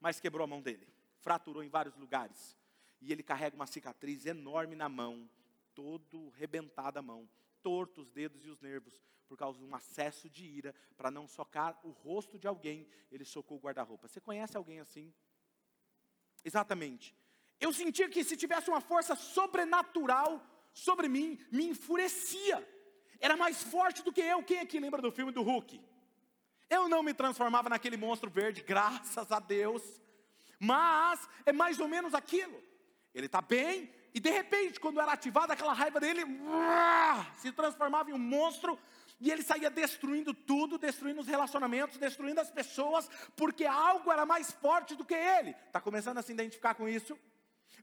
mas 0.00 0.18
quebrou 0.18 0.42
a 0.42 0.48
mão 0.48 0.60
dele, 0.60 0.88
fraturou 1.20 1.62
em 1.62 1.68
vários 1.68 1.96
lugares 1.96 2.56
e 3.04 3.12
ele 3.12 3.22
carrega 3.22 3.54
uma 3.54 3.66
cicatriz 3.66 4.24
enorme 4.24 4.74
na 4.74 4.88
mão, 4.88 5.28
todo 5.74 6.30
rebentada 6.30 7.00
a 7.00 7.02
mão, 7.02 7.28
torto 7.62 8.00
os 8.00 8.10
dedos 8.10 8.44
e 8.44 8.48
os 8.48 8.60
nervos 8.60 9.02
por 9.28 9.36
causa 9.36 9.58
de 9.58 9.64
um 9.64 9.74
acesso 9.74 10.28
de 10.28 10.44
ira, 10.44 10.74
para 10.96 11.10
não 11.10 11.26
socar 11.26 11.78
o 11.82 11.90
rosto 11.90 12.38
de 12.38 12.46
alguém, 12.46 12.86
ele 13.10 13.24
socou 13.24 13.58
o 13.58 13.60
guarda-roupa. 13.60 14.08
Você 14.08 14.20
conhece 14.20 14.56
alguém 14.56 14.80
assim? 14.80 15.12
Exatamente. 16.44 17.14
Eu 17.60 17.72
sentia 17.72 18.08
que 18.08 18.22
se 18.22 18.36
tivesse 18.36 18.68
uma 18.68 18.80
força 18.80 19.14
sobrenatural 19.14 20.44
sobre 20.72 21.08
mim, 21.08 21.38
me 21.50 21.64
enfurecia. 21.68 22.66
Era 23.18 23.36
mais 23.36 23.62
forte 23.62 24.02
do 24.02 24.12
que 24.12 24.20
eu. 24.20 24.42
Quem 24.42 24.60
aqui 24.60 24.78
lembra 24.78 25.00
do 25.00 25.10
filme 25.10 25.32
do 25.32 25.42
Hulk? 25.42 25.80
Eu 26.68 26.88
não 26.88 27.02
me 27.02 27.14
transformava 27.14 27.68
naquele 27.68 27.96
monstro 27.96 28.30
verde, 28.30 28.62
graças 28.62 29.30
a 29.30 29.40
Deus. 29.40 29.82
Mas 30.58 31.28
é 31.44 31.52
mais 31.52 31.80
ou 31.80 31.88
menos 31.88 32.14
aquilo. 32.14 32.62
Ele 33.14 33.26
está 33.26 33.40
bem, 33.40 33.90
e 34.12 34.20
de 34.20 34.30
repente, 34.30 34.80
quando 34.80 35.00
era 35.00 35.12
ativada 35.12 35.52
aquela 35.52 35.72
raiva 35.72 36.00
dele, 36.00 36.22
se 37.36 37.52
transformava 37.52 38.10
em 38.10 38.12
um 38.12 38.18
monstro 38.18 38.78
e 39.20 39.30
ele 39.30 39.42
saía 39.42 39.70
destruindo 39.70 40.34
tudo, 40.34 40.76
destruindo 40.76 41.20
os 41.20 41.26
relacionamentos, 41.26 41.96
destruindo 41.98 42.40
as 42.40 42.50
pessoas, 42.50 43.08
porque 43.36 43.64
algo 43.64 44.10
era 44.10 44.26
mais 44.26 44.50
forte 44.52 44.94
do 44.94 45.04
que 45.04 45.14
ele. 45.14 45.50
Está 45.66 45.80
começando 45.80 46.18
a 46.18 46.22
se 46.22 46.32
identificar 46.32 46.74
com 46.74 46.88
isso? 46.88 47.18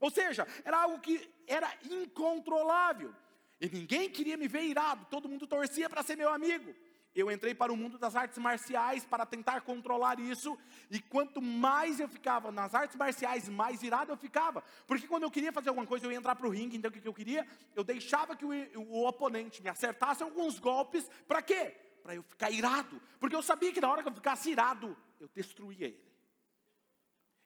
Ou 0.00 0.10
seja, 0.10 0.46
era 0.64 0.78
algo 0.78 0.98
que 1.00 1.28
era 1.46 1.72
incontrolável. 1.90 3.14
E 3.60 3.68
ninguém 3.68 4.10
queria 4.10 4.36
me 4.36 4.48
ver 4.48 4.64
irado, 4.64 5.06
todo 5.10 5.28
mundo 5.28 5.46
torcia 5.46 5.88
para 5.88 6.02
ser 6.02 6.16
meu 6.16 6.32
amigo 6.32 6.74
eu 7.14 7.30
entrei 7.30 7.54
para 7.54 7.72
o 7.72 7.76
mundo 7.76 7.98
das 7.98 8.16
artes 8.16 8.38
marciais 8.38 9.04
para 9.04 9.26
tentar 9.26 9.60
controlar 9.60 10.18
isso, 10.18 10.58
e 10.90 10.98
quanto 11.00 11.42
mais 11.42 12.00
eu 12.00 12.08
ficava 12.08 12.50
nas 12.50 12.74
artes 12.74 12.96
marciais, 12.96 13.48
mais 13.48 13.82
irado 13.82 14.12
eu 14.12 14.16
ficava, 14.16 14.62
porque 14.86 15.06
quando 15.06 15.24
eu 15.24 15.30
queria 15.30 15.52
fazer 15.52 15.68
alguma 15.68 15.86
coisa, 15.86 16.06
eu 16.06 16.12
ia 16.12 16.18
entrar 16.18 16.34
para 16.34 16.46
o 16.46 16.50
ringue, 16.50 16.76
então 16.76 16.88
o 16.88 16.92
que 16.92 17.06
eu 17.06 17.14
queria? 17.14 17.46
Eu 17.74 17.84
deixava 17.84 18.34
que 18.34 18.44
o, 18.44 18.50
o 18.88 19.06
oponente 19.06 19.62
me 19.62 19.68
acertasse 19.68 20.22
alguns 20.22 20.58
golpes, 20.58 21.08
para 21.28 21.42
quê? 21.42 21.76
Para 22.02 22.14
eu 22.14 22.22
ficar 22.22 22.50
irado, 22.50 23.00
porque 23.20 23.36
eu 23.36 23.42
sabia 23.42 23.72
que 23.72 23.80
na 23.80 23.90
hora 23.90 24.02
que 24.02 24.08
eu 24.08 24.14
ficasse 24.14 24.50
irado, 24.50 24.96
eu 25.20 25.28
destruía 25.34 25.86
ele. 25.88 26.12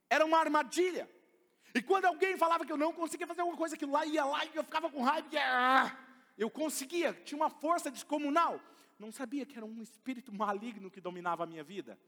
Era 0.09 0.25
uma 0.25 0.39
armadilha. 0.39 1.11
E 1.75 1.83
quando 1.83 2.07
alguém 2.07 2.39
falava 2.39 2.65
que 2.65 2.73
eu 2.73 2.77
não 2.77 2.93
conseguia 2.93 3.27
fazer 3.27 3.41
alguma 3.41 3.59
coisa, 3.59 3.75
aquilo 3.75 3.93
lá 3.93 4.07
ia 4.07 4.25
lá 4.25 4.45
e 4.45 4.51
eu 4.55 4.65
ficava 4.65 4.89
com 4.89 5.03
raiva, 5.03 5.29
ah, 5.35 5.95
eu 6.39 6.49
conseguia, 6.49 7.13
tinha 7.25 7.37
uma 7.37 7.51
força 7.51 7.91
descomunal 7.91 8.61
não 8.99 9.13
sabia 9.13 9.45
que 9.45 9.57
era 9.57 9.67
um 9.67 9.83
espírito 9.83 10.33
maligno 10.33 10.91
que 10.91 11.01
dominava 11.01 11.45
a 11.45 11.47
minha 11.47 11.63
vida. 11.63 11.99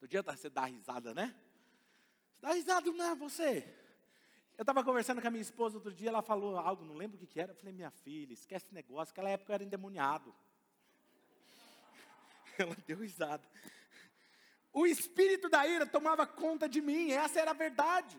No 0.00 0.08
dia 0.08 0.22
você 0.22 0.48
dá 0.48 0.64
risada, 0.64 1.14
né? 1.14 1.34
Você 2.32 2.40
dá 2.40 2.52
risada, 2.52 2.90
não 2.90 3.04
é 3.04 3.14
você? 3.14 3.66
Eu 4.56 4.62
estava 4.62 4.84
conversando 4.84 5.22
com 5.22 5.28
a 5.28 5.30
minha 5.30 5.42
esposa 5.42 5.76
outro 5.76 5.92
dia, 5.92 6.10
ela 6.10 6.20
falou 6.20 6.58
algo, 6.58 6.84
não 6.84 6.94
lembro 6.94 7.16
o 7.16 7.20
que, 7.20 7.26
que 7.26 7.40
era. 7.40 7.52
Eu 7.52 7.56
falei, 7.56 7.72
minha 7.72 7.90
filha, 7.90 8.34
esquece 8.34 8.66
esse 8.66 8.74
negócio, 8.74 9.12
naquela 9.12 9.30
época 9.30 9.52
eu 9.52 9.54
era 9.54 9.64
endemoniado. 9.64 10.34
Ela 12.58 12.76
deu 12.86 12.98
risada. 12.98 13.48
O 14.70 14.86
espírito 14.86 15.48
da 15.48 15.66
ira 15.66 15.86
tomava 15.86 16.26
conta 16.26 16.68
de 16.68 16.80
mim, 16.82 17.10
essa 17.10 17.40
era 17.40 17.52
a 17.52 17.54
verdade. 17.54 18.18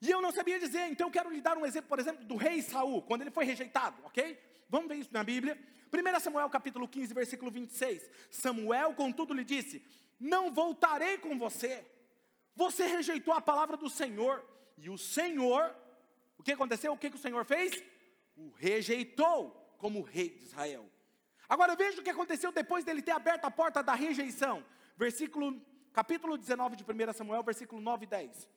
E 0.00 0.10
eu 0.10 0.22
não 0.22 0.32
sabia 0.32 0.58
dizer, 0.58 0.88
então 0.88 1.08
eu 1.08 1.10
quero 1.10 1.30
lhe 1.30 1.40
dar 1.40 1.56
um 1.56 1.66
exemplo, 1.66 1.88
por 1.88 1.98
exemplo, 1.98 2.24
do 2.24 2.36
rei 2.36 2.62
Saul, 2.62 3.02
quando 3.02 3.20
ele 3.20 3.30
foi 3.30 3.44
rejeitado, 3.44 4.02
ok? 4.04 4.38
Vamos 4.74 4.88
ver 4.88 4.96
isso 4.96 5.12
na 5.12 5.22
Bíblia. 5.22 5.56
1 5.92 6.18
Samuel 6.18 6.50
capítulo 6.50 6.88
15, 6.88 7.14
versículo 7.14 7.48
26. 7.48 8.10
Samuel, 8.28 8.92
contudo, 8.92 9.32
lhe 9.32 9.44
disse: 9.44 9.80
Não 10.18 10.52
voltarei 10.52 11.16
com 11.16 11.38
você. 11.38 11.86
Você 12.56 12.84
rejeitou 12.84 13.32
a 13.32 13.40
palavra 13.40 13.76
do 13.76 13.88
Senhor. 13.88 14.44
E 14.76 14.90
o 14.90 14.98
Senhor, 14.98 15.72
o 16.36 16.42
que 16.42 16.50
aconteceu? 16.50 16.92
O 16.92 16.98
que, 16.98 17.08
que 17.08 17.14
o 17.14 17.20
Senhor 17.20 17.44
fez? 17.44 17.80
O 18.36 18.50
rejeitou 18.56 19.52
como 19.78 20.02
rei 20.02 20.30
de 20.30 20.46
Israel. 20.46 20.90
Agora 21.48 21.76
veja 21.76 22.00
o 22.00 22.02
que 22.02 22.10
aconteceu 22.10 22.50
depois 22.50 22.84
dele 22.84 23.00
ter 23.00 23.12
aberto 23.12 23.44
a 23.44 23.52
porta 23.52 23.80
da 23.80 23.94
rejeição. 23.94 24.64
Versículo, 24.96 25.62
capítulo 25.92 26.36
19 26.36 26.74
de 26.74 26.82
1 26.82 27.12
Samuel, 27.12 27.44
versículo 27.44 27.80
9 27.80 28.06
e 28.06 28.08
10. 28.08 28.48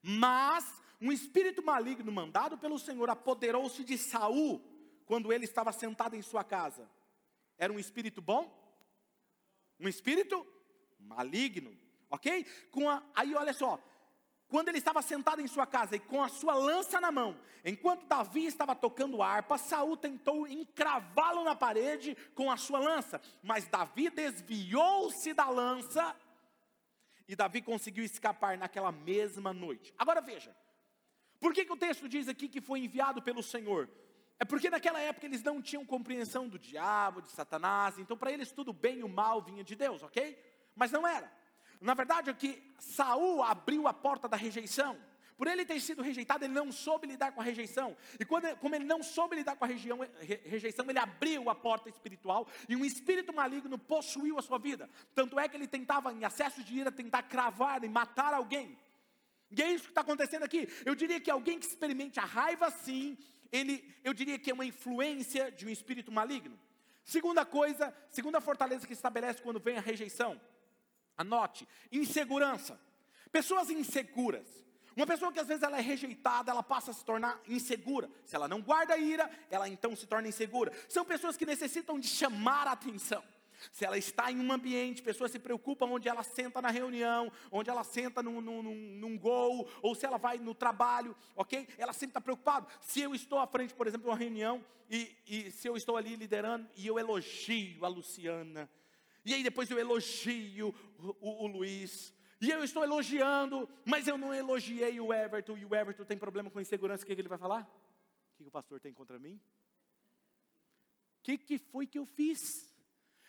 Mas 0.00 0.80
um 1.00 1.10
espírito 1.10 1.60
maligno 1.60 2.12
mandado 2.12 2.56
pelo 2.56 2.78
Senhor 2.78 3.10
apoderou-se 3.10 3.82
de 3.82 3.98
Saul 3.98 4.73
quando 5.06 5.32
ele 5.32 5.44
estava 5.44 5.72
sentado 5.72 6.16
em 6.16 6.22
sua 6.22 6.44
casa? 6.44 6.88
Era 7.58 7.72
um 7.72 7.78
espírito 7.78 8.20
bom? 8.20 8.52
Um 9.78 9.88
espírito 9.88 10.46
maligno, 10.98 11.76
ok? 12.10 12.44
Com 12.70 12.88
a, 12.88 13.02
aí 13.14 13.34
olha 13.34 13.52
só, 13.52 13.78
quando 14.48 14.68
ele 14.68 14.78
estava 14.78 15.02
sentado 15.02 15.40
em 15.40 15.46
sua 15.46 15.66
casa 15.66 15.96
e 15.96 15.98
com 15.98 16.22
a 16.22 16.28
sua 16.28 16.54
lança 16.54 17.00
na 17.00 17.10
mão, 17.10 17.36
enquanto 17.64 18.06
Davi 18.06 18.46
estava 18.46 18.74
tocando 18.74 19.22
harpa, 19.22 19.58
Saul 19.58 19.96
tentou 19.96 20.46
encravá-lo 20.46 21.44
na 21.44 21.56
parede 21.56 22.16
com 22.34 22.50
a 22.50 22.56
sua 22.56 22.78
lança, 22.78 23.20
mas 23.42 23.66
Davi 23.66 24.10
desviou-se 24.10 25.32
da 25.34 25.48
lança 25.48 26.14
e 27.26 27.34
Davi 27.34 27.62
conseguiu 27.62 28.04
escapar 28.04 28.56
naquela 28.56 28.92
mesma 28.92 29.52
noite. 29.52 29.92
Agora 29.98 30.20
veja, 30.20 30.54
por 31.40 31.52
que, 31.52 31.64
que 31.64 31.72
o 31.72 31.76
texto 31.76 32.08
diz 32.08 32.28
aqui 32.28 32.48
que 32.48 32.60
foi 32.60 32.80
enviado 32.80 33.22
pelo 33.22 33.42
Senhor? 33.42 33.88
É 34.38 34.44
porque 34.44 34.68
naquela 34.68 35.00
época 35.00 35.26
eles 35.26 35.42
não 35.42 35.62
tinham 35.62 35.84
compreensão 35.86 36.48
do 36.48 36.58
diabo, 36.58 37.22
de 37.22 37.28
Satanás, 37.30 37.98
então 37.98 38.16
para 38.16 38.32
eles 38.32 38.50
tudo 38.50 38.72
bem 38.72 38.98
e 38.98 39.04
o 39.04 39.08
mal 39.08 39.40
vinha 39.40 39.62
de 39.62 39.76
Deus, 39.76 40.02
ok? 40.02 40.38
Mas 40.74 40.90
não 40.90 41.06
era. 41.06 41.32
Na 41.80 41.94
verdade 41.94 42.30
é 42.30 42.34
que 42.34 42.74
Saul 42.78 43.42
abriu 43.42 43.86
a 43.86 43.94
porta 43.94 44.28
da 44.28 44.36
rejeição. 44.36 44.98
Por 45.36 45.48
ele 45.48 45.64
ter 45.64 45.80
sido 45.80 46.00
rejeitado, 46.00 46.44
ele 46.44 46.54
não 46.54 46.70
soube 46.70 47.08
lidar 47.08 47.32
com 47.32 47.40
a 47.40 47.44
rejeição. 47.44 47.96
E 48.20 48.24
quando, 48.24 48.56
como 48.58 48.74
ele 48.74 48.84
não 48.84 49.02
soube 49.02 49.34
lidar 49.34 49.56
com 49.56 49.64
a 49.64 49.68
região, 49.68 49.98
re, 50.20 50.40
rejeição, 50.44 50.88
ele 50.88 50.98
abriu 50.98 51.50
a 51.50 51.54
porta 51.54 51.88
espiritual 51.88 52.46
e 52.68 52.76
um 52.76 52.84
espírito 52.84 53.32
maligno 53.32 53.76
possuiu 53.76 54.38
a 54.38 54.42
sua 54.42 54.58
vida. 54.58 54.88
Tanto 55.12 55.38
é 55.38 55.48
que 55.48 55.56
ele 55.56 55.66
tentava, 55.66 56.12
em 56.12 56.24
acesso 56.24 56.62
de 56.62 56.78
ira, 56.78 56.92
tentar 56.92 57.24
cravar 57.24 57.82
e 57.82 57.88
matar 57.88 58.32
alguém. 58.32 58.78
E 59.50 59.60
é 59.60 59.72
isso 59.72 59.84
que 59.84 59.90
está 59.90 60.02
acontecendo 60.02 60.44
aqui. 60.44 60.68
Eu 60.84 60.94
diria 60.94 61.20
que 61.20 61.30
alguém 61.30 61.58
que 61.58 61.66
experimente 61.66 62.20
a 62.20 62.24
raiva 62.24 62.70
sim, 62.70 63.18
ele, 63.54 63.94
eu 64.02 64.12
diria 64.12 64.36
que 64.36 64.50
é 64.50 64.54
uma 64.54 64.66
influência 64.66 65.52
de 65.52 65.64
um 65.64 65.70
espírito 65.70 66.10
maligno. 66.10 66.58
Segunda 67.04 67.44
coisa, 67.44 67.94
segunda 68.10 68.40
fortaleza 68.40 68.84
que 68.84 68.92
estabelece 68.92 69.40
quando 69.40 69.60
vem 69.60 69.76
a 69.76 69.80
rejeição. 69.80 70.40
Anote, 71.16 71.68
insegurança. 71.92 72.80
Pessoas 73.30 73.70
inseguras. 73.70 74.64
Uma 74.96 75.06
pessoa 75.06 75.32
que 75.32 75.38
às 75.38 75.46
vezes 75.46 75.62
ela 75.62 75.78
é 75.78 75.80
rejeitada, 75.80 76.50
ela 76.50 76.62
passa 76.64 76.90
a 76.90 76.94
se 76.94 77.04
tornar 77.04 77.40
insegura. 77.46 78.10
Se 78.24 78.34
ela 78.34 78.48
não 78.48 78.60
guarda 78.60 78.96
ira, 78.96 79.30
ela 79.48 79.68
então 79.68 79.94
se 79.94 80.06
torna 80.06 80.26
insegura. 80.26 80.72
São 80.88 81.04
pessoas 81.04 81.36
que 81.36 81.46
necessitam 81.46 81.98
de 82.00 82.08
chamar 82.08 82.66
a 82.66 82.72
atenção. 82.72 83.22
Se 83.70 83.84
ela 83.84 83.96
está 83.96 84.30
em 84.30 84.38
um 84.38 84.52
ambiente, 84.52 85.02
pessoas 85.02 85.30
se 85.30 85.38
preocupam 85.38 85.86
onde 85.86 86.08
ela 86.08 86.22
senta 86.22 86.60
na 86.60 86.70
reunião, 86.70 87.30
onde 87.50 87.70
ela 87.70 87.84
senta 87.84 88.22
num, 88.22 88.40
num, 88.40 88.62
num, 88.62 89.18
gol, 89.18 89.68
ou 89.82 89.94
se 89.94 90.06
ela 90.06 90.18
vai 90.18 90.38
no 90.38 90.54
trabalho, 90.54 91.16
ok? 91.34 91.68
Ela 91.78 91.92
sempre 91.92 92.10
está 92.10 92.20
preocupada. 92.20 92.66
Se 92.80 93.00
eu 93.00 93.14
estou 93.14 93.38
à 93.38 93.46
frente, 93.46 93.74
por 93.74 93.86
exemplo, 93.86 94.04
de 94.04 94.10
uma 94.10 94.18
reunião, 94.18 94.64
e, 94.90 95.16
e 95.26 95.50
se 95.50 95.68
eu 95.68 95.76
estou 95.76 95.96
ali 95.96 96.16
liderando, 96.16 96.68
e 96.76 96.86
eu 96.86 96.98
elogio 96.98 97.84
a 97.84 97.88
Luciana, 97.88 98.70
e 99.24 99.32
aí 99.32 99.42
depois 99.42 99.70
eu 99.70 99.78
elogio 99.78 100.74
o, 100.98 101.16
o, 101.20 101.44
o 101.44 101.46
Luiz, 101.46 102.12
e 102.40 102.50
eu 102.50 102.62
estou 102.62 102.82
elogiando, 102.82 103.68
mas 103.84 104.06
eu 104.06 104.18
não 104.18 104.34
elogiei 104.34 105.00
o 105.00 105.12
Everton, 105.12 105.56
e 105.56 105.64
o 105.64 105.74
Everton 105.74 106.04
tem 106.04 106.18
problema 106.18 106.50
com 106.50 106.60
insegurança, 106.60 107.02
o 107.02 107.06
que, 107.06 107.14
que 107.14 107.20
ele 107.20 107.28
vai 107.28 107.38
falar? 107.38 107.62
O 107.62 108.36
que, 108.36 108.42
que 108.42 108.48
o 108.48 108.52
pastor 108.52 108.80
tem 108.80 108.92
contra 108.92 109.18
mim? 109.18 109.40
O 111.18 111.22
que, 111.22 111.38
que 111.38 111.58
foi 111.58 111.86
que 111.86 111.98
eu 111.98 112.04
fiz? 112.04 112.73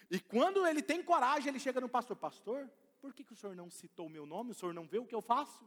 E 0.09 0.19
quando 0.19 0.65
ele 0.65 0.81
tem 0.81 1.01
coragem, 1.01 1.49
ele 1.49 1.59
chega 1.59 1.81
no 1.81 1.89
pastor: 1.89 2.15
Pastor, 2.15 2.69
por 3.01 3.13
que, 3.13 3.23
que 3.23 3.33
o 3.33 3.35
senhor 3.35 3.55
não 3.55 3.69
citou 3.69 4.07
o 4.07 4.09
meu 4.09 4.25
nome? 4.25 4.51
O 4.51 4.55
senhor 4.55 4.73
não 4.73 4.87
vê 4.87 4.99
o 4.99 5.05
que 5.05 5.15
eu 5.15 5.21
faço? 5.21 5.63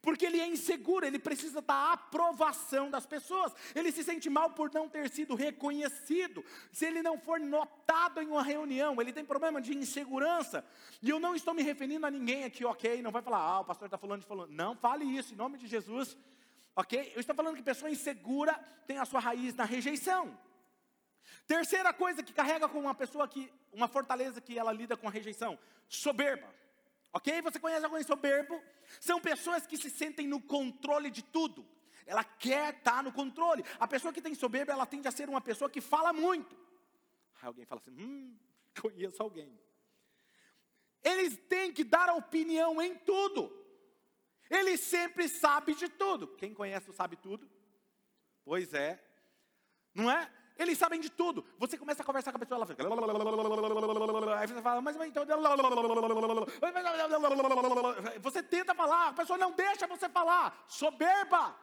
Porque 0.00 0.24
ele 0.24 0.40
é 0.40 0.46
inseguro, 0.46 1.04
ele 1.04 1.18
precisa 1.18 1.60
da 1.60 1.92
aprovação 1.92 2.90
das 2.90 3.06
pessoas. 3.06 3.52
Ele 3.74 3.90
se 3.90 4.02
sente 4.04 4.30
mal 4.30 4.50
por 4.50 4.72
não 4.72 4.88
ter 4.88 5.10
sido 5.10 5.34
reconhecido. 5.34 6.44
Se 6.70 6.86
ele 6.86 7.02
não 7.02 7.18
for 7.18 7.40
notado 7.40 8.20
em 8.20 8.28
uma 8.28 8.42
reunião, 8.42 9.00
ele 9.00 9.12
tem 9.12 9.24
problema 9.24 9.60
de 9.60 9.76
insegurança. 9.76 10.64
E 11.02 11.10
eu 11.10 11.18
não 11.18 11.34
estou 11.34 11.52
me 11.54 11.62
referindo 11.62 12.06
a 12.06 12.10
ninguém 12.10 12.44
aqui, 12.44 12.64
ok? 12.64 13.02
Não 13.02 13.10
vai 13.10 13.22
falar, 13.22 13.38
ah, 13.38 13.60
o 13.60 13.64
pastor 13.64 13.86
está 13.86 13.98
falando 13.98 14.20
de 14.20 14.26
falando. 14.26 14.50
Não 14.50 14.76
fale 14.76 15.04
isso, 15.04 15.34
em 15.34 15.36
nome 15.36 15.58
de 15.58 15.66
Jesus, 15.66 16.16
ok? 16.76 17.12
Eu 17.14 17.20
estou 17.20 17.34
falando 17.34 17.56
que 17.56 17.62
pessoa 17.62 17.90
insegura 17.90 18.54
tem 18.86 18.98
a 18.98 19.04
sua 19.04 19.20
raiz 19.20 19.54
na 19.54 19.64
rejeição. 19.64 20.38
Terceira 21.46 21.92
coisa 21.92 22.22
que 22.22 22.32
carrega 22.32 22.68
com 22.68 22.80
uma 22.80 22.94
pessoa 22.94 23.26
que, 23.28 23.52
uma 23.72 23.88
fortaleza 23.88 24.40
que 24.40 24.58
ela 24.58 24.72
lida 24.72 24.96
com 24.96 25.08
a 25.08 25.10
rejeição, 25.10 25.58
soberba. 25.88 26.48
Ok? 27.12 27.42
Você 27.42 27.58
conhece 27.58 27.84
alguém 27.84 28.02
soberbo? 28.02 28.62
São 29.00 29.20
pessoas 29.20 29.66
que 29.66 29.76
se 29.76 29.90
sentem 29.90 30.26
no 30.26 30.40
controle 30.40 31.10
de 31.10 31.22
tudo. 31.22 31.66
Ela 32.06 32.24
quer 32.24 32.74
estar 32.74 32.96
tá 32.96 33.02
no 33.02 33.12
controle. 33.12 33.64
A 33.78 33.86
pessoa 33.86 34.12
que 34.12 34.22
tem 34.22 34.34
soberba, 34.34 34.72
ela 34.72 34.86
tende 34.86 35.08
a 35.08 35.12
ser 35.12 35.28
uma 35.28 35.40
pessoa 35.40 35.70
que 35.70 35.80
fala 35.80 36.12
muito. 36.12 36.56
Aí 37.40 37.46
alguém 37.46 37.64
fala 37.64 37.80
assim: 37.80 37.92
hum, 37.92 38.36
conheço 38.80 39.22
alguém. 39.22 39.58
Eles 41.02 41.36
têm 41.48 41.72
que 41.72 41.84
dar 41.84 42.14
opinião 42.14 42.80
em 42.80 42.96
tudo. 42.96 43.60
Ele 44.48 44.76
sempre 44.76 45.28
sabe 45.28 45.74
de 45.74 45.88
tudo. 45.88 46.28
Quem 46.28 46.54
conhece 46.54 46.90
o 46.90 46.92
sabe 46.92 47.16
tudo? 47.16 47.50
Pois 48.44 48.72
é. 48.74 49.02
Não 49.94 50.10
é? 50.10 50.30
Eles 50.58 50.76
sabem 50.78 51.00
de 51.00 51.10
tudo. 51.10 51.44
Você 51.58 51.78
começa 51.78 52.02
a 52.02 52.06
conversar 52.06 52.30
com 52.30 52.36
a 52.36 52.40
pessoa, 52.40 52.58
ela 52.58 52.66
fica. 52.66 52.84
Aí 54.38 54.46
você 54.46 54.62
fala, 54.62 54.80
mas 54.80 54.96
então. 54.96 55.26
Você 58.20 58.42
tenta 58.42 58.74
falar, 58.74 59.08
a 59.08 59.12
pessoa 59.12 59.38
não 59.38 59.52
deixa 59.52 59.86
você 59.86 60.08
falar. 60.08 60.64
Soberba. 60.68 61.54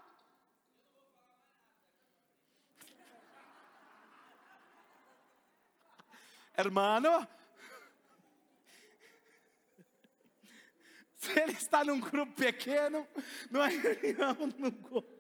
Hermano, 6.58 7.28
se 11.16 11.40
ele 11.40 11.54
está 11.54 11.84
num 11.84 12.00
grupo 12.00 12.34
pequeno, 12.34 13.08
numa 13.52 13.68
reunião, 13.68 14.36
no 14.58 14.72
grupo. 14.72 15.19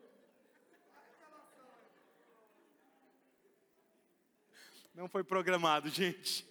Não 5.00 5.08
foi 5.08 5.24
programado, 5.24 5.88
gente. 6.00 6.46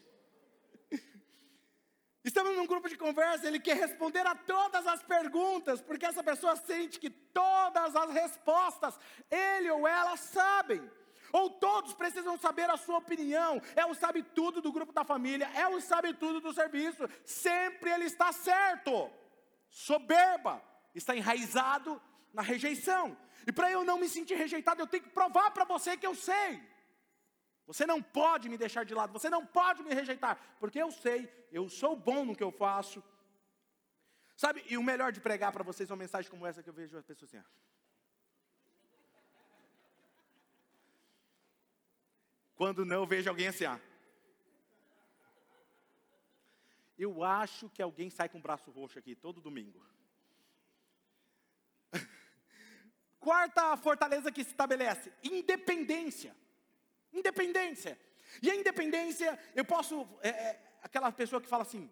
Estamos 2.24 2.56
num 2.56 2.66
grupo 2.66 2.88
de 2.88 2.96
conversa, 2.96 3.46
ele 3.46 3.60
quer 3.60 3.76
responder 3.76 4.26
a 4.26 4.34
todas 4.34 4.86
as 4.86 5.02
perguntas, 5.02 5.82
porque 5.82 6.06
essa 6.06 6.24
pessoa 6.24 6.56
sente 6.56 6.98
que 6.98 7.10
todas 7.10 7.94
as 7.94 8.10
respostas 8.10 8.98
ele 9.30 9.70
ou 9.70 9.86
ela 9.86 10.16
sabem. 10.16 10.80
Ou 11.30 11.50
todos 11.50 11.92
precisam 11.92 12.38
saber 12.38 12.70
a 12.70 12.78
sua 12.78 12.96
opinião. 12.96 13.60
É 13.76 13.84
o 13.84 13.92
sabe 13.92 14.22
tudo 14.22 14.62
do 14.62 14.72
grupo 14.72 14.94
da 14.94 15.04
família, 15.04 15.50
é 15.54 15.68
o 15.68 15.78
sabe 15.78 16.14
tudo 16.14 16.40
do 16.40 16.54
serviço. 16.54 17.06
Sempre 17.26 17.90
ele 17.90 18.04
está 18.04 18.32
certo. 18.32 19.10
Soberba 19.68 20.64
está 20.94 21.14
enraizado 21.14 22.00
na 22.32 22.40
rejeição. 22.40 23.14
E 23.46 23.52
para 23.52 23.70
eu 23.70 23.84
não 23.84 23.98
me 23.98 24.08
sentir 24.08 24.36
rejeitado, 24.36 24.80
eu 24.80 24.86
tenho 24.86 25.02
que 25.02 25.10
provar 25.10 25.50
para 25.50 25.66
você 25.66 25.98
que 25.98 26.06
eu 26.06 26.14
sei. 26.14 26.77
Você 27.68 27.84
não 27.84 28.02
pode 28.02 28.48
me 28.48 28.56
deixar 28.56 28.82
de 28.82 28.94
lado, 28.94 29.12
você 29.12 29.28
não 29.28 29.44
pode 29.44 29.82
me 29.82 29.92
rejeitar, 29.92 30.40
porque 30.58 30.80
eu 30.80 30.90
sei, 30.90 31.30
eu 31.52 31.68
sou 31.68 31.94
bom 31.94 32.24
no 32.24 32.34
que 32.34 32.42
eu 32.42 32.50
faço. 32.50 33.04
Sabe, 34.34 34.64
e 34.70 34.78
o 34.78 34.82
melhor 34.82 35.12
de 35.12 35.20
pregar 35.20 35.52
para 35.52 35.62
vocês 35.62 35.90
é 35.90 35.92
uma 35.92 35.98
mensagem 35.98 36.30
como 36.30 36.46
essa 36.46 36.62
que 36.62 36.70
eu 36.70 36.72
vejo 36.72 36.96
as 36.96 37.04
pessoas 37.04 37.34
assim. 37.34 37.44
Quando 42.56 42.86
não, 42.86 43.02
eu 43.02 43.06
vejo 43.06 43.28
alguém 43.28 43.48
assim, 43.48 43.66
ó. 43.66 43.78
Eu 46.98 47.22
acho 47.22 47.68
que 47.68 47.82
alguém 47.82 48.08
sai 48.08 48.30
com 48.30 48.38
o 48.38 48.42
braço 48.42 48.70
roxo 48.70 48.98
aqui 48.98 49.14
todo 49.14 49.42
domingo. 49.42 49.86
Quarta 53.20 53.76
fortaleza 53.76 54.32
que 54.32 54.42
se 54.42 54.52
estabelece: 54.52 55.12
independência. 55.22 56.34
Independência. 57.12 57.98
E 58.42 58.50
a 58.50 58.54
independência, 58.54 59.38
eu 59.54 59.64
posso, 59.64 60.06
é, 60.22 60.28
é, 60.28 60.78
aquela 60.82 61.10
pessoa 61.10 61.40
que 61.40 61.48
fala 61.48 61.62
assim, 61.62 61.90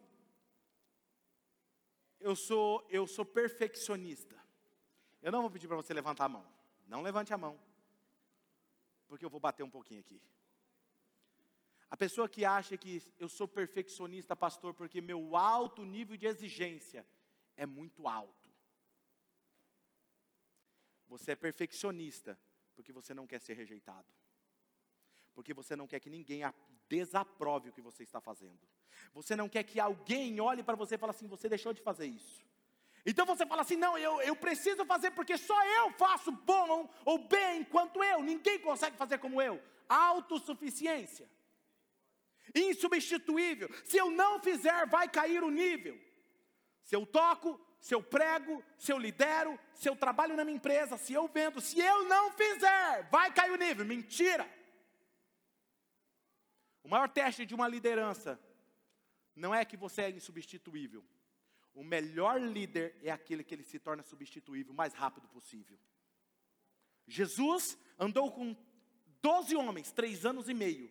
eu 2.20 2.36
sou, 2.36 2.86
eu 2.90 3.06
sou 3.06 3.24
perfeccionista. 3.24 4.36
Eu 5.22 5.32
não 5.32 5.40
vou 5.40 5.50
pedir 5.50 5.66
para 5.66 5.76
você 5.76 5.92
levantar 5.94 6.26
a 6.26 6.28
mão. 6.28 6.46
Não 6.86 7.02
levante 7.02 7.32
a 7.32 7.38
mão. 7.38 7.58
Porque 9.08 9.24
eu 9.24 9.30
vou 9.30 9.40
bater 9.40 9.62
um 9.62 9.70
pouquinho 9.70 10.00
aqui. 10.00 10.20
A 11.88 11.96
pessoa 11.96 12.28
que 12.28 12.44
acha 12.44 12.76
que 12.76 13.02
eu 13.18 13.28
sou 13.28 13.46
perfeccionista, 13.46 14.34
pastor, 14.34 14.74
porque 14.74 15.00
meu 15.00 15.36
alto 15.36 15.84
nível 15.84 16.16
de 16.16 16.26
exigência 16.26 17.06
é 17.56 17.64
muito 17.64 18.08
alto. 18.08 18.50
Você 21.08 21.32
é 21.32 21.36
perfeccionista 21.36 22.38
porque 22.74 22.92
você 22.92 23.14
não 23.14 23.26
quer 23.26 23.40
ser 23.40 23.54
rejeitado 23.54 24.06
porque 25.36 25.52
você 25.52 25.76
não 25.76 25.86
quer 25.86 26.00
que 26.00 26.08
ninguém 26.08 26.40
desaprove 26.88 27.68
o 27.68 27.72
que 27.72 27.82
você 27.82 28.02
está 28.02 28.22
fazendo. 28.22 28.58
Você 29.12 29.36
não 29.36 29.50
quer 29.50 29.62
que 29.64 29.78
alguém 29.78 30.40
olhe 30.40 30.62
para 30.62 30.74
você 30.74 30.94
e 30.94 30.98
fale 30.98 31.10
assim: 31.10 31.28
você 31.28 31.46
deixou 31.46 31.74
de 31.74 31.82
fazer 31.82 32.06
isso. 32.06 32.42
Então 33.04 33.26
você 33.26 33.44
fala 33.44 33.60
assim: 33.60 33.76
não, 33.76 33.98
eu, 33.98 34.22
eu 34.22 34.34
preciso 34.34 34.86
fazer 34.86 35.10
porque 35.10 35.36
só 35.36 35.62
eu 35.78 35.92
faço 35.92 36.32
bom 36.32 36.88
ou 37.04 37.18
bem 37.18 37.64
quanto 37.64 38.02
eu, 38.02 38.22
ninguém 38.22 38.58
consegue 38.58 38.96
fazer 38.96 39.18
como 39.18 39.42
eu. 39.42 39.62
Autossuficiência, 39.86 41.28
insubstituível. 42.54 43.68
Se 43.84 43.98
eu 43.98 44.10
não 44.10 44.40
fizer, 44.40 44.86
vai 44.86 45.06
cair 45.06 45.44
o 45.44 45.50
nível. 45.50 46.00
Se 46.82 46.96
eu 46.96 47.04
toco, 47.04 47.60
se 47.78 47.94
eu 47.94 48.02
prego, 48.02 48.64
se 48.78 48.90
eu 48.90 48.98
lidero, 48.98 49.58
se 49.74 49.86
eu 49.86 49.94
trabalho 49.94 50.34
na 50.34 50.44
minha 50.44 50.56
empresa, 50.56 50.96
se 50.96 51.12
eu 51.12 51.28
vendo, 51.28 51.60
se 51.60 51.78
eu 51.78 52.04
não 52.04 52.32
fizer, 52.32 53.06
vai 53.10 53.30
cair 53.34 53.52
o 53.52 53.58
nível. 53.58 53.84
Mentira. 53.84 54.55
O 56.86 56.88
maior 56.88 57.08
teste 57.08 57.44
de 57.44 57.52
uma 57.52 57.66
liderança 57.66 58.38
não 59.34 59.52
é 59.52 59.64
que 59.64 59.76
você 59.76 60.02
é 60.02 60.10
insubstituível. 60.10 61.04
O 61.74 61.82
melhor 61.82 62.40
líder 62.40 62.96
é 63.02 63.10
aquele 63.10 63.42
que 63.42 63.52
ele 63.56 63.64
se 63.64 63.80
torna 63.80 64.04
substituível 64.04 64.72
o 64.72 64.76
mais 64.76 64.94
rápido 64.94 65.26
possível. 65.26 65.76
Jesus 67.04 67.76
andou 67.98 68.30
com 68.30 68.56
12 69.20 69.56
homens, 69.56 69.90
três 69.90 70.24
anos 70.24 70.48
e 70.48 70.54
meio, 70.54 70.88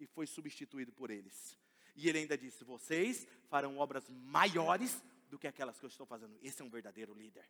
e 0.00 0.06
foi 0.06 0.26
substituído 0.26 0.90
por 0.90 1.10
eles. 1.10 1.58
E 1.94 2.08
ele 2.08 2.20
ainda 2.20 2.38
disse: 2.38 2.64
Vocês 2.64 3.28
farão 3.50 3.76
obras 3.76 4.08
maiores 4.08 5.04
do 5.28 5.38
que 5.38 5.46
aquelas 5.46 5.78
que 5.78 5.84
eu 5.84 5.88
estou 5.88 6.06
fazendo. 6.06 6.34
Esse 6.40 6.62
é 6.62 6.64
um 6.64 6.70
verdadeiro 6.70 7.12
líder. 7.12 7.46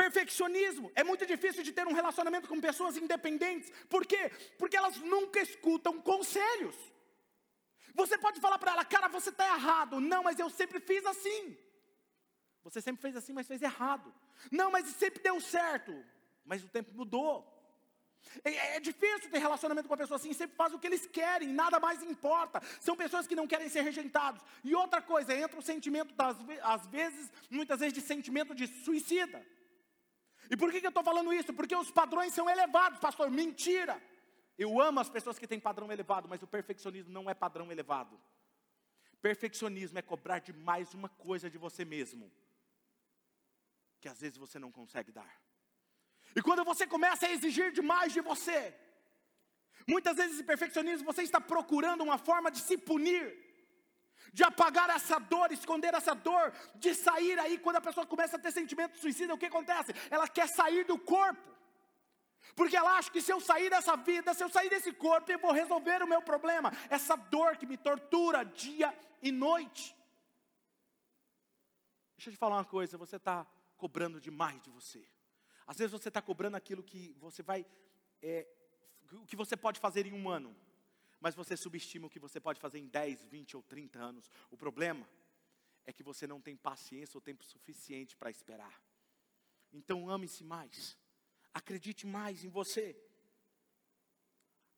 Perfeccionismo. 0.00 0.90
É 0.94 1.04
muito 1.04 1.26
difícil 1.26 1.62
de 1.62 1.72
ter 1.72 1.86
um 1.86 1.92
relacionamento 2.00 2.48
com 2.48 2.58
pessoas 2.68 2.96
independentes. 2.96 3.70
Por 3.94 4.06
quê? 4.06 4.30
Porque 4.58 4.76
elas 4.80 4.96
nunca 5.14 5.40
escutam 5.40 6.00
conselhos. 6.00 6.76
Você 7.94 8.16
pode 8.16 8.40
falar 8.40 8.58
para 8.58 8.72
ela, 8.72 8.84
cara, 8.84 9.08
você 9.08 9.28
está 9.28 9.46
errado. 9.56 10.00
Não, 10.00 10.22
mas 10.22 10.38
eu 10.38 10.48
sempre 10.48 10.80
fiz 10.80 11.04
assim. 11.04 11.42
Você 12.64 12.80
sempre 12.80 13.02
fez 13.02 13.14
assim, 13.14 13.34
mas 13.34 13.46
fez 13.46 13.60
errado. 13.60 14.08
Não, 14.50 14.70
mas 14.70 14.86
sempre 15.02 15.22
deu 15.22 15.38
certo. 15.38 15.92
Mas 16.46 16.64
o 16.64 16.68
tempo 16.68 16.90
mudou. 16.94 17.32
É, 18.42 18.76
é, 18.76 18.80
difícil 18.80 19.30
ter 19.30 19.38
relacionamento 19.38 19.86
com 19.86 19.92
uma 19.92 20.02
pessoa 20.04 20.16
assim, 20.16 20.32
sempre 20.32 20.56
faz 20.56 20.72
o 20.72 20.78
que 20.78 20.86
eles 20.86 21.06
querem, 21.06 21.48
nada 21.48 21.78
mais 21.78 22.02
importa. 22.02 22.62
São 22.80 22.96
pessoas 22.96 23.26
que 23.26 23.36
não 23.36 23.46
querem 23.46 23.68
ser 23.68 23.82
rejeitados. 23.82 24.42
E 24.64 24.74
outra 24.74 25.02
coisa, 25.02 25.34
entra 25.34 25.58
o 25.58 25.62
sentimento, 25.62 26.14
das, 26.14 26.38
às 26.62 26.86
vezes, 26.86 27.30
muitas 27.50 27.80
vezes, 27.80 27.92
de 27.92 28.00
sentimento 28.00 28.54
de 28.54 28.66
suicida. 28.66 29.44
E 30.50 30.56
por 30.56 30.72
que, 30.72 30.80
que 30.80 30.86
eu 30.86 30.90
estou 30.90 31.04
falando 31.04 31.32
isso? 31.32 31.54
Porque 31.54 31.76
os 31.76 31.90
padrões 31.92 32.34
são 32.34 32.50
elevados, 32.50 32.98
pastor. 32.98 33.30
Mentira. 33.30 34.02
Eu 34.58 34.80
amo 34.80 34.98
as 35.00 35.08
pessoas 35.08 35.38
que 35.38 35.46
têm 35.46 35.60
padrão 35.60 35.90
elevado, 35.90 36.28
mas 36.28 36.42
o 36.42 36.46
perfeccionismo 36.46 37.12
não 37.12 37.30
é 37.30 37.34
padrão 37.34 37.70
elevado. 37.70 38.20
Perfeccionismo 39.22 39.98
é 39.98 40.02
cobrar 40.02 40.40
demais 40.40 40.92
uma 40.92 41.08
coisa 41.08 41.48
de 41.48 41.56
você 41.56 41.84
mesmo, 41.84 42.30
que 44.00 44.08
às 44.08 44.20
vezes 44.20 44.36
você 44.36 44.58
não 44.58 44.72
consegue 44.72 45.12
dar. 45.12 45.40
E 46.34 46.42
quando 46.42 46.64
você 46.64 46.86
começa 46.86 47.26
a 47.26 47.30
exigir 47.30 47.72
demais 47.72 48.12
de 48.12 48.20
você, 48.20 48.74
muitas 49.86 50.16
vezes 50.16 50.34
esse 50.34 50.44
perfeccionismo 50.44 51.06
você 51.12 51.22
está 51.22 51.40
procurando 51.40 52.02
uma 52.02 52.18
forma 52.18 52.50
de 52.50 52.58
se 52.58 52.76
punir 52.76 53.49
de 54.32 54.42
apagar 54.44 54.88
essa 54.90 55.18
dor, 55.18 55.52
esconder 55.52 55.94
essa 55.94 56.14
dor, 56.14 56.52
de 56.74 56.94
sair 56.94 57.38
aí, 57.38 57.58
quando 57.58 57.76
a 57.76 57.80
pessoa 57.80 58.06
começa 58.06 58.36
a 58.36 58.38
ter 58.38 58.52
sentimento 58.52 58.92
de 58.92 59.00
suicídio, 59.00 59.34
o 59.34 59.38
que 59.38 59.46
acontece? 59.46 59.92
Ela 60.10 60.28
quer 60.28 60.48
sair 60.48 60.84
do 60.84 60.98
corpo, 60.98 61.50
porque 62.54 62.76
ela 62.76 62.96
acha 62.96 63.10
que 63.10 63.20
se 63.20 63.32
eu 63.32 63.40
sair 63.40 63.70
dessa 63.70 63.96
vida, 63.96 64.34
se 64.34 64.42
eu 64.42 64.48
sair 64.48 64.68
desse 64.68 64.92
corpo, 64.92 65.30
eu 65.30 65.38
vou 65.38 65.52
resolver 65.52 66.02
o 66.02 66.06
meu 66.06 66.22
problema, 66.22 66.72
essa 66.88 67.16
dor 67.16 67.56
que 67.56 67.66
me 67.66 67.76
tortura 67.76 68.44
dia 68.44 68.96
e 69.22 69.32
noite. 69.32 69.96
Deixa 72.16 72.30
eu 72.30 72.34
te 72.34 72.38
falar 72.38 72.56
uma 72.56 72.64
coisa, 72.64 72.98
você 72.98 73.16
está 73.16 73.46
cobrando 73.76 74.20
demais 74.20 74.60
de 74.62 74.70
você. 74.70 75.02
Às 75.66 75.78
vezes 75.78 75.92
você 75.92 76.08
está 76.08 76.20
cobrando 76.20 76.56
aquilo 76.56 76.82
que 76.82 77.16
você 77.18 77.42
vai, 77.42 77.64
é, 78.22 78.46
o 79.12 79.24
que 79.24 79.36
você 79.36 79.56
pode 79.56 79.80
fazer 79.80 80.06
em 80.06 80.12
um 80.12 80.28
ano 80.28 80.54
mas 81.20 81.34
você 81.34 81.56
subestima 81.56 82.06
o 82.06 82.10
que 82.10 82.18
você 82.18 82.40
pode 82.40 82.58
fazer 82.58 82.78
em 82.78 82.86
10, 82.86 83.24
20 83.24 83.56
ou 83.56 83.62
30 83.62 83.98
anos. 83.98 84.30
O 84.50 84.56
problema 84.56 85.06
é 85.84 85.92
que 85.92 86.02
você 86.02 86.26
não 86.26 86.40
tem 86.40 86.56
paciência 86.56 87.16
ou 87.16 87.20
tempo 87.20 87.44
suficiente 87.44 88.16
para 88.16 88.30
esperar. 88.30 88.82
Então 89.72 90.08
ame-se 90.08 90.42
mais, 90.42 90.96
acredite 91.52 92.06
mais 92.06 92.42
em 92.42 92.48
você. 92.48 92.96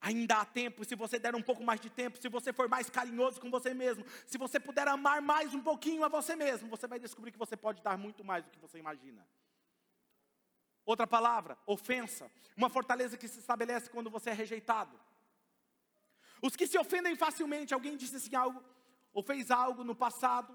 Ainda 0.01 0.41
há 0.41 0.45
tempo, 0.45 0.83
se 0.83 0.95
você 0.95 1.17
der 1.17 1.33
um 1.33 1.41
pouco 1.41 1.63
mais 1.63 1.79
de 1.79 1.89
tempo, 1.89 2.21
se 2.21 2.27
você 2.27 2.51
for 2.51 2.67
mais 2.67 2.89
carinhoso 2.89 3.39
com 3.39 3.49
você 3.49 3.73
mesmo, 3.73 4.05
se 4.27 4.37
você 4.37 4.59
puder 4.59 4.85
amar 4.85 5.21
mais 5.21 5.53
um 5.53 5.61
pouquinho 5.61 6.03
a 6.03 6.09
você 6.09 6.35
mesmo, 6.35 6.67
você 6.67 6.85
vai 6.87 6.99
descobrir 6.99 7.31
que 7.31 7.37
você 7.37 7.55
pode 7.55 7.81
dar 7.81 7.97
muito 7.97 8.21
mais 8.21 8.43
do 8.43 8.51
que 8.51 8.59
você 8.59 8.77
imagina. 8.77 9.25
Outra 10.85 11.07
palavra, 11.07 11.57
ofensa, 11.65 12.29
uma 12.57 12.69
fortaleza 12.69 13.17
que 13.17 13.29
se 13.29 13.39
estabelece 13.39 13.89
quando 13.89 14.09
você 14.09 14.31
é 14.31 14.33
rejeitado. 14.33 14.99
Os 16.45 16.57
que 16.57 16.67
se 16.67 16.77
ofendem 16.77 17.15
facilmente, 17.15 17.73
alguém 17.73 17.95
disse 17.95 18.17
assim 18.17 18.35
algo, 18.35 18.61
ou 19.13 19.23
fez 19.23 19.49
algo 19.49 19.81
no 19.81 19.95
passado, 19.95 20.53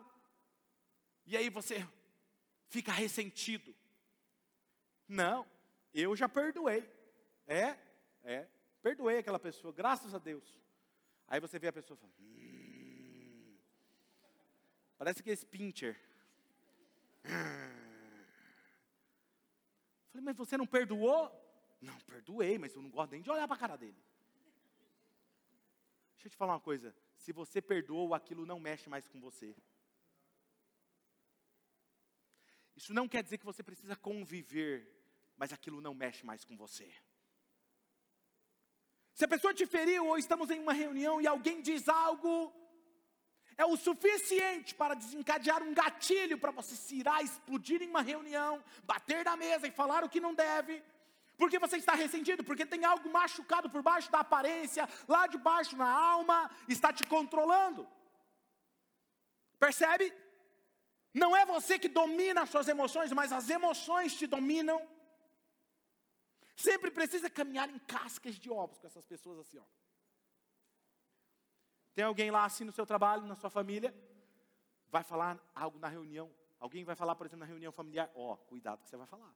e 1.25 1.35
aí 1.35 1.49
você 1.49 1.77
fica 2.69 2.93
ressentido. 2.93 3.75
Não, 5.09 5.49
eu 5.95 6.15
já 6.15 6.29
perdoei. 6.29 6.87
É, 7.47 7.79
é. 8.23 8.47
Perdoei 8.83 9.17
aquela 9.17 9.39
pessoa, 9.39 9.73
graças 9.73 10.15
a 10.15 10.19
Deus. 10.19 10.61
Aí 11.27 11.41
você 11.41 11.59
vê 11.59 11.69
a 11.69 11.73
pessoa 11.73 11.97
falando. 11.97 12.15
Hum, 12.21 13.57
parece 14.99 15.23
que 15.23 15.31
é 15.31 15.33
esse 15.33 15.47
pincher. 15.47 15.99
Falei, 20.13 20.23
mas 20.23 20.37
você 20.37 20.59
não 20.59 20.67
perdoou? 20.67 21.33
Não, 21.81 21.99
perdoei, 22.01 22.59
mas 22.59 22.75
eu 22.75 22.83
não 22.83 22.91
gosto 22.91 23.13
nem 23.13 23.23
de 23.23 23.31
olhar 23.31 23.49
para 23.49 23.57
a 23.57 23.61
cara 23.61 23.77
dele. 23.77 23.97
Deixa 26.19 26.27
eu 26.27 26.31
te 26.33 26.37
falar 26.37 26.55
uma 26.55 26.61
coisa. 26.61 26.93
Se 27.17 27.33
você 27.33 27.63
perdoou, 27.63 28.13
aquilo 28.13 28.45
não 28.45 28.59
mexe 28.59 28.89
mais 28.89 29.07
com 29.07 29.21
você. 29.21 29.57
Isso 32.75 32.93
não 32.93 33.09
quer 33.09 33.23
dizer 33.23 33.39
que 33.39 33.45
você 33.45 33.63
precisa 33.63 33.95
conviver, 33.95 34.75
mas 35.37 35.53
aquilo 35.53 35.81
não 35.81 35.95
mexe 35.95 36.27
mais 36.27 36.45
com 36.45 36.57
você. 36.57 36.93
Se 39.15 39.25
a 39.25 39.29
pessoa 39.29 39.55
te 39.55 39.65
feriu 39.65 40.07
ou 40.07 40.19
estamos 40.19 40.51
em 40.51 40.59
uma 40.59 40.73
reunião 40.73 41.21
e 41.21 41.27
alguém 41.29 41.63
diz 41.63 41.89
algo, 41.89 42.53
é 43.57 43.65
o 43.65 43.77
suficiente 43.77 44.75
para 44.75 44.95
desencadear 44.95 45.63
um 45.63 45.73
gatilho 45.73 46.37
para 46.37 46.51
você 46.51 46.75
se 46.75 46.97
irar, 46.97 47.23
explodir 47.23 47.81
em 47.81 47.89
uma 47.89 48.03
reunião, 48.03 48.63
bater 48.83 49.25
na 49.25 49.37
mesa 49.37 49.69
e 49.69 49.71
falar 49.71 50.03
o 50.03 50.09
que 50.09 50.19
não 50.19 50.35
deve. 50.35 50.83
Porque 51.39 51.59
você 51.65 51.77
está 51.77 51.95
ressentido, 51.95 52.43
porque 52.43 52.67
tem 52.67 52.85
algo 52.85 53.09
machucado 53.11 53.71
por 53.71 53.81
baixo 53.81 54.11
da 54.11 54.21
aparência, 54.21 54.89
lá 55.07 55.27
de 55.29 55.39
baixo 55.39 55.77
na 55.77 55.89
alma, 55.89 56.51
está 56.69 56.93
te 56.93 57.05
controlando. 57.05 57.89
Percebe? 59.59 60.13
Não 61.15 61.37
é 61.37 61.47
você 61.47 61.79
que 61.79 61.89
domina 61.89 62.43
as 62.43 62.51
suas 62.51 62.69
emoções, 62.69 63.13
mas 63.13 63.33
as 63.33 63.49
emoções 63.49 64.17
te 64.17 64.27
dominam. 64.27 64.79
Sempre 66.57 66.91
precisa 66.91 67.31
caminhar 67.31 67.71
em 67.71 67.79
cascas 67.79 68.35
de 68.35 68.51
ovos 68.51 68.79
com 68.79 68.89
essas 68.89 69.07
pessoas 69.07 69.39
assim, 69.39 69.59
ó. 69.59 69.65
Tem 71.95 72.05
alguém 72.05 72.33
lá 72.33 72.45
assim 72.45 72.65
no 72.65 72.73
seu 72.73 72.85
trabalho, 72.85 73.27
na 73.27 73.37
sua 73.37 73.51
família, 73.51 73.95
vai 74.89 75.05
falar 75.05 75.39
algo 75.55 75.79
na 75.79 75.89
reunião. 75.89 76.33
Alguém 76.59 76.85
vai 76.85 76.97
falar, 76.97 77.15
por 77.15 77.27
exemplo, 77.27 77.41
na 77.41 77.47
reunião 77.47 77.71
familiar, 77.71 78.11
ó, 78.15 78.37
cuidado 78.37 78.83
que 78.83 78.89
você 78.89 78.97
vai 78.97 79.07
falar. 79.07 79.33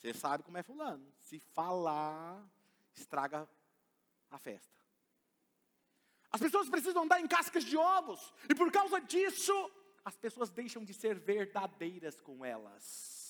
Você 0.00 0.14
sabe 0.14 0.42
como 0.42 0.56
é 0.56 0.62
fulano. 0.62 1.06
Se 1.18 1.38
falar, 1.52 2.42
estraga 2.94 3.48
a 4.30 4.38
festa. 4.38 4.80
As 6.32 6.40
pessoas 6.40 6.70
precisam 6.70 7.02
andar 7.02 7.20
em 7.20 7.28
cascas 7.28 7.64
de 7.64 7.76
ovos, 7.76 8.32
e 8.48 8.54
por 8.54 8.70
causa 8.72 9.00
disso, 9.00 9.52
as 10.04 10.16
pessoas 10.16 10.48
deixam 10.48 10.84
de 10.84 10.94
ser 10.94 11.18
verdadeiras 11.18 12.20
com 12.20 12.44
elas. 12.44 13.20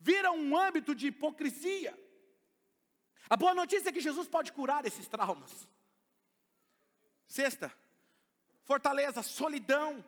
Vira 0.00 0.32
um 0.32 0.56
âmbito 0.58 0.94
de 0.94 1.08
hipocrisia. 1.08 1.96
A 3.30 3.36
boa 3.36 3.54
notícia 3.54 3.90
é 3.90 3.92
que 3.92 4.00
Jesus 4.00 4.26
pode 4.26 4.52
curar 4.52 4.84
esses 4.84 5.06
traumas. 5.06 5.68
Sexta, 7.26 7.72
fortaleza, 8.64 9.22
solidão, 9.22 10.04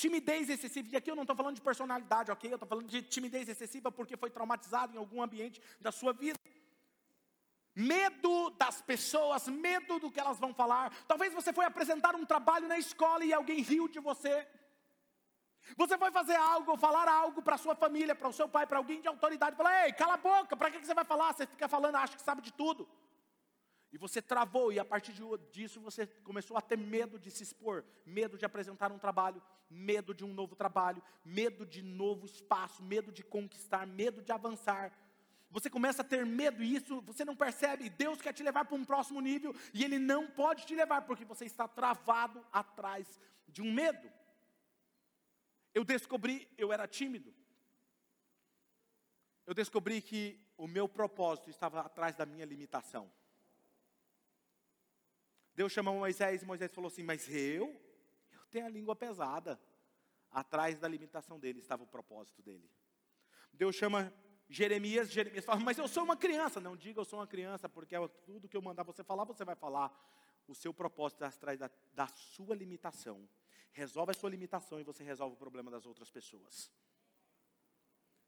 timidez 0.00 0.48
excessiva. 0.48 0.88
E 0.92 0.96
aqui 0.96 1.10
eu 1.10 1.16
não 1.16 1.24
estou 1.24 1.36
falando 1.40 1.56
de 1.56 1.60
personalidade, 1.60 2.30
ok? 2.30 2.50
Eu 2.50 2.56
estou 2.56 2.68
falando 2.68 2.88
de 2.88 3.02
timidez 3.02 3.48
excessiva 3.48 3.90
porque 3.90 4.16
foi 4.16 4.30
traumatizado 4.30 4.94
em 4.94 4.98
algum 4.98 5.20
ambiente 5.22 5.60
da 5.80 5.90
sua 5.90 6.12
vida 6.12 6.38
medo 7.78 8.50
das 8.62 8.82
pessoas, 8.82 9.46
medo 9.46 10.00
do 10.00 10.10
que 10.10 10.18
elas 10.18 10.38
vão 10.44 10.52
falar. 10.52 10.92
Talvez 11.06 11.32
você 11.32 11.52
foi 11.52 11.64
apresentar 11.64 12.16
um 12.16 12.24
trabalho 12.24 12.66
na 12.66 12.76
escola 12.76 13.24
e 13.24 13.32
alguém 13.32 13.60
riu 13.60 13.86
de 13.86 14.00
você. 14.00 14.34
Você 15.76 15.96
foi 15.96 16.10
fazer 16.10 16.34
algo, 16.34 16.76
falar 16.76 17.06
algo 17.06 17.40
para 17.40 17.56
sua 17.56 17.76
família, 17.76 18.16
para 18.16 18.28
o 18.28 18.32
seu 18.32 18.48
pai, 18.48 18.66
para 18.66 18.78
alguém 18.78 19.00
de 19.00 19.06
autoridade, 19.06 19.54
falar: 19.54 19.84
"Ei, 19.84 19.92
cala 19.92 20.14
a 20.14 20.16
boca, 20.16 20.56
para 20.56 20.70
que 20.72 20.84
você 20.84 20.94
vai 20.94 21.04
falar? 21.04 21.32
Você 21.32 21.46
fica 21.46 21.68
falando, 21.68 21.96
acha 21.96 22.16
que 22.16 22.22
sabe 22.22 22.42
de 22.42 22.52
tudo". 22.52 22.88
E 23.92 23.98
você 23.98 24.20
travou, 24.20 24.72
e 24.72 24.78
a 24.78 24.84
partir 24.84 25.14
disso 25.50 25.80
você 25.80 26.06
começou 26.06 26.56
a 26.56 26.60
ter 26.60 26.76
medo 26.76 27.18
de 27.18 27.30
se 27.30 27.42
expor, 27.42 27.84
medo 28.04 28.36
de 28.36 28.44
apresentar 28.44 28.92
um 28.92 28.98
trabalho, 28.98 29.42
medo 29.70 30.12
de 30.14 30.24
um 30.24 30.32
novo 30.32 30.54
trabalho, 30.54 31.02
medo 31.24 31.64
de 31.64 31.82
novo 31.82 32.26
espaço, 32.26 32.82
medo 32.82 33.10
de 33.10 33.22
conquistar, 33.22 33.86
medo 33.86 34.20
de 34.20 34.30
avançar 34.30 34.92
você 35.50 35.70
começa 35.70 36.02
a 36.02 36.04
ter 36.04 36.26
medo 36.26 36.62
e 36.62 36.74
isso 36.74 37.00
você 37.02 37.24
não 37.24 37.34
percebe. 37.34 37.88
Deus 37.88 38.20
quer 38.20 38.32
te 38.32 38.42
levar 38.42 38.64
para 38.64 38.76
um 38.76 38.84
próximo 38.84 39.20
nível 39.20 39.54
e 39.72 39.82
Ele 39.82 39.98
não 39.98 40.26
pode 40.30 40.66
te 40.66 40.74
levar 40.74 41.02
porque 41.02 41.24
você 41.24 41.46
está 41.46 41.66
travado 41.66 42.44
atrás 42.52 43.18
de 43.46 43.62
um 43.62 43.72
medo. 43.72 44.10
Eu 45.74 45.84
descobri, 45.84 46.48
eu 46.58 46.72
era 46.72 46.86
tímido. 46.86 47.34
Eu 49.46 49.54
descobri 49.54 50.02
que 50.02 50.38
o 50.56 50.66
meu 50.66 50.86
propósito 50.86 51.48
estava 51.48 51.80
atrás 51.80 52.14
da 52.14 52.26
minha 52.26 52.44
limitação. 52.44 53.10
Deus 55.58 55.72
chamou 55.72 55.92
Moisés 55.96 56.40
e 56.40 56.46
Moisés 56.46 56.72
falou 56.72 56.86
assim: 56.86 57.02
Mas 57.02 57.28
eu, 57.28 57.74
eu 58.30 58.40
tenho 58.48 58.64
a 58.66 58.68
língua 58.68 58.94
pesada. 58.94 59.60
Atrás 60.30 60.78
da 60.78 60.86
limitação 60.86 61.36
dele 61.36 61.58
estava 61.58 61.82
o 61.82 61.86
propósito 61.86 62.40
dele. 62.42 62.70
Deus 63.52 63.74
chama 63.74 64.14
Jeremias, 64.48 65.10
Jeremias 65.10 65.44
fala, 65.44 65.58
mas 65.58 65.76
eu 65.76 65.88
sou 65.88 66.04
uma 66.04 66.16
criança. 66.16 66.60
Não 66.60 66.76
diga 66.76 67.00
eu 67.00 67.04
sou 67.04 67.18
uma 67.18 67.26
criança, 67.26 67.68
porque 67.68 67.96
é 67.96 68.08
tudo 68.24 68.46
que 68.48 68.56
eu 68.56 68.62
mandar 68.62 68.84
você 68.84 69.02
falar, 69.02 69.24
você 69.24 69.44
vai 69.44 69.56
falar. 69.56 69.90
O 70.46 70.54
seu 70.54 70.72
propósito 70.72 71.24
atrás 71.24 71.58
da, 71.58 71.68
da 71.92 72.06
sua 72.06 72.54
limitação. 72.54 73.28
Resolve 73.72 74.12
a 74.12 74.14
sua 74.14 74.30
limitação 74.30 74.78
e 74.78 74.84
você 74.84 75.02
resolve 75.02 75.34
o 75.34 75.38
problema 75.38 75.72
das 75.72 75.86
outras 75.86 76.08
pessoas. 76.08 76.70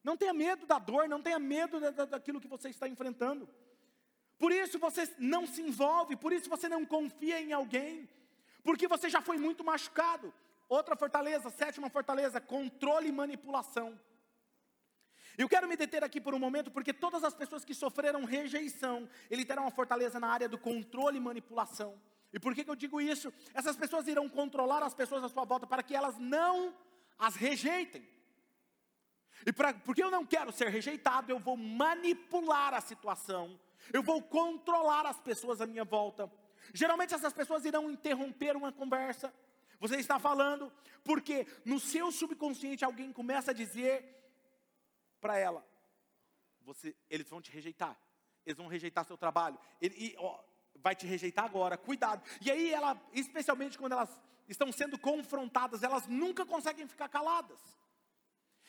Não 0.03 0.16
tenha 0.16 0.35
medo 0.35 0.66
da 0.66 0.81
dor, 0.81 1.09
não 1.09 1.23
tenha 1.23 1.38
medo 1.38 1.79
da, 1.79 2.07
daquilo 2.07 2.40
que 2.40 2.49
você 2.49 2.71
está 2.71 2.88
enfrentando. 2.88 3.49
Por 4.40 4.50
isso 4.50 4.79
você 4.79 5.03
não 5.18 5.46
se 5.46 5.61
envolve, 5.61 6.16
por 6.16 6.33
isso 6.33 6.48
você 6.48 6.66
não 6.66 6.83
confia 6.87 7.38
em 7.38 7.53
alguém, 7.53 8.09
porque 8.64 8.88
você 8.88 9.11
já 9.11 9.20
foi 9.20 9.37
muito 9.37 9.62
machucado. 9.62 10.33
Outra 10.66 10.96
fortaleza, 10.96 11.50
sétima 11.50 11.90
fortaleza, 11.90 12.40
controle 12.40 13.09
e 13.11 13.12
manipulação. 13.12 14.00
Eu 15.37 15.46
quero 15.46 15.68
me 15.68 15.76
deter 15.76 16.03
aqui 16.03 16.18
por 16.18 16.35
um 16.35 16.38
momento, 16.38 16.70
porque 16.70 16.94
todas 16.94 17.22
as 17.22 17.35
pessoas 17.35 17.66
que 17.66 17.74
sofreram 17.74 18.24
rejeição, 18.24 19.07
ele 19.31 19.44
terá 19.44 19.61
uma 19.61 19.70
fortaleza 19.70 20.18
na 20.18 20.29
área 20.29 20.48
do 20.48 20.57
controle 20.57 21.18
e 21.18 21.20
manipulação. 21.20 22.00
E 22.33 22.40
por 22.40 22.55
que, 22.55 22.64
que 22.64 22.70
eu 22.70 22.76
digo 22.76 22.98
isso? 22.98 23.31
Essas 23.53 23.76
pessoas 23.76 24.09
irão 24.09 24.26
controlar 24.26 24.83
as 24.83 24.94
pessoas 24.94 25.22
à 25.22 25.29
sua 25.29 25.44
volta 25.44 25.66
para 25.66 25.83
que 25.83 25.94
elas 25.94 26.16
não 26.16 26.74
as 27.18 27.37
rejeitem. 27.37 28.09
E 29.44 29.53
pra, 29.53 29.74
porque 29.74 30.03
eu 30.03 30.11
não 30.11 30.24
quero 30.24 30.50
ser 30.50 30.68
rejeitado, 30.68 31.31
eu 31.31 31.38
vou 31.38 31.59
manipular 31.59 32.72
a 32.72 32.81
situação, 32.81 33.61
eu 33.93 34.03
vou 34.03 34.23
controlar 34.23 35.07
as 35.07 35.21
pessoas 35.21 35.61
à 35.61 35.66
minha 35.66 35.85
volta. 35.85 36.31
Geralmente 36.73 37.14
essas 37.14 37.33
pessoas 37.33 37.64
irão 37.64 37.90
interromper 37.90 38.57
uma 38.57 38.73
conversa. 38.73 39.33
Você 39.79 39.97
está 39.97 40.19
falando, 40.19 40.73
porque 41.03 41.47
no 41.64 41.81
seu 41.81 42.12
subconsciente 42.12 42.85
alguém 42.85 43.12
começa 43.12 43.51
a 43.51 43.55
dizer 43.55 44.05
para 45.21 45.38
ela: 45.38 45.66
você, 46.62 46.95
eles 47.09 47.29
vão 47.29 47.40
te 47.40 47.51
rejeitar, 47.51 47.99
eles 48.45 48.59
vão 48.59 48.66
rejeitar 48.66 49.05
seu 49.05 49.16
trabalho, 49.16 49.59
ele, 49.81 49.95
e, 49.97 50.14
ó, 50.19 50.38
vai 50.77 50.95
te 50.95 51.07
rejeitar 51.07 51.45
agora, 51.45 51.77
cuidado. 51.77 52.23
E 52.40 52.51
aí 52.51 52.73
ela, 52.73 53.01
especialmente 53.12 53.79
quando 53.79 53.93
elas 53.93 54.21
estão 54.49 54.71
sendo 54.73 54.99
confrontadas, 54.99 55.83
elas 55.83 56.07
nunca 56.07 56.45
conseguem 56.45 56.87
ficar 56.87 57.09
caladas. 57.09 57.59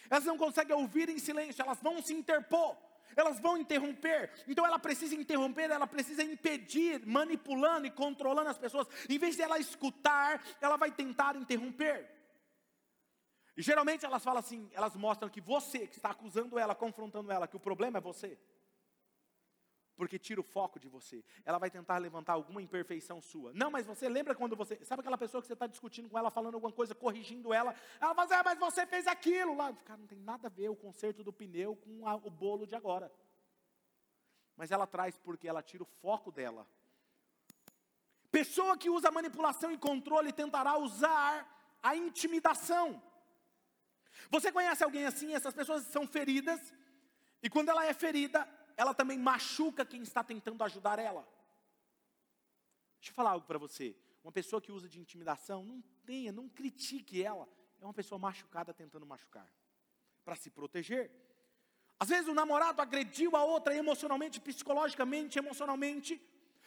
Elas 0.09 0.25
não 0.25 0.37
conseguem 0.37 0.75
ouvir 0.75 1.09
em 1.09 1.19
silêncio, 1.19 1.61
elas 1.61 1.79
vão 1.81 2.01
se 2.01 2.13
interpor, 2.13 2.75
elas 3.15 3.39
vão 3.39 3.57
interromper. 3.57 4.31
Então 4.47 4.65
ela 4.65 4.79
precisa 4.79 5.15
interromper, 5.15 5.69
ela 5.69 5.87
precisa 5.87 6.23
impedir, 6.23 7.05
manipulando 7.05 7.87
e 7.87 7.91
controlando 7.91 8.49
as 8.49 8.57
pessoas. 8.57 8.87
Em 9.09 9.17
vez 9.17 9.35
de 9.35 9.41
ela 9.41 9.59
escutar, 9.59 10.43
ela 10.59 10.77
vai 10.77 10.91
tentar 10.91 11.35
interromper. 11.35 12.09
E 13.55 13.61
geralmente 13.61 14.05
elas 14.05 14.23
falam 14.23 14.39
assim, 14.39 14.69
elas 14.73 14.95
mostram 14.95 15.29
que 15.29 15.41
você 15.41 15.87
que 15.87 15.97
está 15.97 16.11
acusando 16.11 16.57
ela, 16.57 16.73
confrontando 16.73 17.31
ela, 17.31 17.47
que 17.47 17.55
o 17.55 17.59
problema 17.59 17.97
é 17.97 18.01
você. 18.01 18.37
Porque 20.01 20.17
tira 20.17 20.41
o 20.41 20.43
foco 20.43 20.79
de 20.79 20.89
você. 20.89 21.23
Ela 21.45 21.59
vai 21.59 21.69
tentar 21.69 21.99
levantar 21.99 22.33
alguma 22.33 22.59
imperfeição 22.59 23.21
sua. 23.21 23.53
Não, 23.53 23.69
mas 23.69 23.85
você 23.85 24.09
lembra 24.09 24.33
quando 24.33 24.55
você. 24.55 24.83
Sabe 24.83 25.01
aquela 25.01 25.15
pessoa 25.15 25.43
que 25.43 25.47
você 25.47 25.53
está 25.53 25.67
discutindo 25.67 26.09
com 26.09 26.17
ela, 26.17 26.31
falando 26.31 26.55
alguma 26.55 26.73
coisa, 26.73 26.95
corrigindo 26.95 27.53
ela? 27.53 27.75
Ela 27.99 28.15
fala 28.15 28.25
assim, 28.25 28.33
ah, 28.33 28.41
mas 28.43 28.57
você 28.57 28.83
fez 28.87 29.05
aquilo 29.05 29.55
lá. 29.55 29.71
Cara, 29.85 29.99
não 29.99 30.07
tem 30.07 30.17
nada 30.17 30.47
a 30.47 30.49
ver 30.49 30.69
o 30.69 30.75
conserto 30.75 31.23
do 31.23 31.31
pneu 31.31 31.75
com 31.75 32.07
a, 32.07 32.15
o 32.15 32.31
bolo 32.31 32.65
de 32.65 32.73
agora. 32.73 33.13
Mas 34.57 34.71
ela 34.71 34.87
traz 34.87 35.19
porque 35.19 35.47
ela 35.47 35.61
tira 35.61 35.83
o 35.83 35.85
foco 35.85 36.31
dela. 36.31 36.67
Pessoa 38.31 38.75
que 38.75 38.89
usa 38.89 39.11
manipulação 39.11 39.71
e 39.71 39.77
controle 39.77 40.33
tentará 40.33 40.79
usar 40.79 41.47
a 41.83 41.95
intimidação. 41.95 42.99
Você 44.31 44.51
conhece 44.51 44.83
alguém 44.83 45.05
assim? 45.05 45.35
Essas 45.35 45.53
pessoas 45.53 45.83
são 45.83 46.07
feridas, 46.07 46.73
e 47.43 47.49
quando 47.49 47.69
ela 47.69 47.85
é 47.85 47.93
ferida, 47.93 48.47
ela 48.81 48.95
também 48.95 49.19
machuca 49.19 49.85
quem 49.85 50.01
está 50.01 50.23
tentando 50.23 50.63
ajudar 50.63 50.97
ela. 50.97 51.21
Deixa 52.97 53.11
eu 53.11 53.13
falar 53.13 53.31
algo 53.31 53.45
para 53.45 53.59
você. 53.59 53.95
Uma 54.23 54.31
pessoa 54.31 54.59
que 54.59 54.71
usa 54.71 54.89
de 54.89 54.99
intimidação, 54.99 55.63
não 55.63 55.81
tenha, 56.03 56.31
não 56.31 56.49
critique 56.49 57.23
ela. 57.23 57.47
É 57.79 57.85
uma 57.85 57.93
pessoa 57.93 58.17
machucada 58.17 58.73
tentando 58.73 59.05
machucar. 59.05 59.47
Para 60.25 60.35
se 60.35 60.49
proteger. 60.49 61.11
Às 61.99 62.09
vezes 62.09 62.27
o 62.27 62.33
namorado 62.33 62.81
agrediu 62.81 63.35
a 63.35 63.43
outra 63.43 63.75
emocionalmente, 63.75 64.41
psicologicamente, 64.41 65.37
emocionalmente, 65.37 66.19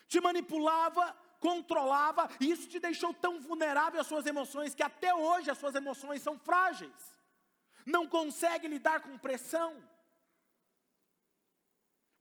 te 0.07 0.21
manipulava, 0.21 1.12
controlava, 1.41 2.29
e 2.41 2.49
isso 2.49 2.69
te 2.69 2.79
deixou 2.79 3.12
tão 3.12 3.41
vulnerável 3.41 4.01
às 4.01 4.07
suas 4.07 4.25
emoções 4.25 4.73
que 4.73 4.85
até 4.85 5.12
hoje 5.12 5.51
as 5.51 5.59
suas 5.59 5.75
emoções 5.75 6.23
são 6.23 6.39
frágeis. 6.39 7.19
Não 7.85 8.07
consegue 8.07 8.69
lidar 8.69 9.01
com 9.01 9.19
pressão. 9.19 9.83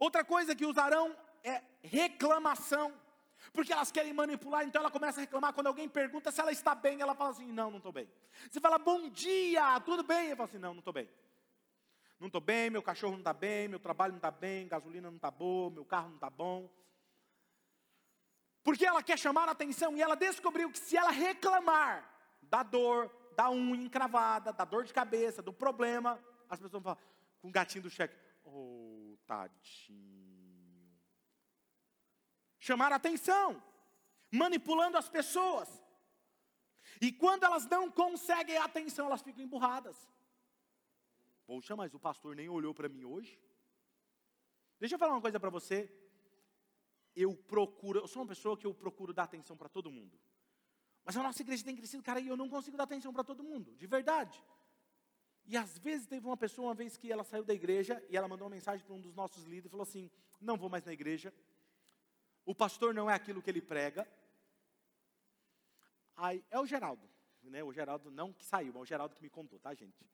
Outra 0.05 0.21
coisa 0.25 0.53
que 0.53 0.65
usarão 0.65 1.15
é 1.45 1.61
reclamação. 1.81 2.93
Porque 3.53 3.71
elas 3.71 3.89
querem 3.89 4.11
manipular, 4.11 4.65
então 4.65 4.81
ela 4.81 4.91
começa 4.91 5.19
a 5.19 5.21
reclamar. 5.21 5.53
Quando 5.53 5.67
alguém 5.67 5.87
pergunta 5.87 6.29
se 6.29 6.41
ela 6.41 6.51
está 6.51 6.75
bem, 6.75 6.99
ela 6.99 7.15
fala 7.15 7.29
assim: 7.29 7.49
Não, 7.59 7.69
não 7.69 7.77
estou 7.77 7.93
bem. 7.93 8.09
Você 8.49 8.59
fala 8.59 8.77
bom 8.77 9.07
dia, 9.09 9.79
tudo 9.79 10.03
bem? 10.03 10.27
Ela 10.27 10.35
fala 10.35 10.49
assim: 10.49 10.57
Não, 10.57 10.73
não 10.73 10.79
estou 10.79 10.91
bem. 10.91 11.09
Não 12.19 12.27
estou 12.27 12.41
bem, 12.41 12.69
meu 12.69 12.83
cachorro 12.83 13.13
não 13.13 13.19
está 13.19 13.31
bem, 13.31 13.69
meu 13.69 13.79
trabalho 13.79 14.11
não 14.11 14.17
está 14.17 14.31
bem, 14.31 14.67
gasolina 14.67 15.09
não 15.09 15.15
está 15.15 15.31
boa, 15.31 15.69
meu 15.69 15.85
carro 15.85 16.09
não 16.09 16.15
está 16.15 16.29
bom. 16.29 16.69
Porque 18.61 18.85
ela 18.85 19.01
quer 19.01 19.17
chamar 19.17 19.47
a 19.47 19.51
atenção 19.51 19.95
e 19.95 20.01
ela 20.01 20.15
descobriu 20.15 20.69
que 20.69 20.79
se 20.79 20.97
ela 20.97 21.11
reclamar 21.11 22.09
da 22.41 22.61
dor, 22.61 23.09
da 23.37 23.49
unha 23.49 23.85
encravada, 23.85 24.51
da 24.51 24.65
dor 24.65 24.83
de 24.83 24.93
cabeça, 24.93 25.41
do 25.41 25.53
problema, 25.53 26.19
as 26.49 26.59
pessoas 26.59 26.71
vão 26.73 26.81
falar, 26.81 26.97
com 27.41 27.47
o 27.47 27.51
gatinho 27.51 27.83
do 27.83 27.89
cheque, 27.89 28.15
oh, 28.45 29.02
tadinho. 29.25 30.97
Chamar 32.59 32.91
atenção, 32.93 33.61
manipulando 34.31 34.97
as 34.97 35.09
pessoas. 35.09 35.69
E 37.01 37.11
quando 37.11 37.43
elas 37.43 37.65
não 37.65 37.91
conseguem 37.91 38.57
a 38.57 38.65
atenção, 38.65 39.07
elas 39.07 39.21
ficam 39.21 39.43
emburradas. 39.43 39.97
Poxa, 41.45 41.75
mas 41.75 41.93
o 41.93 41.99
pastor 41.99 42.35
nem 42.35 42.47
olhou 42.47 42.73
para 42.73 42.87
mim 42.87 43.03
hoje. 43.03 43.39
Deixa 44.79 44.95
eu 44.95 44.99
falar 44.99 45.13
uma 45.13 45.21
coisa 45.21 45.39
para 45.39 45.49
você. 45.49 45.91
Eu 47.15 47.35
procuro, 47.35 47.99
eu 47.99 48.07
sou 48.07 48.21
uma 48.21 48.27
pessoa 48.27 48.57
que 48.57 48.65
eu 48.65 48.73
procuro 48.73 49.13
dar 49.13 49.23
atenção 49.23 49.55
para 49.55 49.69
todo 49.69 49.91
mundo. 49.91 50.17
Mas 51.05 51.17
a 51.17 51.23
nossa 51.23 51.41
igreja 51.41 51.63
tem 51.63 51.75
crescido, 51.75 52.01
cara, 52.01 52.19
e 52.19 52.27
eu 52.27 52.37
não 52.37 52.49
consigo 52.49 52.77
dar 52.77 52.85
atenção 52.85 53.11
para 53.11 53.23
todo 53.23 53.43
mundo, 53.43 53.75
de 53.75 53.85
verdade. 53.85 54.41
E 55.45 55.57
às 55.57 55.77
vezes 55.77 56.07
teve 56.07 56.25
uma 56.25 56.37
pessoa, 56.37 56.69
uma 56.69 56.73
vez 56.73 56.95
que 56.95 57.11
ela 57.11 57.23
saiu 57.23 57.43
da 57.43 57.53
igreja, 57.53 58.03
e 58.09 58.15
ela 58.15 58.27
mandou 58.27 58.47
uma 58.47 58.55
mensagem 58.55 58.85
para 58.85 58.95
um 58.95 59.01
dos 59.01 59.13
nossos 59.13 59.43
líderes, 59.43 59.65
e 59.65 59.69
falou 59.69 59.83
assim: 59.83 60.09
Não 60.39 60.57
vou 60.57 60.69
mais 60.69 60.85
na 60.85 60.93
igreja, 60.93 61.33
o 62.45 62.55
pastor 62.55 62.93
não 62.93 63.09
é 63.09 63.13
aquilo 63.13 63.41
que 63.41 63.49
ele 63.49 63.61
prega. 63.61 64.07
Aí, 66.15 66.43
é 66.51 66.59
o 66.59 66.65
Geraldo, 66.65 67.09
né? 67.43 67.63
O 67.63 67.73
Geraldo 67.73 68.11
não 68.11 68.31
que 68.31 68.45
saiu, 68.45 68.71
mas 68.73 68.83
o 68.83 68.85
Geraldo 68.85 69.15
que 69.15 69.21
me 69.21 69.29
contou, 69.29 69.59
tá, 69.59 69.73
gente? 69.73 70.05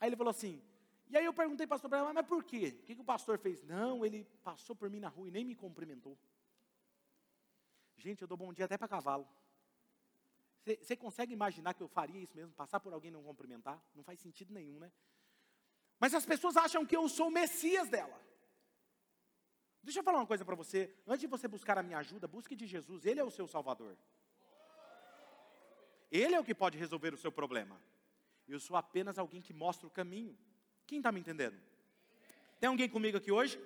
Aí 0.00 0.08
ele 0.08 0.16
falou 0.16 0.30
assim, 0.30 0.62
e 1.08 1.16
aí 1.16 1.24
eu 1.24 1.34
perguntei 1.34 1.66
para 1.66 1.76
o 1.76 1.80
pastor, 1.80 2.14
mas 2.14 2.26
por 2.26 2.44
quê? 2.44 2.78
O 2.80 2.84
que, 2.84 2.94
que 2.94 3.00
o 3.00 3.04
pastor 3.04 3.38
fez? 3.38 3.62
Não, 3.62 4.04
ele 4.04 4.24
passou 4.42 4.74
por 4.74 4.88
mim 4.88 5.00
na 5.00 5.08
rua 5.08 5.28
e 5.28 5.30
nem 5.30 5.44
me 5.44 5.54
cumprimentou. 5.54 6.18
Gente, 7.96 8.22
eu 8.22 8.28
dou 8.28 8.36
bom 8.36 8.52
dia 8.52 8.64
até 8.64 8.76
para 8.76 8.88
cavalo. 8.88 9.26
Você 10.64 10.96
consegue 10.96 11.32
imaginar 11.32 11.74
que 11.74 11.82
eu 11.82 11.88
faria 11.88 12.20
isso 12.20 12.34
mesmo? 12.34 12.54
Passar 12.54 12.80
por 12.80 12.92
alguém 12.92 13.10
e 13.10 13.12
não 13.12 13.22
cumprimentar? 13.22 13.82
Não 13.94 14.02
faz 14.02 14.18
sentido 14.20 14.52
nenhum, 14.52 14.78
né? 14.78 14.90
Mas 16.00 16.14
as 16.14 16.24
pessoas 16.24 16.56
acham 16.56 16.86
que 16.86 16.96
eu 16.96 17.08
sou 17.08 17.28
o 17.28 17.30
Messias 17.30 17.88
dela. 17.88 18.18
Deixa 19.82 20.00
eu 20.00 20.04
falar 20.04 20.18
uma 20.18 20.26
coisa 20.26 20.44
para 20.44 20.54
você. 20.54 20.94
Antes 21.06 21.20
de 21.20 21.26
você 21.26 21.46
buscar 21.46 21.76
a 21.76 21.82
minha 21.82 21.98
ajuda, 21.98 22.26
busque 22.26 22.56
de 22.56 22.66
Jesus. 22.66 23.04
Ele 23.04 23.20
é 23.20 23.24
o 23.24 23.30
seu 23.30 23.46
Salvador. 23.46 23.94
Ele 26.10 26.34
é 26.34 26.40
o 26.40 26.44
que 26.44 26.54
pode 26.54 26.78
resolver 26.78 27.12
o 27.12 27.18
seu 27.18 27.30
problema. 27.30 27.78
Eu 28.48 28.58
sou 28.58 28.76
apenas 28.76 29.18
alguém 29.18 29.42
que 29.42 29.52
mostra 29.52 29.86
o 29.86 29.90
caminho. 29.90 30.38
Quem 30.86 30.98
está 30.98 31.12
me 31.12 31.20
entendendo? 31.20 31.60
Tem 32.58 32.68
alguém 32.68 32.88
comigo 32.88 33.18
aqui 33.18 33.30
hoje? 33.30 33.60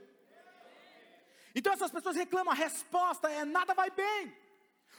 Então 1.54 1.72
essas 1.72 1.90
pessoas 1.90 2.16
reclamam, 2.16 2.52
a 2.52 2.56
resposta 2.56 3.30
é 3.30 3.44
nada 3.44 3.74
vai 3.74 3.90
bem. 3.90 4.36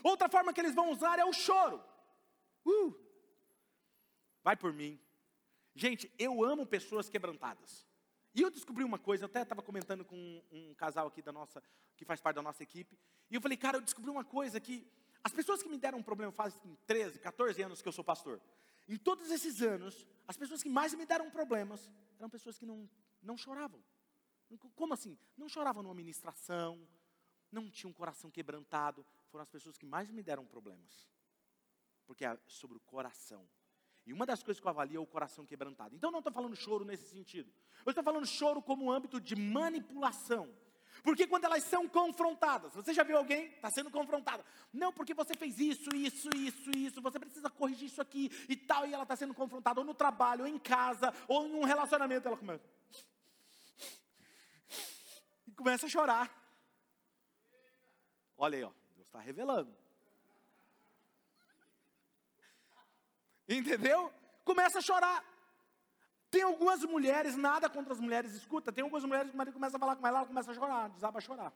Outra 0.04 0.30
forma 0.30 0.54
que 0.54 0.62
eles 0.62 0.76
vão 0.76 0.92
usar 0.92 1.20
é 1.20 1.26
o 1.26 1.34
choro. 1.34 1.84
Uh, 2.66 2.96
vai 4.44 4.56
por 4.56 4.74
mim. 4.74 5.00
Gente, 5.76 6.12
eu 6.18 6.44
amo 6.44 6.66
pessoas 6.66 7.10
quebrantadas. 7.10 7.88
E 8.34 8.42
eu 8.42 8.50
descobri 8.50 8.84
uma 8.84 9.00
coisa, 9.00 9.24
eu 9.24 9.28
até 9.28 9.42
estava 9.42 9.62
comentando 9.62 10.06
com 10.06 10.16
um, 10.16 10.42
um, 10.52 10.76
casal 10.76 11.08
aqui 11.08 11.22
da 11.22 11.32
nossa, 11.32 11.64
que 11.98 12.06
faz 12.06 12.22
parte 12.22 12.36
da 12.36 12.42
nossa 12.42 12.62
equipe, 12.62 12.98
e 13.30 13.36
eu 13.36 13.42
falei, 13.42 13.58
cara, 13.58 13.78
eu 13.78 13.82
descobri 13.82 14.10
uma 14.10 14.24
coisa 14.24 14.60
que 14.60 14.88
as 15.24 15.32
pessoas 15.32 15.62
que 15.64 15.70
me 15.70 15.78
deram 15.78 15.98
um 15.98 16.04
problema 16.04 16.32
fazem 16.32 16.78
13, 16.86 17.20
14 17.20 17.62
anos 17.62 17.82
que 17.82 17.88
eu 17.88 17.92
sou 17.92 18.04
pastor. 18.04 18.40
Em 18.88 18.98
todos 18.98 19.30
esses 19.30 19.62
anos, 19.62 20.08
as 20.28 20.38
pessoas 20.38 20.64
que 20.64 20.70
mais 20.70 20.94
me 20.94 21.06
deram 21.06 21.30
problemas 21.30 21.90
eram 22.18 22.30
pessoas 22.30 22.58
que 22.58 22.66
não, 22.66 22.90
não 23.22 23.38
choravam. 23.38 23.84
Como 24.76 24.94
assim? 24.94 25.18
Não 25.38 25.48
choravam 25.48 25.84
numa 25.84 25.94
ministração, 25.94 26.88
não 27.52 27.70
tinham 27.70 27.92
um 27.92 27.94
coração 27.94 28.32
quebrantado. 28.32 29.06
Foram 29.30 29.44
as 29.44 29.50
pessoas 29.50 29.78
que 29.78 29.86
mais 29.86 30.10
me 30.12 30.22
deram 30.22 30.46
problemas. 30.46 31.08
Porque 32.06 32.26
é 32.26 32.38
sobre 32.48 32.78
o 32.78 32.80
coração. 32.82 33.48
E 34.06 34.14
uma 34.14 34.26
das 34.26 34.42
coisas 34.42 34.60
que 34.60 34.66
eu 34.66 34.70
avalio 34.72 34.98
é 34.98 35.00
o 35.00 35.06
coração 35.06 35.46
quebrantado. 35.46 35.96
Então 35.96 36.10
não 36.10 36.20
estou 36.20 36.34
falando 36.34 36.56
choro 36.56 36.84
nesse 36.84 37.08
sentido. 37.08 37.52
Eu 37.86 37.92
estou 37.92 38.04
falando 38.04 38.26
choro 38.26 38.62
como 38.62 38.92
âmbito 38.92 39.22
de 39.22 39.36
manipulação. 39.36 40.52
Porque 41.04 41.28
quando 41.28 41.46
elas 41.46 41.64
são 41.64 41.88
confrontadas, 41.88 42.74
você 42.74 42.94
já 42.94 43.04
viu 43.04 43.18
alguém 43.18 43.46
está 43.48 43.70
sendo 43.70 43.90
confrontada? 43.90 44.44
Não, 44.74 44.92
porque 44.92 45.14
você 45.14 45.34
fez 45.34 45.60
isso, 45.60 45.96
isso, 45.96 46.30
isso, 46.36 46.72
isso, 46.76 47.02
você 47.02 47.20
precisa 47.20 47.50
corrigir 47.50 47.88
isso 47.88 48.02
aqui 48.02 48.30
e 48.50 48.56
tal, 48.56 48.86
e 48.86 48.94
ela 48.94 49.04
está 49.04 49.16
sendo 49.16 49.34
confrontada 49.34 49.80
ou 49.80 49.86
no 49.86 49.94
trabalho, 49.94 50.42
ou 50.42 50.48
em 50.48 50.60
casa, 50.60 51.14
ou 51.28 51.48
em 51.48 51.54
um 51.54 51.64
relacionamento, 51.64 52.28
ela 52.28 52.36
começa. 52.36 52.68
E 55.48 55.52
começa 55.52 55.86
a 55.86 55.90
chorar. 55.90 56.36
Olha 58.38 58.58
aí, 58.58 58.64
ó, 58.64 58.72
está 59.10 59.20
revelando. 59.20 59.76
Entendeu? 63.48 64.14
Começa 64.46 64.80
a 64.80 64.82
chorar. 64.82 65.26
Tem 66.30 66.44
algumas 66.44 66.84
mulheres, 66.84 67.36
nada 67.36 67.68
contra 67.68 67.92
as 67.92 68.00
mulheres, 68.00 68.34
escuta, 68.34 68.72
tem 68.72 68.84
algumas 68.84 69.04
mulheres 69.04 69.32
que 69.32 69.36
o 69.36 69.38
marido 69.38 69.54
começa 69.54 69.78
a 69.78 69.80
falar 69.80 69.96
com 69.96 70.06
ela, 70.06 70.20
ela 70.20 70.28
começa 70.28 70.52
a 70.52 70.54
chorar, 70.54 70.90
desaba 70.90 71.18
a 71.18 71.22
chorar. 71.22 71.54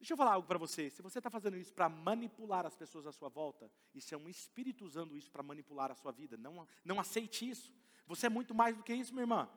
Deixa 0.00 0.12
eu 0.12 0.16
falar 0.16 0.34
algo 0.34 0.46
para 0.46 0.58
você. 0.58 0.90
Se 0.90 1.00
você 1.00 1.18
está 1.18 1.30
fazendo 1.30 1.56
isso 1.56 1.72
para 1.72 1.88
manipular 1.88 2.66
as 2.66 2.76
pessoas 2.76 3.06
à 3.06 3.12
sua 3.12 3.28
volta, 3.28 3.70
isso 3.94 4.14
é 4.14 4.18
um 4.18 4.28
espírito 4.28 4.84
usando 4.84 5.16
isso 5.16 5.30
para 5.30 5.42
manipular 5.42 5.90
a 5.92 5.94
sua 5.94 6.10
vida. 6.10 6.36
Não, 6.36 6.66
não 6.84 6.98
aceite 6.98 7.48
isso. 7.48 7.72
Você 8.06 8.26
é 8.26 8.28
muito 8.28 8.54
mais 8.54 8.76
do 8.76 8.82
que 8.82 8.92
isso, 8.92 9.12
minha 9.12 9.22
irmã. 9.22 9.48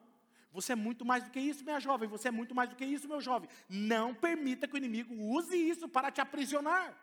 Você 0.52 0.74
é 0.74 0.76
muito 0.76 1.06
mais 1.06 1.24
do 1.24 1.30
que 1.30 1.40
isso, 1.40 1.64
minha 1.64 1.80
jovem. 1.80 2.10
Você 2.10 2.28
é 2.28 2.32
muito 2.32 2.56
mais 2.56 2.70
do 2.70 2.76
que 2.76 2.86
isso, 2.86 3.08
meu 3.08 3.22
jovem. 3.22 3.50
Não 3.68 4.14
permita 4.16 4.68
que 4.68 4.74
o 4.74 4.78
inimigo 4.78 5.14
use 5.14 5.56
isso 5.56 5.88
para 5.88 6.12
te 6.12 6.22
aprisionar. 6.22 6.98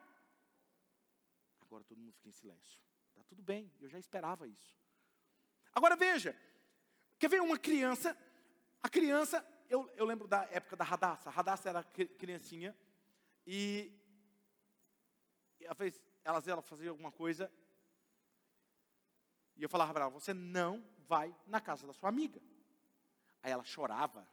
Agora 1.61 1.85
todo 1.85 1.99
mundo 1.99 2.13
fica 2.15 2.29
em 2.29 2.33
silêncio. 2.33 2.81
Está 3.11 3.23
tudo 3.25 3.43
bem, 3.43 3.73
eu 3.81 3.89
já 3.89 3.99
esperava 3.99 4.47
isso. 4.47 4.77
Agora 5.73 5.97
veja, 5.97 6.37
quer 7.19 7.29
ver 7.29 7.41
uma 7.41 7.59
criança? 7.59 8.17
A 8.83 8.89
criança, 8.89 9.47
eu, 9.69 9.91
eu 9.97 10.05
lembro 10.05 10.27
da 10.27 10.45
época 10.51 10.77
da 10.77 10.85
Radassa. 10.85 11.29
A 11.29 11.33
Radassa 11.33 11.69
era 11.69 11.85
criancinha 11.85 12.77
e 13.47 13.93
ela 15.61 15.75
fez, 15.75 16.01
ela, 16.25 16.43
ela 16.47 16.63
fazia 16.63 16.91
alguma 16.91 17.13
coisa 17.13 17.53
e 19.57 19.63
eu 19.63 19.69
falava 19.69 19.93
para 19.93 20.03
ela: 20.05 20.11
você 20.11 20.35
não 20.35 20.85
vai 21.09 21.35
na 21.47 21.61
casa 21.61 21.87
da 21.87 21.93
sua 21.93 22.09
amiga. 22.09 22.41
Aí 23.47 23.53
ela 23.53 23.63
chorava, 23.63 24.27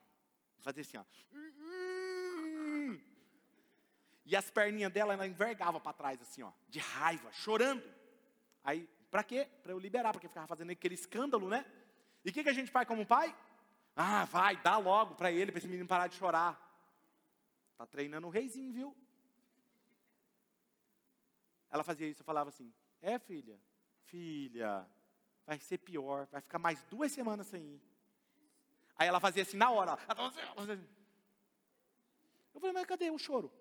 fazia 0.57 0.82
assim, 0.82 0.97
ó. 0.97 1.05
E 4.26 4.36
as 4.36 4.49
perninhas 4.49 4.91
dela, 4.91 5.14
ela 5.14 5.28
envergava 5.28 5.80
para 5.80 5.93
trás, 5.93 6.20
assim, 6.20 6.41
ó, 6.41 6.51
de 6.68 6.80
raiva, 6.80 7.32
chorando. 7.32 7.84
Aí 8.64 8.89
para 9.11 9.24
quê? 9.24 9.47
Para 9.61 9.72
eu 9.72 9.78
liberar, 9.78 10.14
porque 10.14 10.28
ficava 10.28 10.47
fazendo 10.47 10.72
aquele 10.72 10.95
escândalo, 10.95 11.47
né? 11.47 11.64
E 12.26 12.32
o 12.32 12.34
que, 12.34 12.41
que 12.41 12.49
a 12.49 12.53
gente 12.53 12.72
faz 12.72 12.88
como 12.88 13.05
pai? 13.05 13.38
Ah, 13.95 14.26
vai, 14.26 14.57
dá 14.57 14.78
logo 14.78 15.14
para 15.14 15.32
ele, 15.32 15.51
para 15.51 15.59
esse 15.59 15.68
menino 15.68 15.88
parar 15.88 16.07
de 16.07 16.16
chorar. 16.16 16.59
Está 17.74 17.86
treinando 17.86 18.26
o 18.26 18.32
reizinho, 18.32 18.74
viu? 18.74 18.97
Ela 21.70 21.84
fazia 21.84 22.07
isso, 22.07 22.22
eu 22.22 22.26
falava 22.26 22.49
assim: 22.49 22.74
É, 22.99 23.20
filha, 23.20 23.61
filha, 24.05 24.89
vai 25.45 25.59
ser 25.59 25.78
pior, 25.78 26.26
vai 26.32 26.41
ficar 26.41 26.57
mais 26.57 26.82
duas 26.86 27.11
semanas 27.11 27.45
sem 27.45 27.61
ir. 27.61 27.92
Aí 28.95 29.07
ela 29.07 29.19
fazia 29.19 29.43
assim 29.43 29.57
na 29.57 29.71
hora. 29.71 29.93
Assim. 29.93 30.87
Eu 32.53 32.59
falei, 32.59 32.73
mas 32.73 32.85
cadê 32.85 33.09
o 33.09 33.17
choro? 33.17 33.51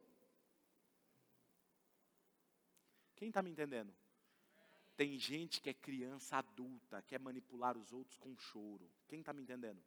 Quem 3.17 3.29
está 3.29 3.43
me 3.43 3.51
entendendo? 3.51 3.95
Tem 4.97 5.19
gente 5.19 5.61
que 5.61 5.71
é 5.71 5.75
criança 5.75 6.37
adulta, 6.37 7.03
quer 7.03 7.19
manipular 7.19 7.77
os 7.79 7.93
outros 7.93 8.19
com 8.19 8.37
choro. 8.37 8.91
Quem 9.09 9.21
está 9.21 9.33
me 9.33 9.43
entendendo? 9.43 9.83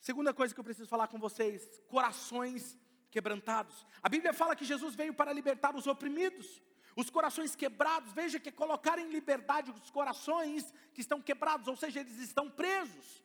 Segunda 0.00 0.34
coisa 0.34 0.52
que 0.52 0.60
eu 0.60 0.64
preciso 0.64 0.88
falar 0.88 1.08
com 1.08 1.18
vocês: 1.18 1.80
corações 1.88 2.78
quebrantados. 3.10 3.86
A 4.02 4.08
Bíblia 4.08 4.34
fala 4.34 4.56
que 4.56 4.64
Jesus 4.64 4.94
veio 4.94 5.14
para 5.14 5.32
libertar 5.32 5.74
os 5.74 5.86
oprimidos. 5.86 6.60
Os 6.96 7.10
corações 7.10 7.56
quebrados, 7.56 8.12
veja 8.12 8.38
que 8.38 8.52
colocar 8.52 8.98
em 8.98 9.10
liberdade 9.10 9.70
os 9.70 9.90
corações 9.90 10.72
que 10.92 11.00
estão 11.00 11.20
quebrados, 11.20 11.66
ou 11.66 11.76
seja, 11.76 12.00
eles 12.00 12.18
estão 12.18 12.48
presos. 12.48 13.22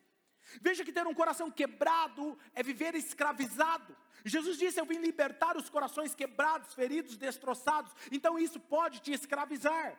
Veja 0.60 0.84
que 0.84 0.92
ter 0.92 1.06
um 1.06 1.14
coração 1.14 1.50
quebrado 1.50 2.36
é 2.54 2.62
viver 2.62 2.94
escravizado. 2.94 3.96
Jesus 4.24 4.58
disse: 4.58 4.80
Eu 4.80 4.86
vim 4.86 4.98
libertar 4.98 5.56
os 5.56 5.70
corações 5.70 6.14
quebrados, 6.14 6.74
feridos, 6.74 7.16
destroçados. 7.16 7.92
Então 8.10 8.38
isso 8.38 8.58
pode 8.58 9.00
te 9.00 9.12
escravizar. 9.12 9.96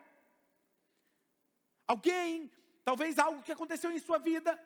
Alguém, 1.86 2.50
talvez 2.84 3.18
algo 3.18 3.42
que 3.42 3.52
aconteceu 3.52 3.90
em 3.90 3.98
sua 3.98 4.18
vida, 4.18 4.60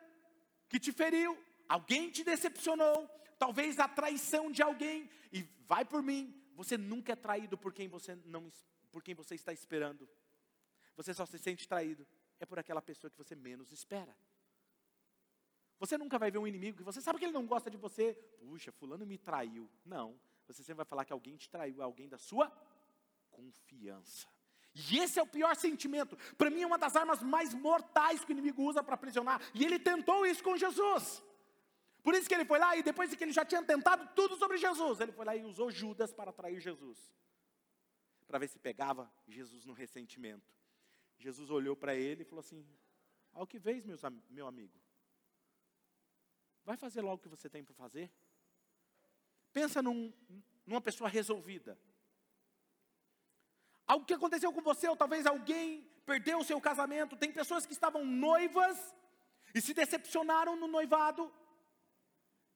que 0.69 0.81
te 0.81 0.93
feriu, 0.93 1.39
alguém 1.69 2.11
te 2.11 2.25
decepcionou, 2.25 3.09
talvez 3.39 3.79
a 3.79 3.89
traição 3.89 4.51
de 4.51 4.63
alguém, 4.63 5.09
e 5.33 5.43
vai 5.67 5.85
por 5.85 6.03
mim, 6.03 6.35
você 6.55 6.77
nunca 6.77 7.13
é 7.13 7.17
traído 7.17 7.57
por 7.57 7.73
quem 7.73 7.89
você 7.89 8.17
não 8.25 8.51
por 8.97 9.03
quem 9.03 9.15
você 9.15 9.35
está 9.35 9.53
esperando. 9.53 10.09
Você 10.97 11.13
só 11.13 11.27
se 11.27 11.39
sente 11.39 11.69
traído 11.69 12.07
é 12.41 12.47
por 12.47 12.59
aquela 12.59 12.81
pessoa 12.81 13.11
que 13.11 13.19
você 13.19 13.35
menos 13.37 13.71
espera. 13.71 14.17
Você 15.79 15.99
nunca 15.99 16.19
vai 16.19 16.31
ver 16.31 16.39
um 16.39 16.47
inimigo 16.47 16.79
que 16.79 16.83
você 16.83 17.03
sabe 17.03 17.19
que 17.19 17.27
ele 17.27 17.33
não 17.35 17.47
gosta 17.47 17.71
de 17.71 17.77
você. 17.77 18.15
Puxa, 18.39 18.73
fulano 18.73 19.05
me 19.05 19.19
traiu. 19.19 19.69
Não. 19.85 20.19
Você 20.47 20.63
sempre 20.63 20.77
vai 20.77 20.87
falar 20.87 21.05
que 21.05 21.13
alguém 21.13 21.37
te 21.37 21.51
traiu, 21.51 21.83
é 21.83 21.85
alguém 21.85 22.09
da 22.09 22.17
sua 22.17 22.51
confiança. 23.31 24.27
E 24.75 24.99
esse 24.99 25.19
é 25.19 25.23
o 25.23 25.27
pior 25.27 25.55
sentimento. 25.57 26.17
Para 26.39 26.49
mim 26.49 26.63
é 26.63 26.67
uma 26.67 26.79
das 26.79 26.97
armas 26.97 27.23
mais 27.23 27.53
mortais 27.53 28.25
que 28.25 28.33
o 28.33 28.37
inimigo 28.37 28.63
usa 28.63 28.83
para 28.83 28.95
aprisionar. 28.95 29.43
E 29.53 29.63
ele 29.63 29.79
tentou 29.79 30.25
isso 30.25 30.43
com 30.43 30.57
Jesus. 30.57 31.23
Por 32.03 32.15
isso 32.15 32.27
que 32.27 32.35
ele 32.35 32.47
foi 32.47 32.59
lá 32.59 32.75
e 32.75 32.83
depois 32.83 33.15
que 33.15 33.23
ele 33.23 33.33
já 33.33 33.45
tinha 33.45 33.63
tentado 33.63 34.09
tudo 34.15 34.37
sobre 34.37 34.57
Jesus, 34.57 35.01
ele 35.01 35.13
foi 35.13 35.27
lá 35.27 35.37
e 35.37 35.45
usou 35.45 35.71
Judas 35.71 36.15
para 36.15 36.31
atrair 36.31 36.59
Jesus. 36.61 37.15
Para 38.27 38.39
ver 38.39 38.49
se 38.49 38.59
pegava 38.59 39.13
Jesus 39.29 39.65
no 39.65 39.73
ressentimento. 39.73 40.55
Jesus 41.19 41.51
olhou 41.51 41.77
para 41.77 41.95
ele 41.95 42.23
e 42.23 42.25
falou 42.25 42.41
assim: 42.41 42.67
Ao 43.33 43.47
que 43.47 43.59
vês, 43.59 43.85
meus, 43.85 44.03
meu 44.29 44.47
amigo? 44.47 44.79
Vai 46.65 46.77
fazer 46.77 47.01
logo 47.01 47.17
o 47.17 47.19
que 47.19 47.29
você 47.29 47.49
tem 47.49 47.65
para 47.65 47.75
fazer? 47.75 48.11
Pensa 49.53 49.81
num, 49.81 50.13
numa 50.67 50.81
pessoa 50.81 51.09
resolvida. 51.09 51.79
Algo 53.87 54.05
que 54.05 54.15
aconteceu 54.15 54.53
com 54.53 54.61
você, 54.61 54.89
ou 54.89 54.97
talvez 54.97 55.27
alguém 55.27 55.89
perdeu 56.05 56.41
o 56.41 56.45
seu 56.45 56.61
casamento. 56.61 57.17
Tem 57.17 57.33
pessoas 57.33 57.65
que 57.65 57.73
estavam 57.73 58.05
noivas 58.05 58.95
e 59.55 59.61
se 59.61 59.73
decepcionaram 59.73 60.57
no 60.57 60.67
noivado 60.67 61.33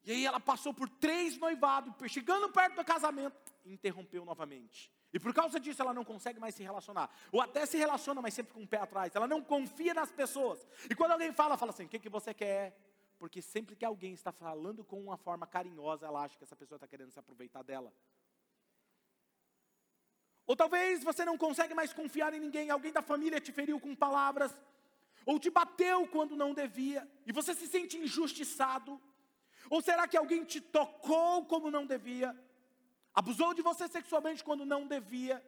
e 0.05 0.13
aí 0.13 0.27
ela 0.27 0.41
passou 0.41 0.73
por 0.73 0.89
três 0.89 1.37
noivados, 1.37 1.95
chegando 2.11 2.51
perto 2.51 2.77
do 2.77 2.85
casamento, 2.85 3.37
interrompeu 3.65 4.25
novamente. 4.25 4.91
E 5.13 5.19
por 5.19 5.35
causa 5.35 5.59
disso 5.59 5.83
ela 5.83 5.93
não 5.93 6.05
consegue 6.05 6.39
mais 6.39 6.55
se 6.55 6.63
relacionar. 6.63 7.11
Ou 7.33 7.41
até 7.41 7.67
se 7.67 7.77
relaciona, 7.77 8.23
mas 8.23 8.35
sempre 8.35 8.53
com 8.53 8.63
o 8.63 8.67
pé 8.67 8.79
atrás. 8.79 9.15
Ela 9.15 9.27
não 9.27 9.43
confia 9.43 9.93
nas 9.93 10.11
pessoas. 10.13 10.67
E 10.89 10.95
quando 10.95 11.13
alguém 11.13 11.33
fala, 11.33 11.57
fala 11.57 11.73
assim: 11.73 11.85
o 11.85 11.89
que, 11.89 11.99
que 11.99 12.09
você 12.09 12.33
quer? 12.33 12.77
Porque 13.19 13.43
sempre 13.43 13.77
que 13.77 13.85
alguém 13.85 14.15
está 14.15 14.33
falando 14.33 14.85
com 14.85 15.01
uma 15.01 15.17
forma 15.17 15.47
carinhosa, 15.47 16.07
ela 16.07 16.23
acha 16.23 16.39
que 16.39 16.45
essa 16.45 16.57
pessoa 16.57 16.77
está 16.77 16.87
querendo 16.87 17.11
se 17.11 17.19
aproveitar 17.19 17.63
dela. 17.63 17.93
Ou 20.47 20.57
talvez 20.57 21.05
você 21.05 21.25
não 21.25 21.37
consegue 21.37 21.75
mais 21.75 21.93
confiar 21.93 22.33
em 22.33 22.41
ninguém, 22.41 22.71
alguém 22.71 22.93
da 22.93 23.03
família 23.03 23.41
te 23.41 23.53
feriu 23.53 23.79
com 23.79 23.95
palavras, 23.95 24.53
ou 25.27 25.39
te 25.39 25.51
bateu 25.51 26.09
quando 26.09 26.35
não 26.35 26.55
devia, 26.55 27.09
e 27.27 27.33
você 27.33 27.55
se 27.55 27.67
sente 27.67 27.99
injustiçado. 27.99 29.01
Ou 29.69 29.81
será 29.81 30.09
que 30.09 30.17
alguém 30.17 30.45
te 30.45 30.61
tocou 30.61 31.45
como 31.45 31.71
não 31.71 31.87
devia? 31.87 32.37
Abusou 33.15 33.55
de 33.55 33.63
você 33.63 33.89
sexualmente 33.89 34.45
quando 34.45 34.65
não 34.65 34.87
devia? 34.87 35.45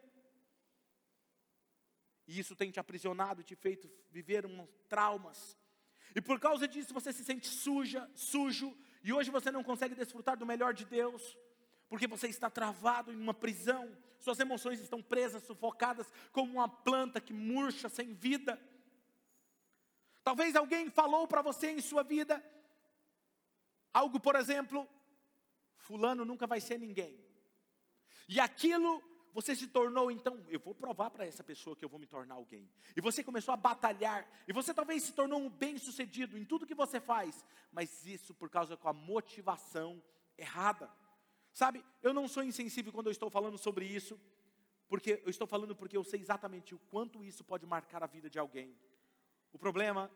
E 2.27 2.39
isso 2.39 2.55
tem 2.55 2.71
te 2.71 2.79
aprisionado, 2.79 3.43
te 3.43 3.55
feito 3.55 3.89
viver 4.11 4.45
uns 4.45 4.67
traumas. 4.87 5.57
E 6.15 6.21
por 6.21 6.39
causa 6.39 6.67
disso 6.67 6.93
você 6.93 7.11
se 7.11 7.23
sente 7.23 7.47
suja, 7.47 8.09
sujo, 8.15 8.75
e 9.03 9.11
hoje 9.11 9.31
você 9.31 9.51
não 9.51 9.63
consegue 9.63 9.95
desfrutar 9.95 10.37
do 10.37 10.45
melhor 10.45 10.73
de 10.73 10.85
Deus, 10.85 11.37
porque 11.89 12.07
você 12.07 12.27
está 12.27 12.49
travado 12.49 13.11
em 13.11 13.17
uma 13.17 13.33
prisão, 13.33 13.97
suas 14.19 14.39
emoções 14.39 14.79
estão 14.79 15.01
presas, 15.01 15.43
sufocadas, 15.43 16.11
como 16.31 16.53
uma 16.53 16.69
planta 16.69 17.19
que 17.19 17.33
murcha 17.33 17.89
sem 17.89 18.13
vida. 18.13 18.61
Talvez 20.23 20.55
alguém 20.55 20.89
falou 20.89 21.27
para 21.27 21.41
você 21.41 21.71
em 21.71 21.81
sua 21.81 22.03
vida, 22.03 22.41
Algo, 23.93 24.19
por 24.19 24.35
exemplo, 24.35 24.89
fulano 25.75 26.25
nunca 26.25 26.47
vai 26.47 26.59
ser 26.59 26.79
ninguém. 26.79 27.23
E 28.27 28.39
aquilo 28.39 29.01
você 29.33 29.55
se 29.55 29.67
tornou, 29.67 30.11
então, 30.11 30.45
eu 30.47 30.59
vou 30.59 30.75
provar 30.75 31.09
para 31.09 31.25
essa 31.25 31.43
pessoa 31.43 31.75
que 31.75 31.83
eu 31.83 31.89
vou 31.89 31.99
me 31.99 32.05
tornar 32.05 32.35
alguém. 32.35 32.69
E 32.95 33.01
você 33.01 33.23
começou 33.23 33.51
a 33.51 33.57
batalhar, 33.57 34.29
e 34.47 34.53
você 34.53 34.73
talvez 34.73 35.01
se 35.01 35.11
tornou 35.11 35.39
um 35.39 35.49
bem-sucedido 35.49 36.37
em 36.37 36.45
tudo 36.45 36.67
que 36.67 36.75
você 36.75 36.99
faz, 36.99 37.43
mas 37.71 38.05
isso 38.05 38.33
por 38.35 38.49
causa 38.49 38.77
com 38.77 38.87
a 38.87 38.93
motivação 38.93 40.01
errada. 40.37 40.89
Sabe, 41.51 41.83
eu 42.03 42.13
não 42.13 42.27
sou 42.27 42.43
insensível 42.43 42.93
quando 42.93 43.07
eu 43.07 43.11
estou 43.11 43.29
falando 43.29 43.57
sobre 43.57 43.85
isso, 43.85 44.19
porque 44.87 45.19
eu 45.23 45.29
estou 45.31 45.47
falando 45.47 45.75
porque 45.75 45.97
eu 45.97 46.03
sei 46.03 46.21
exatamente 46.21 46.75
o 46.75 46.79
quanto 46.79 47.23
isso 47.23 47.43
pode 47.43 47.65
marcar 47.65 48.03
a 48.03 48.07
vida 48.07 48.29
de 48.29 48.37
alguém. 48.37 48.77
O 49.51 49.57
problema 49.57 50.11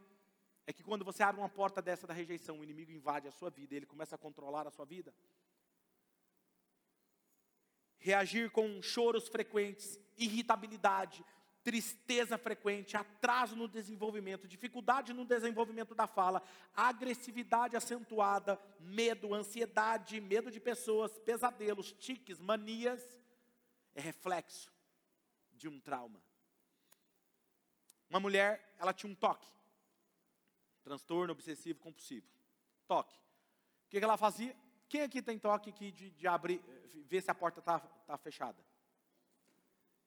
é 0.68 0.74
que 0.74 0.84
quando 0.84 1.03
você 1.03 1.24
abre 1.24 1.41
uma 1.41 1.49
porta 1.49 1.82
dessa 1.82 2.05
da 2.05 2.14
rejeição, 2.14 2.60
o 2.60 2.64
inimigo 2.64 2.91
invade 2.91 3.28
a 3.28 3.32
sua 3.32 3.49
vida, 3.49 3.76
ele 3.76 3.86
começa 3.88 4.14
a 4.14 4.18
controlar 4.18 4.68
a 4.68 4.72
sua 4.72 4.86
vida. 4.86 5.12
Reagir 8.00 8.52
com 8.52 8.82
choros 8.82 9.28
frequentes, 9.28 10.00
irritabilidade, 10.18 11.24
tristeza 11.64 12.38
frequente, 12.38 12.95
atraso 12.95 13.56
no 13.56 13.68
desenvolvimento, 13.68 14.48
dificuldade 14.48 15.12
no 15.12 15.26
desenvolvimento 15.26 15.93
da 15.93 16.08
fala, 16.08 16.41
agressividade 16.74 17.76
acentuada, 17.76 18.58
medo, 18.80 19.34
ansiedade, 19.34 20.22
medo 20.22 20.50
de 20.50 20.62
pessoas, 20.62 21.18
pesadelos, 21.20 21.91
tiques, 21.91 22.39
manias, 22.39 23.18
é 23.93 24.00
reflexo 24.00 24.72
de 25.52 25.68
um 25.68 25.80
trauma. 25.80 26.22
Uma 28.10 28.20
mulher, 28.20 28.74
ela 28.78 28.93
tinha 28.93 29.12
um 29.12 29.16
toque. 29.16 29.52
Transtorno 30.84 31.34
obsessivo 31.34 31.80
compulsivo. 31.80 32.28
Toque. 32.88 33.14
O 33.14 33.89
que, 33.89 33.98
ela 33.98 34.16
fazia? 34.16 34.56
Quem 34.89 35.01
aqui 35.01 35.21
tem 35.21 35.38
toque 35.38 35.69
aqui 35.69 35.91
de, 35.91 36.11
de 36.11 36.27
abrir, 36.27 36.61
ver 37.07 37.21
se 37.21 37.29
a 37.29 37.35
porta 37.35 37.59
está 37.59 37.79
tá 37.79 38.17
fechada? 38.17 38.57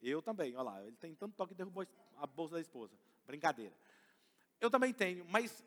Eu 0.02 0.22
também, 0.22 0.54
olha 0.56 0.62
lá, 0.62 0.82
ele 0.82 0.96
tem 0.96 1.14
tanto 1.14 1.36
toque 1.36 1.50
que 1.50 1.58
derrubou 1.58 1.86
a 2.16 2.26
bolsa 2.26 2.54
da 2.54 2.60
esposa. 2.60 2.94
Brincadeira. 3.26 3.74
Eu 4.60 4.70
também 4.70 4.92
tenho, 4.92 5.24
mas 5.26 5.62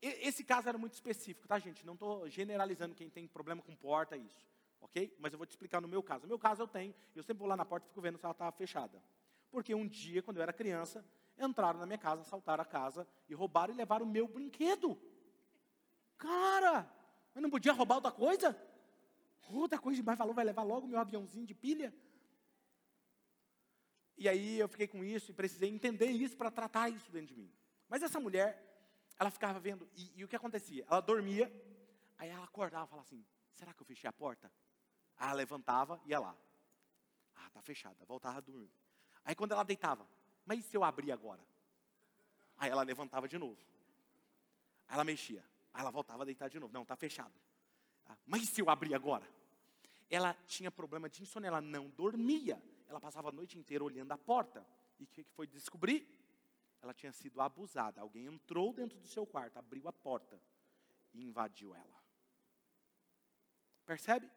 esse 0.00 0.42
caso 0.42 0.68
era 0.68 0.76
muito 0.76 0.94
específico, 0.94 1.46
tá, 1.46 1.58
gente? 1.58 1.86
Não 1.86 1.94
estou 1.94 2.28
generalizando 2.28 2.94
quem 2.94 3.08
tem 3.08 3.26
problema 3.26 3.62
com 3.62 3.74
porta, 3.74 4.16
isso. 4.16 4.46
Ok? 4.80 5.14
Mas 5.18 5.32
eu 5.32 5.38
vou 5.38 5.46
te 5.46 5.50
explicar 5.50 5.80
no 5.80 5.88
meu 5.88 6.02
caso. 6.02 6.22
No 6.22 6.28
meu 6.28 6.38
caso 6.38 6.62
eu 6.62 6.68
tenho, 6.68 6.94
eu 7.14 7.22
sempre 7.22 7.38
vou 7.38 7.48
lá 7.48 7.56
na 7.56 7.64
porta 7.64 7.86
e 7.86 7.88
fico 7.88 8.00
vendo 8.00 8.18
se 8.18 8.24
ela 8.24 8.32
estava 8.32 8.50
fechada. 8.52 9.02
Porque 9.50 9.74
um 9.74 9.86
dia, 9.86 10.22
quando 10.22 10.38
eu 10.38 10.42
era 10.42 10.52
criança, 10.52 11.04
entraram 11.38 11.78
na 11.78 11.86
minha 11.86 11.98
casa, 11.98 12.22
assaltaram 12.22 12.62
a 12.62 12.66
casa 12.66 13.06
e 13.28 13.34
roubaram 13.34 13.72
e 13.72 13.76
levaram 13.76 14.04
o 14.04 14.08
meu 14.08 14.26
brinquedo. 14.26 14.98
Cara, 16.18 16.90
mas 17.34 17.42
não 17.42 17.50
podia 17.50 17.72
roubar 17.72 17.96
outra 17.96 18.12
coisa? 18.12 18.56
Outra 19.48 19.78
coisa 19.78 19.96
de 19.96 20.02
mais 20.02 20.18
valor 20.18 20.34
vai 20.34 20.44
levar 20.44 20.62
logo 20.62 20.86
meu 20.86 20.98
aviãozinho 20.98 21.46
de 21.46 21.54
pilha? 21.54 21.94
E 24.16 24.28
aí 24.28 24.58
eu 24.58 24.68
fiquei 24.68 24.86
com 24.86 25.02
isso 25.02 25.30
e 25.30 25.34
precisei 25.34 25.68
entender 25.68 26.06
isso 26.06 26.36
para 26.36 26.50
tratar 26.50 26.88
isso 26.88 27.10
dentro 27.10 27.34
de 27.34 27.36
mim. 27.36 27.52
Mas 27.88 28.02
essa 28.02 28.20
mulher, 28.20 28.62
ela 29.18 29.30
ficava 29.30 29.58
vendo, 29.58 29.88
e, 29.94 30.12
e 30.16 30.24
o 30.24 30.28
que 30.28 30.36
acontecia? 30.36 30.84
Ela 30.88 31.00
dormia, 31.00 31.52
aí 32.18 32.28
ela 32.28 32.44
acordava 32.44 32.84
e 32.84 32.88
falava 32.88 33.06
assim: 33.06 33.24
será 33.52 33.72
que 33.72 33.82
eu 33.82 33.86
fechei 33.86 34.08
a 34.08 34.12
porta? 34.12 34.50
Aí 35.16 35.26
ela 35.26 35.34
levantava 35.34 36.00
e 36.04 36.10
ia 36.10 36.20
lá. 36.20 36.36
Ah, 37.36 37.50
tá 37.50 37.60
fechada, 37.62 38.04
voltava 38.04 38.38
a 38.38 38.40
dormir. 38.40 38.70
Aí 39.24 39.34
quando 39.34 39.52
ela 39.52 39.64
deitava, 39.64 40.06
mas 40.44 40.60
e 40.60 40.62
se 40.62 40.76
eu 40.76 40.84
abrir 40.84 41.12
agora? 41.12 41.44
Aí 42.56 42.70
ela 42.70 42.82
levantava 42.82 43.26
de 43.26 43.38
novo. 43.38 43.60
Aí 44.88 44.94
ela 44.94 45.04
mexia. 45.04 45.44
Aí 45.72 45.80
ela 45.80 45.90
voltava 45.90 46.22
a 46.22 46.26
deitar 46.26 46.48
de 46.48 46.58
novo. 46.58 46.72
Não, 46.72 46.82
está 46.82 46.96
fechado. 46.96 47.32
Ah, 48.06 48.16
mas 48.26 48.48
se 48.48 48.60
eu 48.60 48.68
abrir 48.68 48.94
agora? 48.94 49.26
Ela 50.10 50.34
tinha 50.46 50.70
problema 50.70 51.08
de 51.08 51.22
insônia, 51.22 51.48
ela 51.48 51.60
não 51.60 51.88
dormia. 51.88 52.62
Ela 52.88 53.00
passava 53.00 53.30
a 53.30 53.32
noite 53.32 53.58
inteira 53.58 53.82
olhando 53.82 54.12
a 54.12 54.18
porta. 54.18 54.66
E 54.98 55.04
o 55.04 55.06
que 55.06 55.22
foi 55.22 55.46
descobrir? 55.46 56.06
Ela 56.82 56.92
tinha 56.92 57.12
sido 57.12 57.40
abusada. 57.40 58.00
Alguém 58.00 58.26
entrou 58.26 58.72
dentro 58.72 58.98
do 58.98 59.06
seu 59.06 59.26
quarto, 59.26 59.56
abriu 59.58 59.88
a 59.88 59.92
porta 59.92 60.38
e 61.14 61.24
invadiu 61.24 61.74
ela. 61.74 62.02
Percebe? 63.86 64.30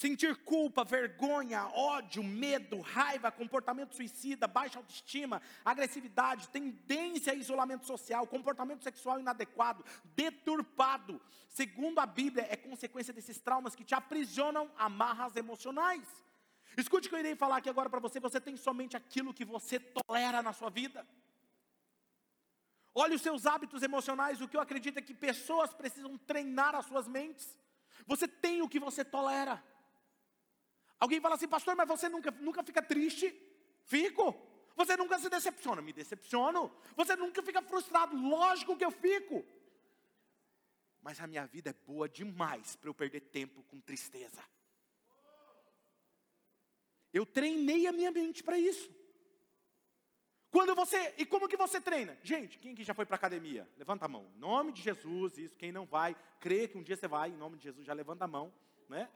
Sentir 0.00 0.34
culpa, 0.44 0.82
vergonha, 0.82 1.66
ódio, 1.74 2.24
medo, 2.24 2.80
raiva, 2.80 3.30
comportamento 3.30 3.94
suicida, 3.94 4.46
baixa 4.46 4.78
autoestima, 4.78 5.42
agressividade, 5.62 6.48
tendência 6.48 7.34
a 7.34 7.36
isolamento 7.36 7.84
social, 7.84 8.26
comportamento 8.26 8.82
sexual 8.82 9.20
inadequado, 9.20 9.84
deturpado, 10.16 11.20
segundo 11.50 11.98
a 11.98 12.06
Bíblia, 12.06 12.46
é 12.48 12.56
consequência 12.56 13.12
desses 13.12 13.38
traumas 13.40 13.74
que 13.74 13.84
te 13.84 13.94
aprisionam 13.94 14.70
amarras 14.78 15.36
emocionais. 15.36 16.08
Escute 16.78 17.06
o 17.06 17.10
que 17.10 17.16
eu 17.16 17.20
irei 17.20 17.36
falar 17.36 17.58
aqui 17.58 17.68
agora 17.68 17.90
para 17.90 18.00
você. 18.00 18.18
Você 18.20 18.40
tem 18.40 18.56
somente 18.56 18.96
aquilo 18.96 19.34
que 19.34 19.44
você 19.44 19.78
tolera 19.78 20.40
na 20.40 20.54
sua 20.54 20.70
vida. 20.70 21.06
Olhe 22.94 23.16
os 23.16 23.20
seus 23.20 23.44
hábitos 23.44 23.82
emocionais. 23.82 24.40
O 24.40 24.48
que 24.48 24.56
eu 24.56 24.62
acredito 24.62 24.96
é 24.96 25.02
que 25.02 25.12
pessoas 25.12 25.74
precisam 25.74 26.16
treinar 26.16 26.74
as 26.74 26.86
suas 26.86 27.06
mentes. 27.06 27.54
Você 28.06 28.26
tem 28.26 28.62
o 28.62 28.68
que 28.68 28.80
você 28.80 29.04
tolera. 29.04 29.62
Alguém 31.00 31.20
fala 31.20 31.34
assim, 31.34 31.48
pastor, 31.48 31.74
mas 31.74 31.88
você 31.88 32.08
nunca, 32.10 32.30
nunca 32.30 32.62
fica 32.62 32.82
triste? 32.82 33.34
Fico. 33.84 34.36
Você 34.76 34.96
nunca 34.96 35.18
se 35.18 35.30
decepciona? 35.30 35.80
Me 35.80 35.92
decepciono. 35.92 36.70
Você 36.94 37.16
nunca 37.16 37.42
fica 37.42 37.62
frustrado? 37.62 38.14
Lógico 38.16 38.76
que 38.76 38.84
eu 38.84 38.90
fico. 38.90 39.44
Mas 41.00 41.18
a 41.18 41.26
minha 41.26 41.46
vida 41.46 41.70
é 41.70 41.72
boa 41.72 42.06
demais 42.06 42.76
para 42.76 42.90
eu 42.90 42.94
perder 42.94 43.20
tempo 43.20 43.62
com 43.64 43.80
tristeza. 43.80 44.42
Eu 47.12 47.24
treinei 47.24 47.86
a 47.86 47.92
minha 47.92 48.12
mente 48.12 48.42
para 48.44 48.58
isso. 48.58 48.88
Quando 50.50 50.74
você, 50.74 51.14
e 51.16 51.24
como 51.24 51.48
que 51.48 51.56
você 51.56 51.80
treina? 51.80 52.18
Gente, 52.22 52.58
quem 52.58 52.74
que 52.74 52.84
já 52.84 52.92
foi 52.92 53.06
para 53.06 53.16
academia? 53.16 53.68
Levanta 53.78 54.04
a 54.04 54.08
mão. 54.08 54.30
Em 54.36 54.38
nome 54.38 54.72
de 54.72 54.82
Jesus, 54.82 55.38
isso. 55.38 55.56
Quem 55.56 55.72
não 55.72 55.86
vai, 55.86 56.14
crê 56.40 56.68
que 56.68 56.76
um 56.76 56.82
dia 56.82 56.96
você 56.96 57.08
vai, 57.08 57.30
em 57.30 57.36
nome 57.36 57.56
de 57.56 57.64
Jesus, 57.64 57.86
já 57.86 57.92
levanta 57.92 58.24
a 58.24 58.28
mão, 58.28 58.52
né? 58.88 59.08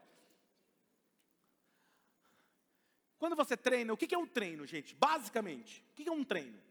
Quando 3.17 3.35
você 3.35 3.55
treina, 3.55 3.93
o 3.93 3.97
que 3.97 4.13
é 4.13 4.17
um 4.17 4.27
treino, 4.27 4.65
gente? 4.65 4.93
Basicamente, 4.95 5.83
o 5.91 5.93
que 5.93 6.07
é 6.07 6.11
um 6.11 6.23
treino? 6.23 6.61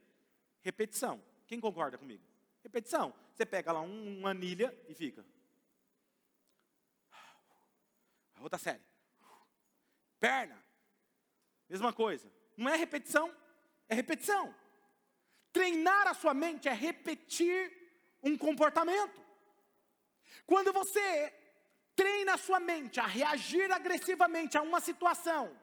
Repetição. 0.60 1.22
Quem 1.46 1.60
concorda 1.60 1.98
comigo? 1.98 2.22
Repetição. 2.62 3.14
Você 3.34 3.44
pega 3.44 3.72
lá 3.72 3.80
uma 3.80 4.30
anilha 4.30 4.76
e 4.88 4.94
fica. 4.94 5.24
Outra 8.40 8.58
série. 8.58 8.82
Perna. 10.20 10.62
Mesma 11.68 11.92
coisa. 11.92 12.30
Não 12.56 12.70
é 12.70 12.76
repetição, 12.76 13.34
é 13.88 13.94
repetição. 13.94 14.54
Treinar 15.52 16.06
a 16.08 16.14
sua 16.14 16.34
mente 16.34 16.68
é 16.68 16.72
repetir 16.72 17.72
um 18.22 18.36
comportamento. 18.36 19.22
Quando 20.46 20.72
você 20.72 21.32
treina 21.96 22.34
a 22.34 22.38
sua 22.38 22.60
mente 22.60 23.00
a 23.00 23.06
reagir 23.06 23.70
agressivamente 23.70 24.56
a 24.56 24.62
uma 24.62 24.80
situação, 24.80 25.56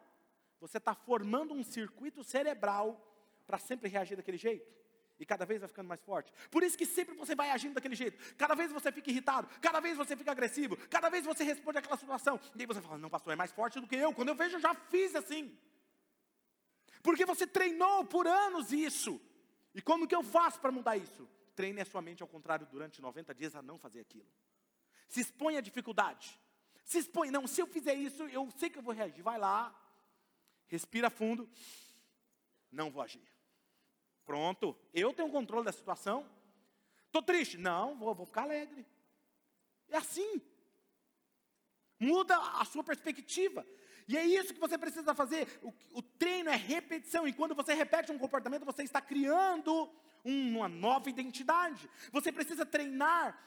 você 0.62 0.78
está 0.78 0.94
formando 0.94 1.54
um 1.54 1.64
circuito 1.64 2.24
cerebral 2.24 2.88
para 3.48 3.58
sempre 3.58 3.90
reagir 3.90 4.16
daquele 4.16 4.38
jeito. 4.38 4.72
E 5.20 5.26
cada 5.26 5.46
vez 5.46 5.60
vai 5.60 5.68
ficando 5.68 5.88
mais 5.88 6.02
forte. 6.02 6.32
Por 6.50 6.64
isso 6.64 6.78
que 6.78 6.86
sempre 6.86 7.16
você 7.16 7.36
vai 7.36 7.50
agindo 7.50 7.74
daquele 7.74 7.96
jeito. 7.96 8.18
Cada 8.36 8.56
vez 8.56 8.72
você 8.72 8.92
fica 8.92 9.10
irritado, 9.10 9.48
cada 9.60 9.80
vez 9.80 9.98
você 9.98 10.16
fica 10.16 10.32
agressivo, 10.32 10.78
cada 10.88 11.10
vez 11.10 11.26
você 11.26 11.44
responde 11.44 11.80
àquela 11.80 11.98
situação. 11.98 12.40
E 12.56 12.62
aí 12.62 12.66
você 12.66 12.80
fala, 12.80 12.98
não, 12.98 13.10
pastor, 13.10 13.34
é 13.34 13.36
mais 13.36 13.52
forte 13.52 13.80
do 13.80 13.88
que 13.88 13.96
eu. 13.96 14.14
Quando 14.14 14.30
eu 14.30 14.36
vejo, 14.36 14.58
eu 14.58 14.60
já 14.60 14.74
fiz 14.74 15.16
assim. 15.16 15.56
Porque 17.04 17.26
você 17.26 17.46
treinou 17.46 18.06
por 18.06 18.28
anos 18.28 18.72
isso. 18.72 19.20
E 19.74 19.82
como 19.82 20.08
que 20.08 20.16
eu 20.16 20.24
faço 20.24 20.60
para 20.60 20.72
mudar 20.72 20.96
isso? 20.98 21.28
Treine 21.56 21.82
a 21.82 21.86
sua 21.86 22.02
mente 22.02 22.22
ao 22.22 22.28
contrário 22.28 22.68
durante 22.68 23.02
90 23.02 23.34
dias 23.34 23.56
a 23.56 23.62
não 23.62 23.78
fazer 23.78 24.00
aquilo. 24.00 24.28
Se 25.08 25.22
expõe 25.22 25.58
à 25.58 25.62
dificuldade. 25.62 26.40
Se 26.84 27.00
expõe, 27.00 27.30
não, 27.32 27.46
se 27.48 27.62
eu 27.62 27.68
fizer 27.68 27.94
isso, 27.94 28.24
eu 28.24 28.50
sei 28.58 28.70
que 28.70 28.78
eu 28.78 28.84
vou 28.84 28.94
reagir. 28.94 29.22
Vai 29.22 29.38
lá, 29.38 29.76
respira 30.72 31.10
fundo, 31.10 31.48
não 32.72 32.90
vou 32.90 33.04
agir. 33.04 33.22
Pronto, 34.26 34.76
eu 34.94 35.14
tenho 35.14 35.30
controle 35.30 35.66
da 35.66 35.74
situação. 35.74 36.26
Estou 37.08 37.22
triste? 37.22 37.58
Não, 37.58 37.98
vou, 37.98 38.16
vou 38.16 38.26
ficar 38.26 38.44
alegre. 38.44 38.86
É 39.90 39.98
assim. 39.98 40.42
Muda 42.00 42.38
a 42.38 42.64
sua 42.64 42.84
perspectiva. 42.84 43.68
E 44.08 44.18
é 44.18 44.26
isso 44.26 44.54
que 44.54 44.60
você 44.60 44.78
precisa 44.78 45.14
fazer. 45.14 45.60
O, 45.62 45.74
o 46.00 46.02
treino 46.02 46.50
é 46.50 46.56
repetição. 46.56 47.28
E 47.28 47.34
quando 47.34 47.54
você 47.54 47.74
repete 47.74 48.12
um 48.12 48.18
comportamento, 48.18 48.64
você 48.64 48.84
está 48.84 49.02
criando 49.02 49.92
uma 50.24 50.70
nova 50.70 51.10
identidade. 51.10 51.90
Você 52.14 52.32
precisa 52.32 52.66
treinar, 52.66 53.38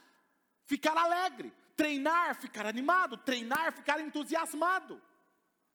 ficar 0.66 0.96
alegre. 0.96 1.50
Treinar, 1.74 2.38
ficar 2.38 2.66
animado. 2.66 3.16
Treinar, 3.16 3.72
ficar 3.72 3.98
entusiasmado. 4.00 5.00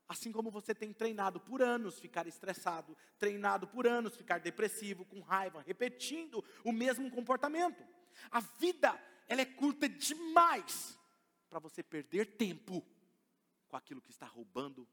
Assim 0.09 0.31
como 0.31 0.49
você 0.49 0.73
tem 0.73 0.91
treinado 0.91 1.39
por 1.39 1.61
anos 1.61 1.99
ficar 1.99 2.25
estressado, 2.25 2.97
treinado 3.19 3.67
por 3.67 3.85
anos 3.85 4.15
ficar 4.15 4.39
depressivo, 4.39 5.05
com 5.05 5.19
raiva, 5.19 5.61
repetindo 5.61 6.43
o 6.65 6.71
mesmo 6.71 7.11
comportamento. 7.11 7.85
A 8.31 8.39
vida, 8.39 8.99
ela 9.27 9.41
é 9.41 9.45
curta 9.45 9.87
demais 9.87 10.97
para 11.47 11.59
você 11.59 11.83
perder 11.83 12.25
tempo 12.37 12.83
com 13.67 13.77
aquilo 13.77 14.01
que 14.01 14.09
está 14.09 14.25
roubando 14.25 14.89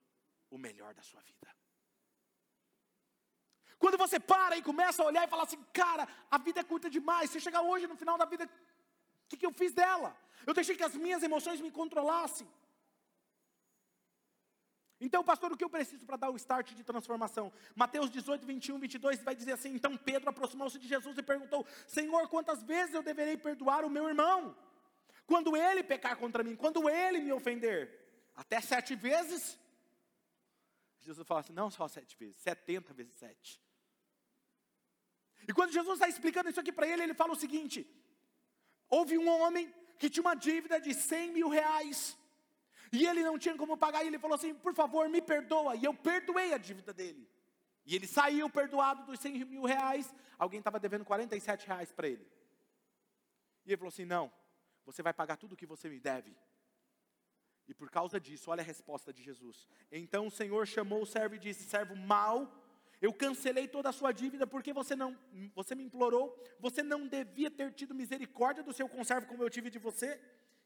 o 0.51 0.59
melhor 0.59 0.93
da 0.93 1.03
sua 1.03 1.23
vida. 1.23 1.49
Quando 3.79 3.97
você 3.97 4.21
para 4.21 4.55
e 4.59 4.62
começa 4.62 5.03
a 5.03 5.07
olhar 5.07 5.27
e 5.27 5.31
falar 5.31 5.45
assim, 5.45 5.62
cara, 5.73 6.07
a 6.31 6.37
vida 6.37 6.61
é 6.61 6.64
curta 6.64 6.91
demais. 6.91 7.31
Se 7.31 7.41
chegar 7.41 7.62
hoje 7.62 7.87
no 7.87 7.97
final 7.97 8.19
da 8.19 8.27
vida, 8.27 8.45
o 8.45 9.29
que, 9.29 9.39
que 9.39 9.47
eu 9.47 9.53
fiz 9.53 9.73
dela? 9.73 10.14
Eu 10.47 10.53
deixei 10.53 10.77
que 10.77 10.85
as 10.85 10.95
minhas 10.95 11.23
emoções 11.23 11.59
me 11.59 11.71
controlassem. 11.71 12.47
Então, 15.01 15.22
pastor, 15.22 15.53
o 15.53 15.57
que 15.57 15.64
eu 15.64 15.68
preciso 15.68 16.07
para 16.07 16.16
dar 16.16 16.30
o 16.30 16.36
start 16.36 16.72
de 16.72 16.82
transformação? 16.82 17.53
Mateus 17.74 18.11
18, 18.11 18.47
21, 18.47 18.78
22 18.78 19.22
vai 19.22 19.34
dizer 19.34 19.53
assim: 19.53 19.74
Então 19.74 19.97
Pedro 19.97 20.30
aproximou-se 20.30 20.78
de 20.78 20.88
Jesus 20.88 21.18
e 21.18 21.22
perguntou: 21.22 21.66
Senhor, 21.86 22.28
quantas 22.28 22.62
vezes 22.62 22.94
eu 22.94 23.03
deverei 23.03 23.36
perdoar 23.36 23.84
o 23.84 23.90
meu 23.90 24.09
irmão? 24.09 24.57
Quando 25.26 25.57
ele 25.57 25.82
pecar 25.82 26.16
contra 26.16 26.42
mim, 26.42 26.57
quando 26.57 26.88
ele 26.88 27.20
me 27.20 27.32
ofender? 27.32 28.07
Até 28.34 28.61
sete 28.61 28.94
vezes? 28.94 29.59
Jesus 31.01 31.26
fala 31.26 31.40
assim: 31.40 31.53
não 31.53 31.70
só 31.70 31.86
sete 31.86 32.16
vezes, 32.16 32.36
setenta 32.36 32.94
vezes 32.94 33.14
sete. 33.14 33.61
E 35.49 35.53
quando 35.53 35.72
Jesus 35.72 35.94
está 35.94 36.09
explicando 36.09 36.49
isso 36.51 36.61
aqui 36.61 36.72
para 36.72 36.88
ele, 36.88 37.03
ele 37.03 37.14
fala 37.14 37.32
o 37.32 37.36
seguinte: 37.36 37.86
houve 38.88 39.18
um 39.18 39.28
homem 39.28 39.72
que 39.99 40.11
tinha 40.11 40.22
uma 40.22 40.34
dívida 40.34 40.80
de 40.80 40.94
cem 40.94 41.32
mil 41.32 41.49
reais, 41.49 42.16
e 42.97 43.07
ele 43.07 43.22
não 43.22 43.38
tinha 43.38 43.57
como 43.57 43.76
pagar, 43.76 44.05
e 44.05 44.07
ele 44.09 44.18
falou 44.18 44.36
assim: 44.36 44.55
por 44.55 44.74
favor, 44.74 45.09
me 45.09 45.20
perdoa, 45.20 45.76
e 45.76 45.84
eu 45.84 45.94
perdoei 45.94 46.53
a 46.55 46.59
dívida 46.59 46.92
dele. 46.92 47.28
E 47.84 47.94
ele 47.94 48.07
saiu 48.07 48.49
perdoado 48.51 49.05
dos 49.05 49.20
cem 49.20 49.44
mil 49.44 49.64
reais, 49.64 50.12
alguém 50.38 50.59
estava 50.59 50.80
devendo 50.80 51.05
47 51.05 51.66
reais 51.66 51.92
para 51.92 52.09
ele. 52.09 52.26
E 53.64 53.70
ele 53.70 53.76
falou 53.76 53.88
assim: 53.88 54.05
não, 54.05 54.32
você 54.84 55.03
vai 55.03 55.12
pagar 55.12 55.36
tudo 55.36 55.53
o 55.53 55.57
que 55.57 55.66
você 55.66 55.88
me 55.88 56.01
deve. 56.01 56.34
E 57.68 57.74
por 57.74 57.90
causa 57.90 58.20
disso, 58.20 58.51
olha 58.51 58.61
a 58.61 58.64
resposta 58.64 59.12
de 59.12 59.22
Jesus. 59.22 59.68
Então 59.90 60.28
o 60.28 60.30
Senhor 60.30 60.66
chamou 60.66 61.03
o 61.03 61.07
servo 61.07 61.34
e 61.34 61.38
disse: 61.38 61.64
Servo 61.64 61.97
mau, 61.97 62.53
eu 63.01 63.12
cancelei 63.12 63.68
toda 63.68 63.88
a 63.88 63.92
sua 63.92 64.12
dívida 64.12 64.47
porque 64.47 64.72
você 64.72 64.94
não, 64.94 65.18
você 65.55 65.74
me 65.74 65.84
implorou, 65.84 66.36
você 66.59 66.82
não 66.82 67.07
devia 67.07 67.51
ter 67.51 67.72
tido 67.72 67.94
misericórdia 67.94 68.62
do 68.62 68.72
seu 68.72 68.88
conservo 68.88 69.26
como 69.26 69.42
eu 69.42 69.51
tive 69.51 69.68
de 69.68 69.78
você. 69.78 70.20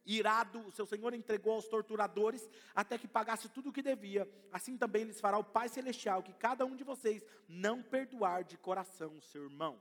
Irado, 0.04 0.66
o 0.66 0.72
seu 0.72 0.86
Senhor 0.86 1.12
entregou 1.14 1.54
aos 1.54 1.68
torturadores 1.68 2.48
até 2.74 2.96
que 2.98 3.06
pagasse 3.06 3.48
tudo 3.48 3.70
o 3.70 3.72
que 3.72 3.82
devia. 3.82 4.28
Assim 4.52 4.76
também 4.76 5.04
lhes 5.04 5.20
fará 5.20 5.38
o 5.38 5.44
Pai 5.44 5.68
celestial 5.68 6.22
que 6.22 6.32
cada 6.32 6.64
um 6.64 6.74
de 6.74 6.84
vocês 6.84 7.24
não 7.48 7.82
perdoar 7.82 8.44
de 8.44 8.56
coração 8.56 9.16
o 9.16 9.22
seu 9.22 9.44
irmão. 9.44 9.78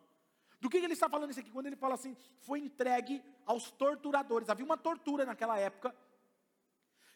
Do 0.59 0.69
que 0.69 0.77
ele 0.77 0.93
está 0.93 1.09
falando 1.09 1.31
isso 1.31 1.39
aqui? 1.39 1.51
Quando 1.51 1.67
ele 1.67 1.75
fala 1.75 1.95
assim, 1.95 2.15
foi 2.41 2.59
entregue 2.59 3.23
aos 3.45 3.71
torturadores. 3.71 4.49
Havia 4.49 4.65
uma 4.65 4.77
tortura 4.77 5.25
naquela 5.25 5.57
época 5.57 5.95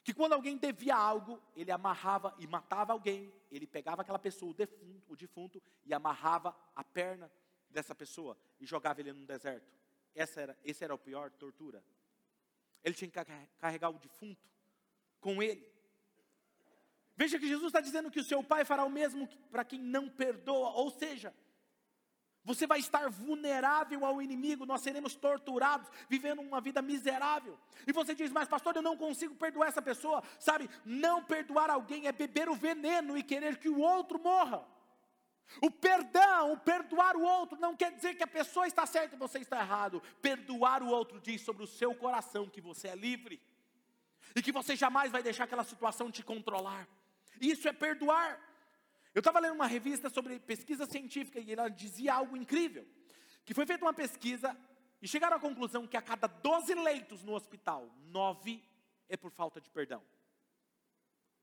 que 0.03 0.13
quando 0.13 0.33
alguém 0.33 0.57
devia 0.57 0.95
algo, 0.95 1.41
ele 1.55 1.71
amarrava 1.71 2.35
e 2.37 2.45
matava 2.45 2.91
alguém, 2.91 3.33
ele 3.49 3.65
pegava 3.65 4.01
aquela 4.01 4.19
pessoa, 4.19 4.51
o 4.51 4.53
defunto, 4.53 5.13
o 5.13 5.15
defunto, 5.15 5.63
e 5.85 5.93
amarrava 5.93 6.55
a 6.75 6.83
perna 6.83 7.31
dessa 7.69 7.95
pessoa 7.95 8.37
e 8.59 8.65
jogava 8.65 8.99
ele 8.99 9.13
no 9.13 9.25
deserto. 9.25 9.71
Essa 10.13 10.41
era, 10.41 10.57
esse 10.63 10.83
era 10.83 10.93
o 10.93 10.97
pior 10.97 11.31
tortura. 11.31 11.83
Ele 12.83 12.95
tinha 12.95 13.09
que 13.09 13.19
carregar 13.57 13.89
o 13.89 13.99
defunto 13.99 14.49
com 15.19 15.41
ele. 15.41 15.71
Veja 17.15 17.39
que 17.39 17.47
Jesus 17.47 17.67
está 17.67 17.79
dizendo 17.79 18.11
que 18.11 18.19
o 18.19 18.23
seu 18.23 18.43
pai 18.43 18.65
fará 18.65 18.83
o 18.83 18.89
mesmo 18.89 19.27
para 19.51 19.63
quem 19.63 19.79
não 19.79 20.09
perdoa, 20.09 20.71
ou 20.71 20.89
seja, 20.89 21.33
você 22.45 22.67
vai 22.67 22.79
estar 22.79 23.09
vulnerável 23.09 24.05
ao 24.05 24.21
inimigo, 24.21 24.65
nós 24.65 24.81
seremos 24.81 25.15
torturados, 25.15 25.89
vivendo 26.09 26.41
uma 26.41 26.59
vida 26.59 26.81
miserável. 26.81 27.57
E 27.87 27.93
você 27.93 28.13
diz, 28.13 28.31
mas 28.31 28.49
pastor, 28.49 28.75
eu 28.75 28.81
não 28.81 28.97
consigo 28.97 29.33
perdoar 29.35 29.67
essa 29.67 29.81
pessoa. 29.81 30.21
Sabe, 30.37 30.69
não 30.83 31.23
perdoar 31.23 31.69
alguém 31.69 32.07
é 32.07 32.11
beber 32.11 32.49
o 32.49 32.55
veneno 32.55 33.17
e 33.17 33.23
querer 33.23 33.57
que 33.57 33.69
o 33.69 33.79
outro 33.79 34.19
morra. 34.19 34.67
O 35.61 35.69
perdão, 35.69 36.53
o 36.53 36.57
perdoar 36.57 37.15
o 37.15 37.23
outro, 37.23 37.59
não 37.59 37.75
quer 37.75 37.91
dizer 37.91 38.15
que 38.15 38.23
a 38.23 38.27
pessoa 38.27 38.67
está 38.67 38.85
certa 38.85 39.15
e 39.15 39.19
você 39.19 39.39
está 39.39 39.59
errado. 39.59 40.01
Perdoar 40.21 40.81
o 40.81 40.87
outro 40.87 41.19
diz 41.19 41.41
sobre 41.41 41.63
o 41.63 41.67
seu 41.67 41.93
coração 41.93 42.49
que 42.49 42.61
você 42.61 42.87
é 42.87 42.95
livre 42.95 43.41
e 44.35 44.41
que 44.41 44.51
você 44.51 44.75
jamais 44.75 45.11
vai 45.11 45.21
deixar 45.21 45.43
aquela 45.43 45.63
situação 45.63 46.11
te 46.11 46.23
controlar. 46.23 46.87
Isso 47.39 47.67
é 47.67 47.73
perdoar. 47.73 48.39
Eu 49.13 49.19
estava 49.19 49.39
lendo 49.39 49.53
uma 49.53 49.67
revista 49.67 50.09
sobre 50.09 50.39
pesquisa 50.39 50.85
científica 50.85 51.39
e 51.39 51.51
ela 51.51 51.69
dizia 51.69 52.15
algo 52.15 52.35
incrível. 52.35 52.85
Que 53.45 53.53
foi 53.53 53.65
feita 53.65 53.85
uma 53.85 53.93
pesquisa 53.93 54.57
e 55.01 55.07
chegaram 55.07 55.37
à 55.37 55.39
conclusão 55.39 55.85
que 55.85 55.97
a 55.97 56.01
cada 56.01 56.27
12 56.27 56.73
leitos 56.75 57.23
no 57.23 57.33
hospital, 57.33 57.93
9 58.05 58.63
é 59.09 59.17
por 59.17 59.31
falta 59.31 59.61
de 59.61 59.69
perdão. 59.69 60.01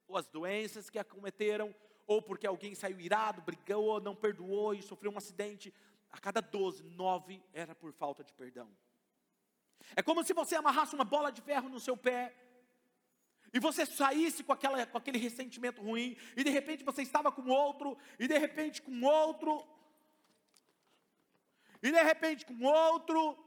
Ou 0.08 0.16
as 0.16 0.26
doenças 0.26 0.90
que 0.90 0.98
acometeram, 0.98 1.74
ou 2.10 2.20
porque 2.20 2.44
alguém 2.44 2.74
saiu 2.74 2.98
irado, 3.00 3.40
brigou, 3.40 4.00
não 4.00 4.16
perdoou 4.16 4.74
e 4.74 4.82
sofreu 4.82 5.12
um 5.12 5.16
acidente. 5.16 5.72
A 6.10 6.18
cada 6.18 6.40
12, 6.40 6.82
9 6.82 7.40
era 7.52 7.72
por 7.72 7.92
falta 7.92 8.24
de 8.24 8.32
perdão. 8.32 8.68
É 9.94 10.02
como 10.02 10.24
se 10.24 10.32
você 10.32 10.56
amarrasse 10.56 10.92
uma 10.92 11.04
bola 11.04 11.30
de 11.30 11.40
ferro 11.40 11.68
no 11.68 11.78
seu 11.78 11.96
pé 11.96 12.34
e 13.54 13.60
você 13.60 13.86
saísse 13.86 14.42
com, 14.42 14.52
aquela, 14.52 14.84
com 14.86 14.98
aquele 14.98 15.18
ressentimento 15.18 15.80
ruim, 15.80 16.16
e 16.36 16.42
de 16.42 16.50
repente 16.50 16.82
você 16.82 17.02
estava 17.02 17.30
com 17.30 17.48
outro, 17.48 17.96
e 18.18 18.26
de 18.26 18.36
repente 18.38 18.82
com 18.82 19.02
outro, 19.02 19.64
e 21.80 21.92
de 21.92 22.02
repente 22.02 22.44
com 22.44 22.60
outro, 22.64 23.38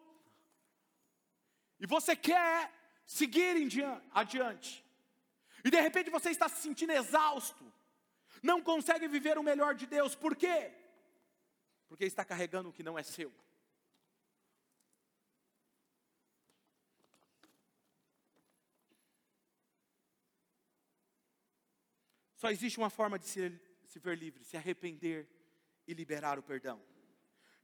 e 1.81 1.85
você 1.85 2.15
quer 2.15 2.71
seguir 3.05 3.55
adiante, 4.11 4.85
e 5.65 5.69
de 5.69 5.81
repente 5.81 6.09
você 6.09 6.29
está 6.29 6.47
se 6.47 6.61
sentindo 6.61 6.93
exausto, 6.93 7.72
não 8.43 8.61
consegue 8.61 9.07
viver 9.07 9.37
o 9.37 9.43
melhor 9.43 9.73
de 9.73 9.87
Deus, 9.87 10.13
por 10.13 10.35
quê? 10.35 10.73
Porque 11.87 12.03
está 12.03 12.25
carregando 12.25 12.69
o 12.69 12.73
que 12.73 12.83
não 12.83 12.99
é 12.99 13.03
seu. 13.03 13.33
Só 22.35 22.51
existe 22.51 22.77
uma 22.77 22.89
forma 22.89 23.17
de 23.17 23.25
se, 23.25 23.61
se 23.85 23.99
ver 23.99 24.17
livre: 24.17 24.43
se 24.43 24.57
arrepender 24.57 25.29
e 25.87 25.93
liberar 25.93 26.37
o 26.37 26.43
perdão. 26.43 26.83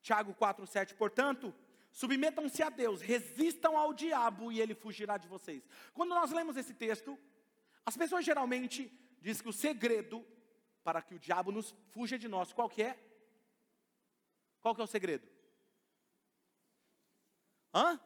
Tiago 0.02 0.34
4,7: 0.34 0.96
Portanto, 0.96 1.54
submetam-se 1.92 2.64
a 2.64 2.70
Deus, 2.70 3.02
resistam 3.02 3.76
ao 3.76 3.94
diabo 3.94 4.50
e 4.50 4.62
ele 4.62 4.74
fugirá 4.74 5.18
de 5.18 5.28
vocês. 5.28 5.68
Quando 5.94 6.12
nós 6.12 6.32
lemos 6.32 6.56
esse 6.56 6.74
texto, 6.74 7.20
as 7.86 7.98
pessoas 7.98 8.24
geralmente 8.24 8.90
dizem 9.22 9.44
que 9.44 9.50
o 9.50 9.54
segredo 9.54 10.26
para 10.84 11.02
que 11.02 11.16
o 11.16 11.20
diabo 11.20 11.52
nos 11.52 11.72
fuja 11.92 12.18
de 12.18 12.28
nós, 12.28 12.54
qual 12.54 12.70
que 12.70 12.82
é? 12.84 12.98
Qual 14.62 14.76
que 14.76 14.82
é 14.82 14.84
o 14.84 14.88
segredo? 14.88 15.28
Hã? 17.74 18.00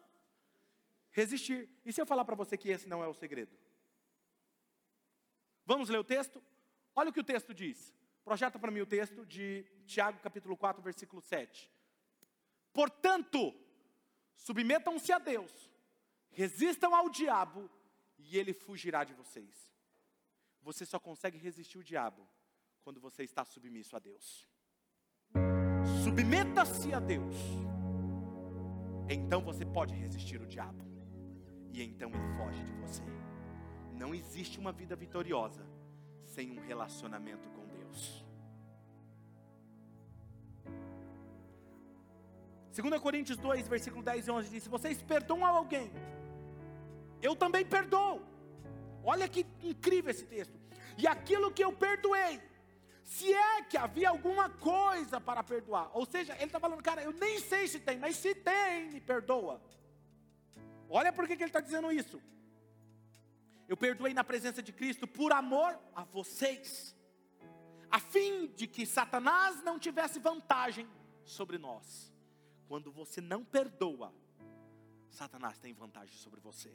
Resistir. 1.12 1.70
E 1.86 1.94
se 1.94 2.02
eu 2.02 2.06
falar 2.06 2.26
para 2.26 2.36
você 2.36 2.58
que 2.58 2.70
esse 2.70 2.88
não 2.88 3.04
é 3.04 3.08
o 3.08 3.14
segredo? 3.14 3.56
Vamos 5.66 5.90
ler 5.90 5.98
o 5.98 6.04
texto? 6.04 6.44
Olha 6.96 7.10
o 7.10 7.14
que 7.14 7.20
o 7.20 7.24
texto 7.24 7.54
diz. 7.54 7.94
Projeta 8.24 8.60
para 8.60 8.72
mim 8.72 8.82
o 8.82 8.86
texto 8.86 9.26
de 9.26 9.64
Tiago 9.86 10.20
capítulo 10.20 10.56
4, 10.58 10.82
versículo 10.82 11.22
7. 11.22 11.72
Portanto, 12.72 13.54
submetam-se 14.36 15.12
a 15.12 15.20
Deus, 15.20 15.72
resistam 16.32 16.96
ao 16.96 17.10
diabo 17.10 17.70
e 18.18 18.38
ele 18.38 18.54
fugirá 18.54 19.04
de 19.04 19.14
vocês. 19.14 19.72
Você 20.62 20.86
só 20.86 21.00
consegue 21.00 21.38
resistir 21.38 21.78
o 21.78 21.84
diabo 21.84 22.28
quando 22.84 23.00
você 23.00 23.24
está 23.24 23.44
submisso 23.46 23.96
a 23.96 24.00
Deus. 24.00 24.48
Submeta-se 26.04 26.94
a 26.94 27.00
Deus. 27.00 27.36
Então 29.10 29.42
você 29.42 29.66
pode 29.66 29.94
resistir 29.96 30.42
o 30.42 30.46
diabo. 30.46 30.84
E 31.72 31.82
então 31.82 32.10
ele 32.10 32.38
foge 32.38 32.64
de 32.64 32.74
você. 32.74 33.04
Não 33.94 34.14
existe 34.14 34.60
uma 34.60 34.72
vida 34.72 34.96
vitoriosa 34.96 35.66
sem 36.26 36.52
um 36.52 36.60
relacionamento 36.60 37.50
com 37.50 37.66
Deus. 37.68 38.24
2 42.76 43.02
Coríntios 43.02 43.38
2, 43.38 43.68
versículo 43.68 44.04
10 44.04 44.28
e 44.28 44.32
11 44.32 44.50
diz: 44.50 44.68
vocês 44.68 45.02
perdoam 45.02 45.46
a 45.46 45.50
alguém, 45.50 45.92
eu 47.22 47.36
também 47.36 47.66
perdoo. 47.66 48.22
Olha 49.04 49.28
que 49.28 49.46
incrível 49.62 50.12
esse 50.12 50.26
texto. 50.26 50.58
E 50.98 51.06
aquilo 51.08 51.52
que 51.52 51.64
eu 51.64 51.74
perdoei, 51.74 52.40
se 53.04 53.32
é 53.34 53.62
que 53.64 53.78
havia 53.78 54.10
alguma 54.10 54.50
coisa 54.50 55.20
para 55.20 55.44
perdoar, 55.44 55.92
ou 55.94 56.06
seja, 56.06 56.34
ele 56.36 56.46
está 56.46 56.60
falando, 56.60 56.82
cara, 56.82 57.04
eu 57.04 57.12
nem 57.12 57.40
sei 57.40 57.68
se 57.68 57.80
tem, 57.80 58.00
mas 58.00 58.16
se 58.16 58.34
tem, 58.34 58.90
me 58.90 59.02
perdoa. 59.02 59.62
Olha 60.90 61.12
por 61.12 61.28
que 61.28 61.34
ele 61.34 61.44
está 61.44 61.60
dizendo 61.60 61.92
isso. 61.92 62.22
Eu 63.68 63.76
perdoei 63.76 64.14
na 64.14 64.24
presença 64.24 64.62
de 64.62 64.72
Cristo 64.72 65.08
por 65.08 65.32
amor 65.32 65.78
a 65.96 66.04
vocês, 66.04 66.96
a 67.90 68.00
fim 68.00 68.48
de 68.48 68.68
que 68.68 68.86
Satanás 68.86 69.62
não 69.64 69.78
tivesse 69.78 70.20
vantagem 70.20 70.88
sobre 71.26 71.58
nós. 71.58 72.14
Quando 72.68 72.92
você 72.92 73.20
não 73.20 73.44
perdoa, 73.44 74.14
Satanás 75.10 75.58
tem 75.60 75.74
vantagem 75.74 76.16
sobre 76.18 76.40
você. 76.40 76.74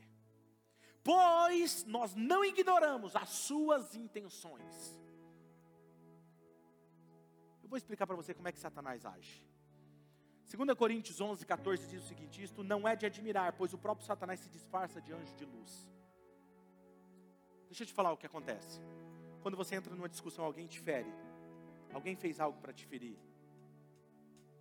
Pois 1.03 1.85
nós 1.85 2.15
não 2.15 2.45
ignoramos 2.45 3.17
as 3.17 3.31
suas 3.31 3.95
intenções. 3.95 4.99
Eu 7.69 7.71
vou 7.71 7.77
explicar 7.77 8.07
para 8.07 8.17
você 8.17 8.33
como 8.33 8.49
é 8.49 8.53
que 8.53 8.59
Satanás 8.59 9.05
age. 9.05 9.47
2 10.51 10.73
Coríntios 10.73 11.21
11, 11.21 11.45
14 11.45 11.87
diz 11.87 12.03
o 12.03 12.07
seguinte: 12.07 12.43
Isto 12.43 12.65
não 12.65 12.89
é 12.89 12.97
de 12.97 13.05
admirar, 13.05 13.53
pois 13.53 13.75
o 13.75 13.79
próprio 13.79 14.07
Satanás 14.07 14.41
se 14.41 14.49
disfarça 14.49 15.03
de 15.03 15.13
anjo 15.13 15.35
de 15.35 15.45
luz. 15.45 15.87
Deixa 17.67 17.83
eu 17.83 17.87
te 17.87 17.93
falar 17.93 18.11
o 18.11 18.17
que 18.17 18.25
acontece. 18.25 18.81
Quando 19.43 19.55
você 19.55 19.75
entra 19.75 19.95
numa 19.95 20.09
discussão, 20.09 20.47
alguém 20.47 20.67
te 20.67 20.81
fere. 20.81 21.13
Alguém 21.93 22.17
fez 22.17 22.41
algo 22.41 22.59
para 22.59 22.73
te 22.73 22.87
ferir. 22.87 23.19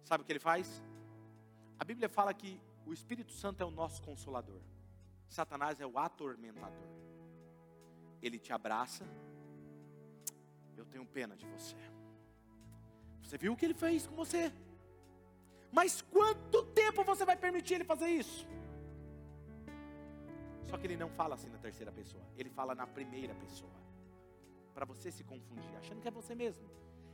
Sabe 0.03 0.23
o 0.23 0.25
que 0.25 0.33
ele 0.33 0.41
faz? 0.41 0.83
A 1.79 1.85
Bíblia 1.85 2.09
fala 2.09 2.33
que 2.33 2.59
o 2.85 2.91
Espírito 2.91 3.31
Santo 3.31 3.63
é 3.63 3.65
o 3.65 3.71
nosso 3.71 4.01
consolador. 4.01 4.59
Satanás 5.29 5.79
é 5.79 5.87
o 5.87 5.97
atormentador. 5.97 6.89
Ele 8.21 8.37
te 8.37 8.51
abraça. 8.51 9.05
Eu 10.75 10.85
tenho 10.85 11.05
pena 11.05 11.37
de 11.37 11.45
você. 11.45 11.77
Você 13.27 13.37
viu 13.37 13.51
o 13.51 13.57
que 13.57 13.65
ele 13.65 13.73
fez 13.73 14.07
com 14.07 14.15
você? 14.15 14.53
Mas 15.69 16.01
quanto 16.01 16.63
tempo 16.67 17.03
você 17.03 17.25
vai 17.25 17.35
permitir 17.35 17.73
ele 17.73 17.83
fazer 17.83 18.07
isso? 18.07 18.47
Só 20.69 20.77
que 20.77 20.87
ele 20.87 20.95
não 20.95 21.09
fala 21.09 21.35
assim 21.35 21.49
na 21.49 21.57
terceira 21.57 21.91
pessoa, 21.91 22.23
ele 22.37 22.49
fala 22.49 22.73
na 22.73 22.87
primeira 22.87 23.35
pessoa. 23.35 23.77
Para 24.73 24.85
você 24.85 25.11
se 25.11 25.25
confundir, 25.25 25.75
achando 25.77 26.01
que 26.01 26.07
é 26.07 26.11
você 26.11 26.33
mesmo. 26.33 26.69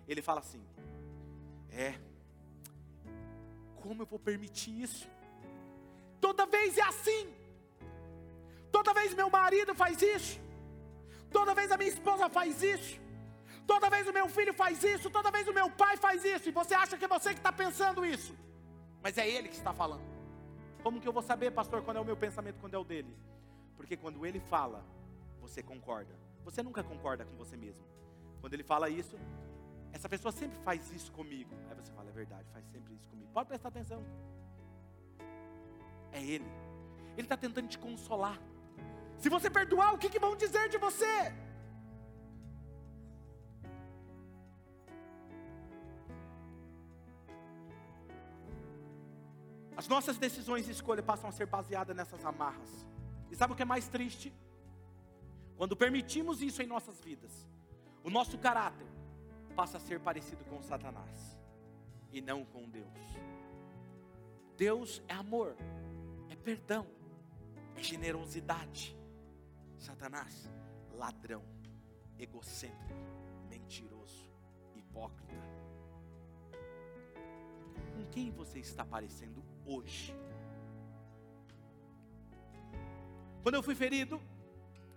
Ele 0.08 0.22
fala 0.22 0.40
assim: 0.40 0.64
É, 1.72 1.96
como 3.82 4.04
eu 4.04 4.06
vou 4.06 4.20
permitir 4.20 4.84
isso? 4.84 5.10
Toda 6.22 6.46
vez 6.46 6.78
é 6.78 6.84
assim. 6.84 7.34
Toda 8.72 8.94
vez 8.94 9.16
meu 9.16 9.30
marido 9.32 9.74
faz 9.74 10.00
isso. 10.02 10.40
Toda 11.32 11.56
vez 11.56 11.72
a 11.72 11.78
minha 11.78 11.90
esposa 11.90 12.30
faz 12.30 12.62
isso. 12.62 13.03
Toda 13.66 13.90
vez 13.90 14.08
o 14.08 14.14
meu 14.14 14.28
filho 14.28 14.54
faz 14.54 14.84
isso. 14.84 15.10
Toda 15.10 15.32
vez 15.32 15.48
o 15.48 15.54
meu 15.54 15.70
pai 15.70 15.98
faz 15.98 16.24
isso. 16.24 16.50
E 16.50 16.52
você 16.52 16.74
acha 16.74 16.98
que 16.98 17.06
é 17.06 17.08
você 17.08 17.30
que 17.30 17.40
está 17.40 17.52
pensando 17.52 18.06
isso. 18.06 18.36
Mas 19.02 19.18
é 19.18 19.28
ele 19.28 19.50
que 19.50 19.56
está 19.56 19.74
falando. 19.74 20.04
Como 20.82 21.00
que 21.00 21.08
eu 21.08 21.14
vou 21.14 21.24
saber, 21.24 21.52
pastor, 21.52 21.82
quando 21.82 21.98
é 21.98 22.02
o 22.02 22.06
meu 22.06 22.18
pensamento, 22.18 22.60
quando 22.60 22.74
é 22.74 22.78
o 22.78 22.84
dele? 22.84 23.16
Porque 23.78 23.96
quando 23.96 24.26
ele 24.26 24.40
fala, 24.40 24.84
você 25.40 25.64
concorda. 25.64 26.14
Você 26.44 26.62
nunca 26.62 26.84
concorda 26.84 27.26
com 27.26 27.36
você 27.38 27.56
mesmo. 27.56 27.84
Quando 28.42 28.54
ele 28.54 28.64
fala 28.64 28.90
isso, 28.90 29.18
essa 29.94 30.10
pessoa 30.10 30.32
sempre 30.32 30.58
faz 30.60 30.92
isso 30.92 31.12
comigo. 31.12 31.54
Aí 31.70 31.76
você 31.76 31.92
fala, 31.94 32.10
é 32.10 32.12
verdade, 32.12 32.50
faz 32.52 32.66
sempre 32.72 32.94
isso 32.94 33.08
comigo. 33.08 33.30
Pode 33.34 33.48
prestar 33.48 33.70
atenção. 33.70 34.04
É 36.12 36.22
ele. 36.22 36.46
Ele 37.18 37.26
está 37.26 37.38
tentando 37.38 37.68
te 37.68 37.78
consolar. 37.78 38.40
Se 39.18 39.30
você 39.30 39.50
perdoar, 39.50 39.94
o 39.94 39.98
que, 39.98 40.10
que 40.10 40.20
vão 40.20 40.36
dizer 40.36 40.68
de 40.70 40.78
você? 40.78 41.34
As 49.76 49.88
nossas 49.88 50.18
decisões 50.18 50.68
e 50.68 50.72
escolhas 50.72 51.06
passam 51.06 51.30
a 51.30 51.34
ser 51.34 51.48
baseadas 51.48 51.96
nessas 51.96 52.24
amarras. 52.26 52.86
E 53.32 53.36
sabe 53.36 53.54
o 53.54 53.56
que 53.56 53.64
é 53.64 53.66
mais 53.66 53.88
triste? 53.88 54.34
Quando 55.58 55.76
permitimos 55.76 56.42
isso 56.42 56.62
em 56.62 56.68
nossas 56.68 57.00
vidas, 57.00 57.48
o 58.04 58.10
nosso 58.10 58.38
caráter 58.38 58.88
passa 59.56 59.78
a 59.78 59.80
ser 59.80 60.00
parecido 60.00 60.44
com 60.46 60.62
Satanás 60.62 61.38
e 62.12 62.22
não 62.22 62.46
com 62.46 62.70
Deus. 62.70 62.88
Deus 64.58 65.02
é 65.08 65.14
amor, 65.14 65.56
é 66.30 66.36
perdão, 66.36 66.88
é 67.76 67.82
generosidade. 67.82 68.96
Satanás, 69.78 70.50
ladrão, 70.96 71.44
egocêntrico, 72.18 73.02
mentiroso, 73.50 74.30
hipócrita. 74.76 75.34
Com 77.96 78.06
quem 78.12 78.32
você 78.32 78.60
está 78.60 78.86
parecendo 78.86 79.44
hoje? 79.66 80.16
Quando 83.42 83.56
eu 83.56 83.64
fui 83.64 83.76
ferido, 83.76 84.22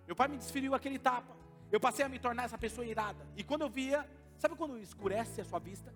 meu 0.07 0.15
pai 0.15 0.29
me 0.29 0.37
desferiu 0.37 0.75
aquele 0.75 0.99
tapa. 0.99 1.35
Eu 1.71 1.81
passei 1.81 2.05
a 2.05 2.09
me 2.09 2.19
tornar 2.19 2.45
essa 2.45 2.57
pessoa 2.57 2.87
irada. 2.87 3.27
E 3.37 3.43
quando 3.43 3.63
eu 3.63 3.69
via, 3.69 4.09
sabe 4.39 4.55
quando 4.55 4.79
escurece 4.79 5.41
a 5.41 5.45
sua 5.45 5.59
vista? 5.59 5.93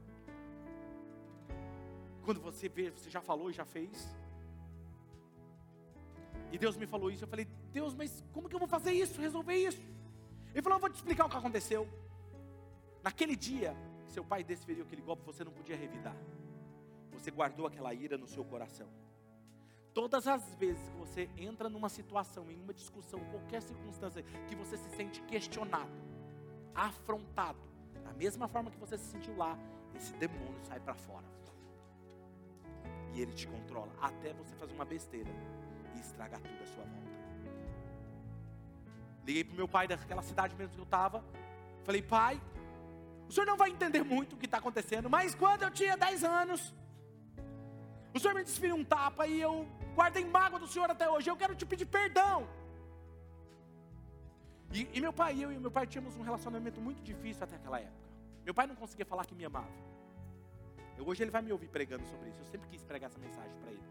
Quando 2.25 2.41
você 2.41 2.69
vê, 2.69 2.91
você 2.91 3.09
já 3.09 3.21
falou 3.21 3.51
e 3.51 3.53
já 3.53 3.65
fez. 3.65 4.15
E 6.53 6.59
Deus 6.59 6.77
me 6.77 6.87
falou 6.87 7.11
isso. 7.11 7.25
Eu 7.25 7.29
falei, 7.29 7.47
Deus, 7.73 7.95
mas 7.95 8.23
como 8.33 8.49
que 8.49 8.55
eu 8.55 8.59
vou 8.59 8.69
fazer 8.69 8.93
isso, 8.93 9.21
resolver 9.21 9.55
isso? 9.55 9.81
Ele 10.53 10.63
falou, 10.63 10.77
eu 10.77 10.81
vou 10.81 10.91
te 10.91 10.97
explicar 10.97 11.27
o 11.27 11.31
que 11.31 11.37
aconteceu. 11.37 11.89
Naquele 13.03 13.37
dia, 13.37 13.77
seu 14.09 14.25
pai 14.25 14.43
desferiu 14.43 14.85
aquele 14.85 15.03
golpe, 15.03 15.23
você 15.25 15.45
não 15.45 15.53
podia 15.53 15.77
revidar. 15.77 16.17
Você 17.21 17.31
guardou 17.31 17.67
aquela 17.67 17.93
ira 17.93 18.17
no 18.17 18.27
seu 18.27 18.43
coração. 18.43 18.89
Todas 19.93 20.27
as 20.27 20.55
vezes 20.55 20.89
que 20.89 20.97
você 20.97 21.29
entra 21.37 21.69
numa 21.69 21.89
situação, 21.91 22.51
em 22.51 22.59
uma 22.59 22.73
discussão, 22.73 23.21
qualquer 23.31 23.61
circunstância, 23.61 24.23
que 24.49 24.55
você 24.55 24.79
se 24.79 24.89
sente 24.97 25.21
questionado, 25.23 25.91
afrontado, 26.75 27.59
da 28.03 28.13
mesma 28.15 28.49
forma 28.49 28.71
que 28.71 28.79
você 28.79 28.97
se 28.97 29.05
sentiu 29.05 29.37
lá, 29.37 29.59
esse 29.95 30.15
demônio 30.15 30.59
sai 30.63 30.81
para 30.81 30.95
fora. 30.95 31.27
E 33.13 33.21
ele 33.21 33.33
te 33.35 33.47
controla 33.47 33.93
até 34.01 34.33
você 34.33 34.55
fazer 34.55 34.73
uma 34.73 34.85
besteira 34.85 35.29
e 35.95 36.01
estragar 36.01 36.41
tudo 36.41 36.63
à 36.63 36.67
sua 36.67 36.85
volta. 36.85 37.11
Liguei 39.27 39.45
para 39.45 39.53
o 39.53 39.57
meu 39.57 39.69
pai 39.69 39.87
daquela 39.87 40.23
cidade 40.23 40.55
mesmo 40.57 40.73
que 40.73 40.81
eu 40.81 40.85
estava. 40.85 41.23
Falei, 41.85 42.01
pai, 42.01 42.41
o 43.29 43.33
senhor 43.33 43.45
não 43.45 43.57
vai 43.57 43.71
entender 43.71 44.03
muito 44.03 44.37
o 44.37 44.39
que 44.39 44.47
está 44.47 44.59
acontecendo, 44.59 45.11
mas 45.11 45.35
quando 45.35 45.63
eu 45.65 45.71
tinha 45.71 45.97
10 45.97 46.25
anos, 46.25 46.73
o 48.15 48.19
senhor 48.19 48.35
me 48.35 48.43
desferiu 48.43 48.77
um 48.77 48.85
tapa 48.85 49.27
e 49.27 49.41
eu 49.41 49.67
guardei 49.95 50.25
mágoa 50.25 50.59
do 50.59 50.67
senhor 50.67 50.91
até 50.91 51.09
hoje. 51.09 51.31
Eu 51.31 51.37
quero 51.37 51.55
te 51.55 51.65
pedir 51.65 51.87
perdão. 51.87 52.49
E, 54.73 54.89
e 54.93 55.01
meu 55.01 55.13
pai, 55.13 55.43
eu 55.43 55.53
e 55.53 55.59
meu 55.59 55.71
pai 55.71 55.87
tínhamos 55.87 56.17
um 56.17 56.23
relacionamento 56.23 56.81
muito 56.81 57.03
difícil 57.03 57.45
até 57.45 57.57
aquela 57.57 57.81
época. 57.81 58.09
Meu 58.45 58.55
pai 58.55 58.67
não 58.67 58.75
conseguia 58.75 59.05
falar 59.05 59.27
que 59.27 59.35
me 59.35 59.45
amava. 59.45 59.69
Eu, 60.97 61.07
hoje 61.07 61.23
ele 61.23 61.31
vai 61.31 61.43
me 61.43 61.53
ouvir 61.53 61.69
pregando 61.69 62.07
sobre 62.07 62.29
isso. 62.31 62.41
Eu 62.41 62.47
sempre 62.47 62.69
quis 62.69 62.83
pregar 62.83 63.11
essa 63.11 63.19
mensagem 63.19 63.57
para 63.61 63.71
ele. 63.71 63.83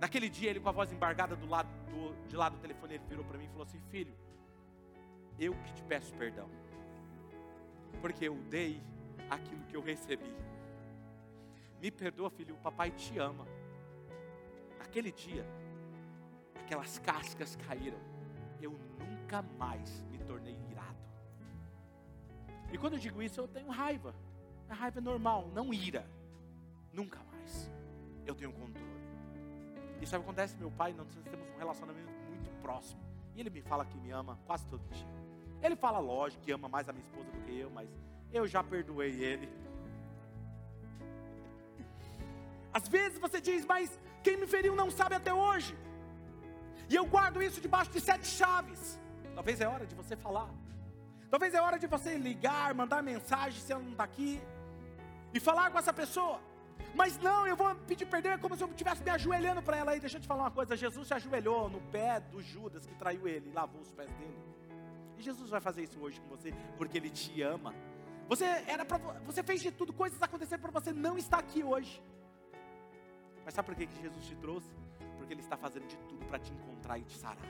Naquele 0.00 0.28
dia, 0.28 0.50
ele 0.50 0.60
com 0.60 0.68
a 0.68 0.72
voz 0.72 0.92
embargada 0.92 1.36
do 1.36 1.46
lado, 1.46 1.68
do, 1.90 2.28
de 2.28 2.36
lá 2.36 2.48
do 2.48 2.58
telefone, 2.58 2.94
ele 2.94 3.04
virou 3.08 3.24
para 3.24 3.38
mim 3.38 3.44
e 3.44 3.48
falou 3.48 3.62
assim: 3.62 3.80
Filho, 3.90 4.14
eu 5.38 5.54
que 5.54 5.74
te 5.74 5.82
peço 5.84 6.12
perdão, 6.14 6.48
porque 8.00 8.24
eu 8.26 8.34
dei 8.50 8.82
aquilo 9.30 9.62
que 9.64 9.76
eu 9.76 9.82
recebi. 9.82 10.34
Me 11.82 11.90
perdoa, 11.90 12.30
filho, 12.30 12.54
o 12.54 12.58
papai 12.58 12.92
te 12.92 13.18
ama. 13.18 13.44
Naquele 14.78 15.10
dia, 15.10 15.44
aquelas 16.60 17.00
cascas 17.00 17.56
caíram. 17.56 17.98
Eu 18.60 18.78
nunca 19.00 19.42
mais 19.58 20.00
me 20.08 20.18
tornei 20.18 20.56
irado. 20.70 20.96
E 22.72 22.78
quando 22.78 22.92
eu 22.92 23.00
digo 23.00 23.20
isso, 23.20 23.40
eu 23.40 23.48
tenho 23.48 23.68
raiva. 23.68 24.14
A 24.68 24.74
raiva 24.74 25.00
é 25.00 25.02
normal, 25.02 25.50
não 25.52 25.74
ira. 25.74 26.08
Nunca 26.92 27.18
mais. 27.24 27.68
Eu 28.24 28.36
tenho 28.36 28.52
controle. 28.52 28.88
E 30.00 30.06
sabe 30.06 30.20
o 30.20 30.24
que 30.24 30.30
acontece? 30.30 30.56
Meu 30.56 30.70
pai, 30.70 30.92
nós 30.92 31.08
temos 31.24 31.48
um 31.48 31.58
relacionamento 31.58 32.12
muito 32.28 32.48
próximo. 32.62 33.02
E 33.34 33.40
ele 33.40 33.50
me 33.50 33.60
fala 33.60 33.84
que 33.84 33.98
me 33.98 34.12
ama 34.12 34.38
quase 34.46 34.64
todo 34.68 34.88
dia. 34.92 35.08
Ele 35.60 35.74
fala, 35.74 35.98
lógico, 35.98 36.44
que 36.44 36.52
ama 36.52 36.68
mais 36.68 36.88
a 36.88 36.92
minha 36.92 37.04
esposa 37.04 37.28
do 37.28 37.40
que 37.40 37.58
eu, 37.58 37.70
mas 37.70 37.88
eu 38.32 38.46
já 38.46 38.62
perdoei 38.62 39.20
ele. 39.20 39.48
Às 42.72 42.88
vezes 42.88 43.18
você 43.18 43.40
diz, 43.40 43.64
mas 43.64 43.98
quem 44.22 44.36
me 44.36 44.46
feriu 44.46 44.74
não 44.74 44.90
sabe 44.90 45.14
até 45.14 45.32
hoje. 45.32 45.76
E 46.88 46.94
eu 46.94 47.04
guardo 47.06 47.42
isso 47.42 47.60
debaixo 47.60 47.90
de 47.90 48.00
sete 48.00 48.26
chaves. 48.26 48.98
Talvez 49.34 49.60
é 49.60 49.68
hora 49.68 49.86
de 49.86 49.94
você 49.94 50.16
falar. 50.16 50.50
Talvez 51.30 51.54
é 51.54 51.60
hora 51.60 51.78
de 51.78 51.86
você 51.86 52.16
ligar, 52.16 52.74
mandar 52.74 53.02
mensagem 53.02 53.60
se 53.60 53.72
ela 53.72 53.82
não 53.82 53.92
está 53.92 54.04
aqui. 54.04 54.40
E 55.32 55.40
falar 55.40 55.70
com 55.70 55.78
essa 55.78 55.92
pessoa. 55.92 56.40
Mas 56.94 57.18
não, 57.18 57.46
eu 57.46 57.56
vou 57.56 57.74
pedir 57.74 58.04
perdão, 58.04 58.32
é 58.32 58.38
como 58.38 58.56
se 58.56 58.62
eu 58.62 58.68
estivesse 58.68 59.02
me 59.02 59.10
ajoelhando 59.10 59.62
para 59.62 59.76
ela. 59.78 59.96
E 59.96 60.00
deixa 60.00 60.18
eu 60.18 60.20
te 60.20 60.26
falar 60.26 60.42
uma 60.44 60.50
coisa: 60.50 60.76
Jesus 60.76 61.08
se 61.08 61.14
ajoelhou 61.14 61.70
no 61.70 61.80
pé 61.80 62.20
do 62.20 62.42
Judas 62.42 62.84
que 62.84 62.94
traiu 62.94 63.26
ele, 63.26 63.48
e 63.48 63.52
lavou 63.52 63.80
os 63.80 63.90
pés 63.92 64.10
dele. 64.14 64.38
E 65.16 65.22
Jesus 65.22 65.48
vai 65.48 65.60
fazer 65.60 65.82
isso 65.84 65.98
hoje 66.00 66.20
com 66.20 66.28
você, 66.28 66.52
porque 66.76 66.98
Ele 66.98 67.10
te 67.10 67.40
ama. 67.42 67.74
Você 68.28 68.44
era 68.44 68.84
pra, 68.84 68.98
você 69.24 69.42
fez 69.42 69.60
de 69.60 69.70
tudo, 69.70 69.92
coisas 69.92 70.22
aconteceram 70.22 70.62
para 70.62 70.70
você 70.70 70.92
não 70.92 71.16
estar 71.16 71.38
aqui 71.38 71.62
hoje. 71.64 72.02
Mas 73.44 73.54
sabe 73.54 73.66
por 73.66 73.74
que 73.74 73.88
Jesus 74.00 74.26
te 74.26 74.36
trouxe? 74.36 74.70
Porque 75.18 75.32
Ele 75.32 75.40
está 75.40 75.56
fazendo 75.56 75.86
de 75.86 75.96
tudo 76.08 76.24
para 76.26 76.38
te 76.38 76.52
encontrar 76.52 76.98
e 76.98 77.02
te 77.02 77.16
sarar. 77.16 77.46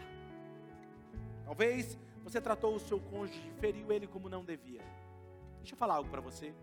Talvez 1.44 1.98
você 2.24 2.40
tratou 2.40 2.74
o 2.74 2.80
seu 2.80 3.00
cônjuge, 3.00 3.50
feriu 3.58 3.90
ele 3.92 4.06
como 4.06 4.28
não 4.28 4.44
devia. 4.44 4.82
Deixa 5.58 5.74
eu 5.74 5.78
falar 5.78 5.96
algo 5.96 6.08
para 6.08 6.20
você. 6.20 6.54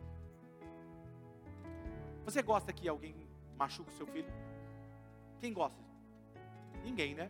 Você 2.25 2.41
gosta 2.41 2.71
que 2.71 2.87
alguém 2.87 3.15
machuque 3.57 3.89
o 3.89 3.93
seu 3.93 4.07
filho? 4.07 4.31
Quem 5.39 5.53
gosta? 5.53 5.81
Ninguém, 6.83 7.13
né? 7.15 7.29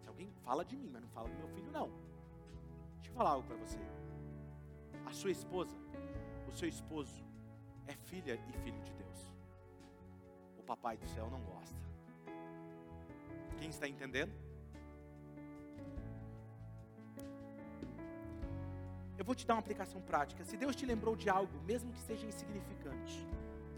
Se 0.00 0.08
alguém 0.08 0.30
fala 0.44 0.64
de 0.64 0.76
mim, 0.76 0.90
mas 0.92 1.02
não 1.02 1.08
fala 1.08 1.28
do 1.28 1.36
meu 1.36 1.48
filho, 1.48 1.70
não. 1.70 1.88
Deixa 2.96 3.10
eu 3.10 3.14
falar 3.14 3.30
algo 3.30 3.46
para 3.46 3.56
você. 3.56 3.78
A 5.06 5.12
sua 5.12 5.30
esposa, 5.30 5.76
o 6.48 6.52
seu 6.52 6.68
esposo, 6.68 7.24
é 7.86 7.94
filha 7.94 8.38
e 8.48 8.52
filho 8.64 8.80
de 8.80 8.92
Deus. 8.94 9.31
Papai 10.72 10.96
do 10.96 11.08
céu 11.14 11.28
não 11.30 11.40
gosta. 11.52 11.80
Quem 13.58 13.68
está 13.68 13.86
entendendo? 13.86 14.32
Eu 19.18 19.24
vou 19.24 19.34
te 19.34 19.46
dar 19.46 19.54
uma 19.54 19.60
aplicação 19.60 20.00
prática. 20.00 20.44
Se 20.44 20.56
Deus 20.56 20.74
te 20.74 20.86
lembrou 20.86 21.14
de 21.14 21.28
algo, 21.28 21.56
mesmo 21.70 21.92
que 21.92 22.00
seja 22.00 22.26
insignificante, 22.26 23.26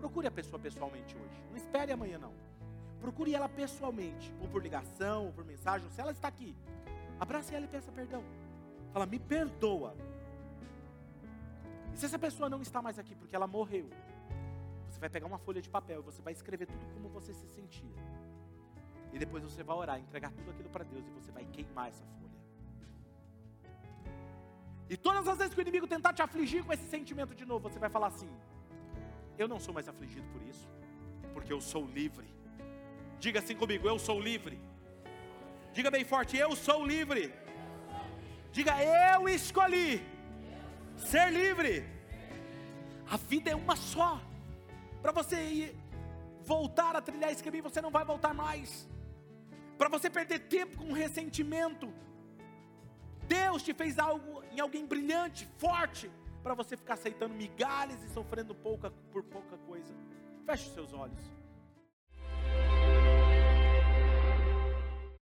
Procure 0.04 0.26
a 0.26 0.30
pessoa 0.30 0.60
pessoalmente 0.60 1.16
hoje. 1.16 1.42
Não 1.48 1.56
espere 1.56 1.90
amanhã 1.90 2.18
não. 2.18 2.34
Procure 3.00 3.34
ela 3.34 3.48
pessoalmente, 3.48 4.34
ou 4.38 4.46
por 4.46 4.62
ligação, 4.62 5.26
ou 5.28 5.32
por 5.32 5.46
mensagem, 5.46 5.88
se 5.90 5.98
ela 5.98 6.10
está 6.10 6.28
aqui. 6.28 6.54
Abrace 7.18 7.54
ela 7.54 7.64
e 7.64 7.68
peça 7.68 7.90
perdão. 7.90 8.22
Fala, 8.92 9.06
me 9.06 9.18
perdoa. 9.18 9.96
E 11.94 11.96
se 11.96 12.04
essa 12.04 12.18
pessoa 12.18 12.50
não 12.50 12.60
está 12.60 12.82
mais 12.82 12.98
aqui 12.98 13.14
porque 13.14 13.34
ela 13.34 13.46
morreu, 13.46 13.88
vai 15.04 15.10
pegar 15.10 15.26
uma 15.26 15.40
folha 15.46 15.60
de 15.60 15.68
papel 15.68 15.98
e 16.00 16.04
você 16.10 16.20
vai 16.26 16.32
escrever 16.32 16.66
tudo 16.66 16.84
como 16.94 17.08
você 17.16 17.32
se 17.40 17.46
sentia. 17.56 17.98
E 19.12 19.18
depois 19.18 19.42
você 19.48 19.62
vai 19.62 19.76
orar, 19.76 19.98
entregar 20.00 20.30
tudo 20.32 20.50
aquilo 20.50 20.70
para 20.70 20.84
Deus 20.92 21.04
e 21.06 21.10
você 21.18 21.30
vai 21.30 21.44
queimar 21.44 21.88
essa 21.92 22.06
folha. 22.18 22.38
E 24.88 24.96
todas 24.96 25.28
as 25.28 25.36
vezes 25.36 25.52
que 25.54 25.60
o 25.60 25.66
inimigo 25.66 25.86
tentar 25.86 26.12
te 26.14 26.22
afligir 26.22 26.64
com 26.64 26.72
esse 26.72 26.88
sentimento 26.88 27.34
de 27.34 27.44
novo, 27.44 27.68
você 27.68 27.78
vai 27.78 27.90
falar 27.90 28.08
assim: 28.14 28.30
eu 29.36 29.46
não 29.46 29.60
sou 29.60 29.74
mais 29.74 29.88
afligido 29.92 30.26
por 30.32 30.42
isso, 30.42 30.66
porque 31.34 31.52
eu 31.52 31.60
sou 31.60 31.84
livre. 32.00 32.26
Diga 33.20 33.40
assim 33.40 33.56
comigo: 33.62 33.86
eu 33.86 33.98
sou 33.98 34.18
livre. 34.18 34.58
Diga 35.74 35.90
bem 35.90 36.04
forte: 36.04 36.36
eu 36.36 36.56
sou 36.56 36.84
livre. 36.94 37.24
Diga: 38.52 38.72
eu 38.82 39.28
escolhi 39.28 40.02
ser 40.96 41.30
livre. 41.30 41.84
A 43.10 43.18
vida 43.18 43.50
é 43.50 43.56
uma 43.64 43.76
só. 43.76 44.12
Para 45.04 45.12
você 45.12 45.36
ir 45.36 45.76
voltar 46.40 46.96
a 46.96 47.02
trilhar 47.02 47.30
esse 47.30 47.44
caminho, 47.44 47.62
você 47.62 47.82
não 47.82 47.90
vai 47.90 48.06
voltar 48.06 48.32
mais. 48.32 48.88
Para 49.76 49.90
você 49.90 50.08
perder 50.08 50.38
tempo 50.56 50.78
com 50.78 50.94
ressentimento, 50.94 51.92
Deus 53.28 53.62
te 53.62 53.74
fez 53.74 53.98
algo 53.98 54.42
em 54.50 54.60
alguém 54.60 54.86
brilhante, 54.86 55.46
forte 55.58 56.10
para 56.42 56.54
você 56.54 56.74
ficar 56.74 56.94
aceitando 56.94 57.34
migalhas 57.34 58.02
e 58.02 58.08
sofrendo 58.14 58.54
pouca, 58.54 58.90
por 59.12 59.22
pouca 59.24 59.58
coisa. 59.58 59.94
Feche 60.46 60.68
os 60.68 60.72
seus 60.72 60.94
olhos. 60.94 61.20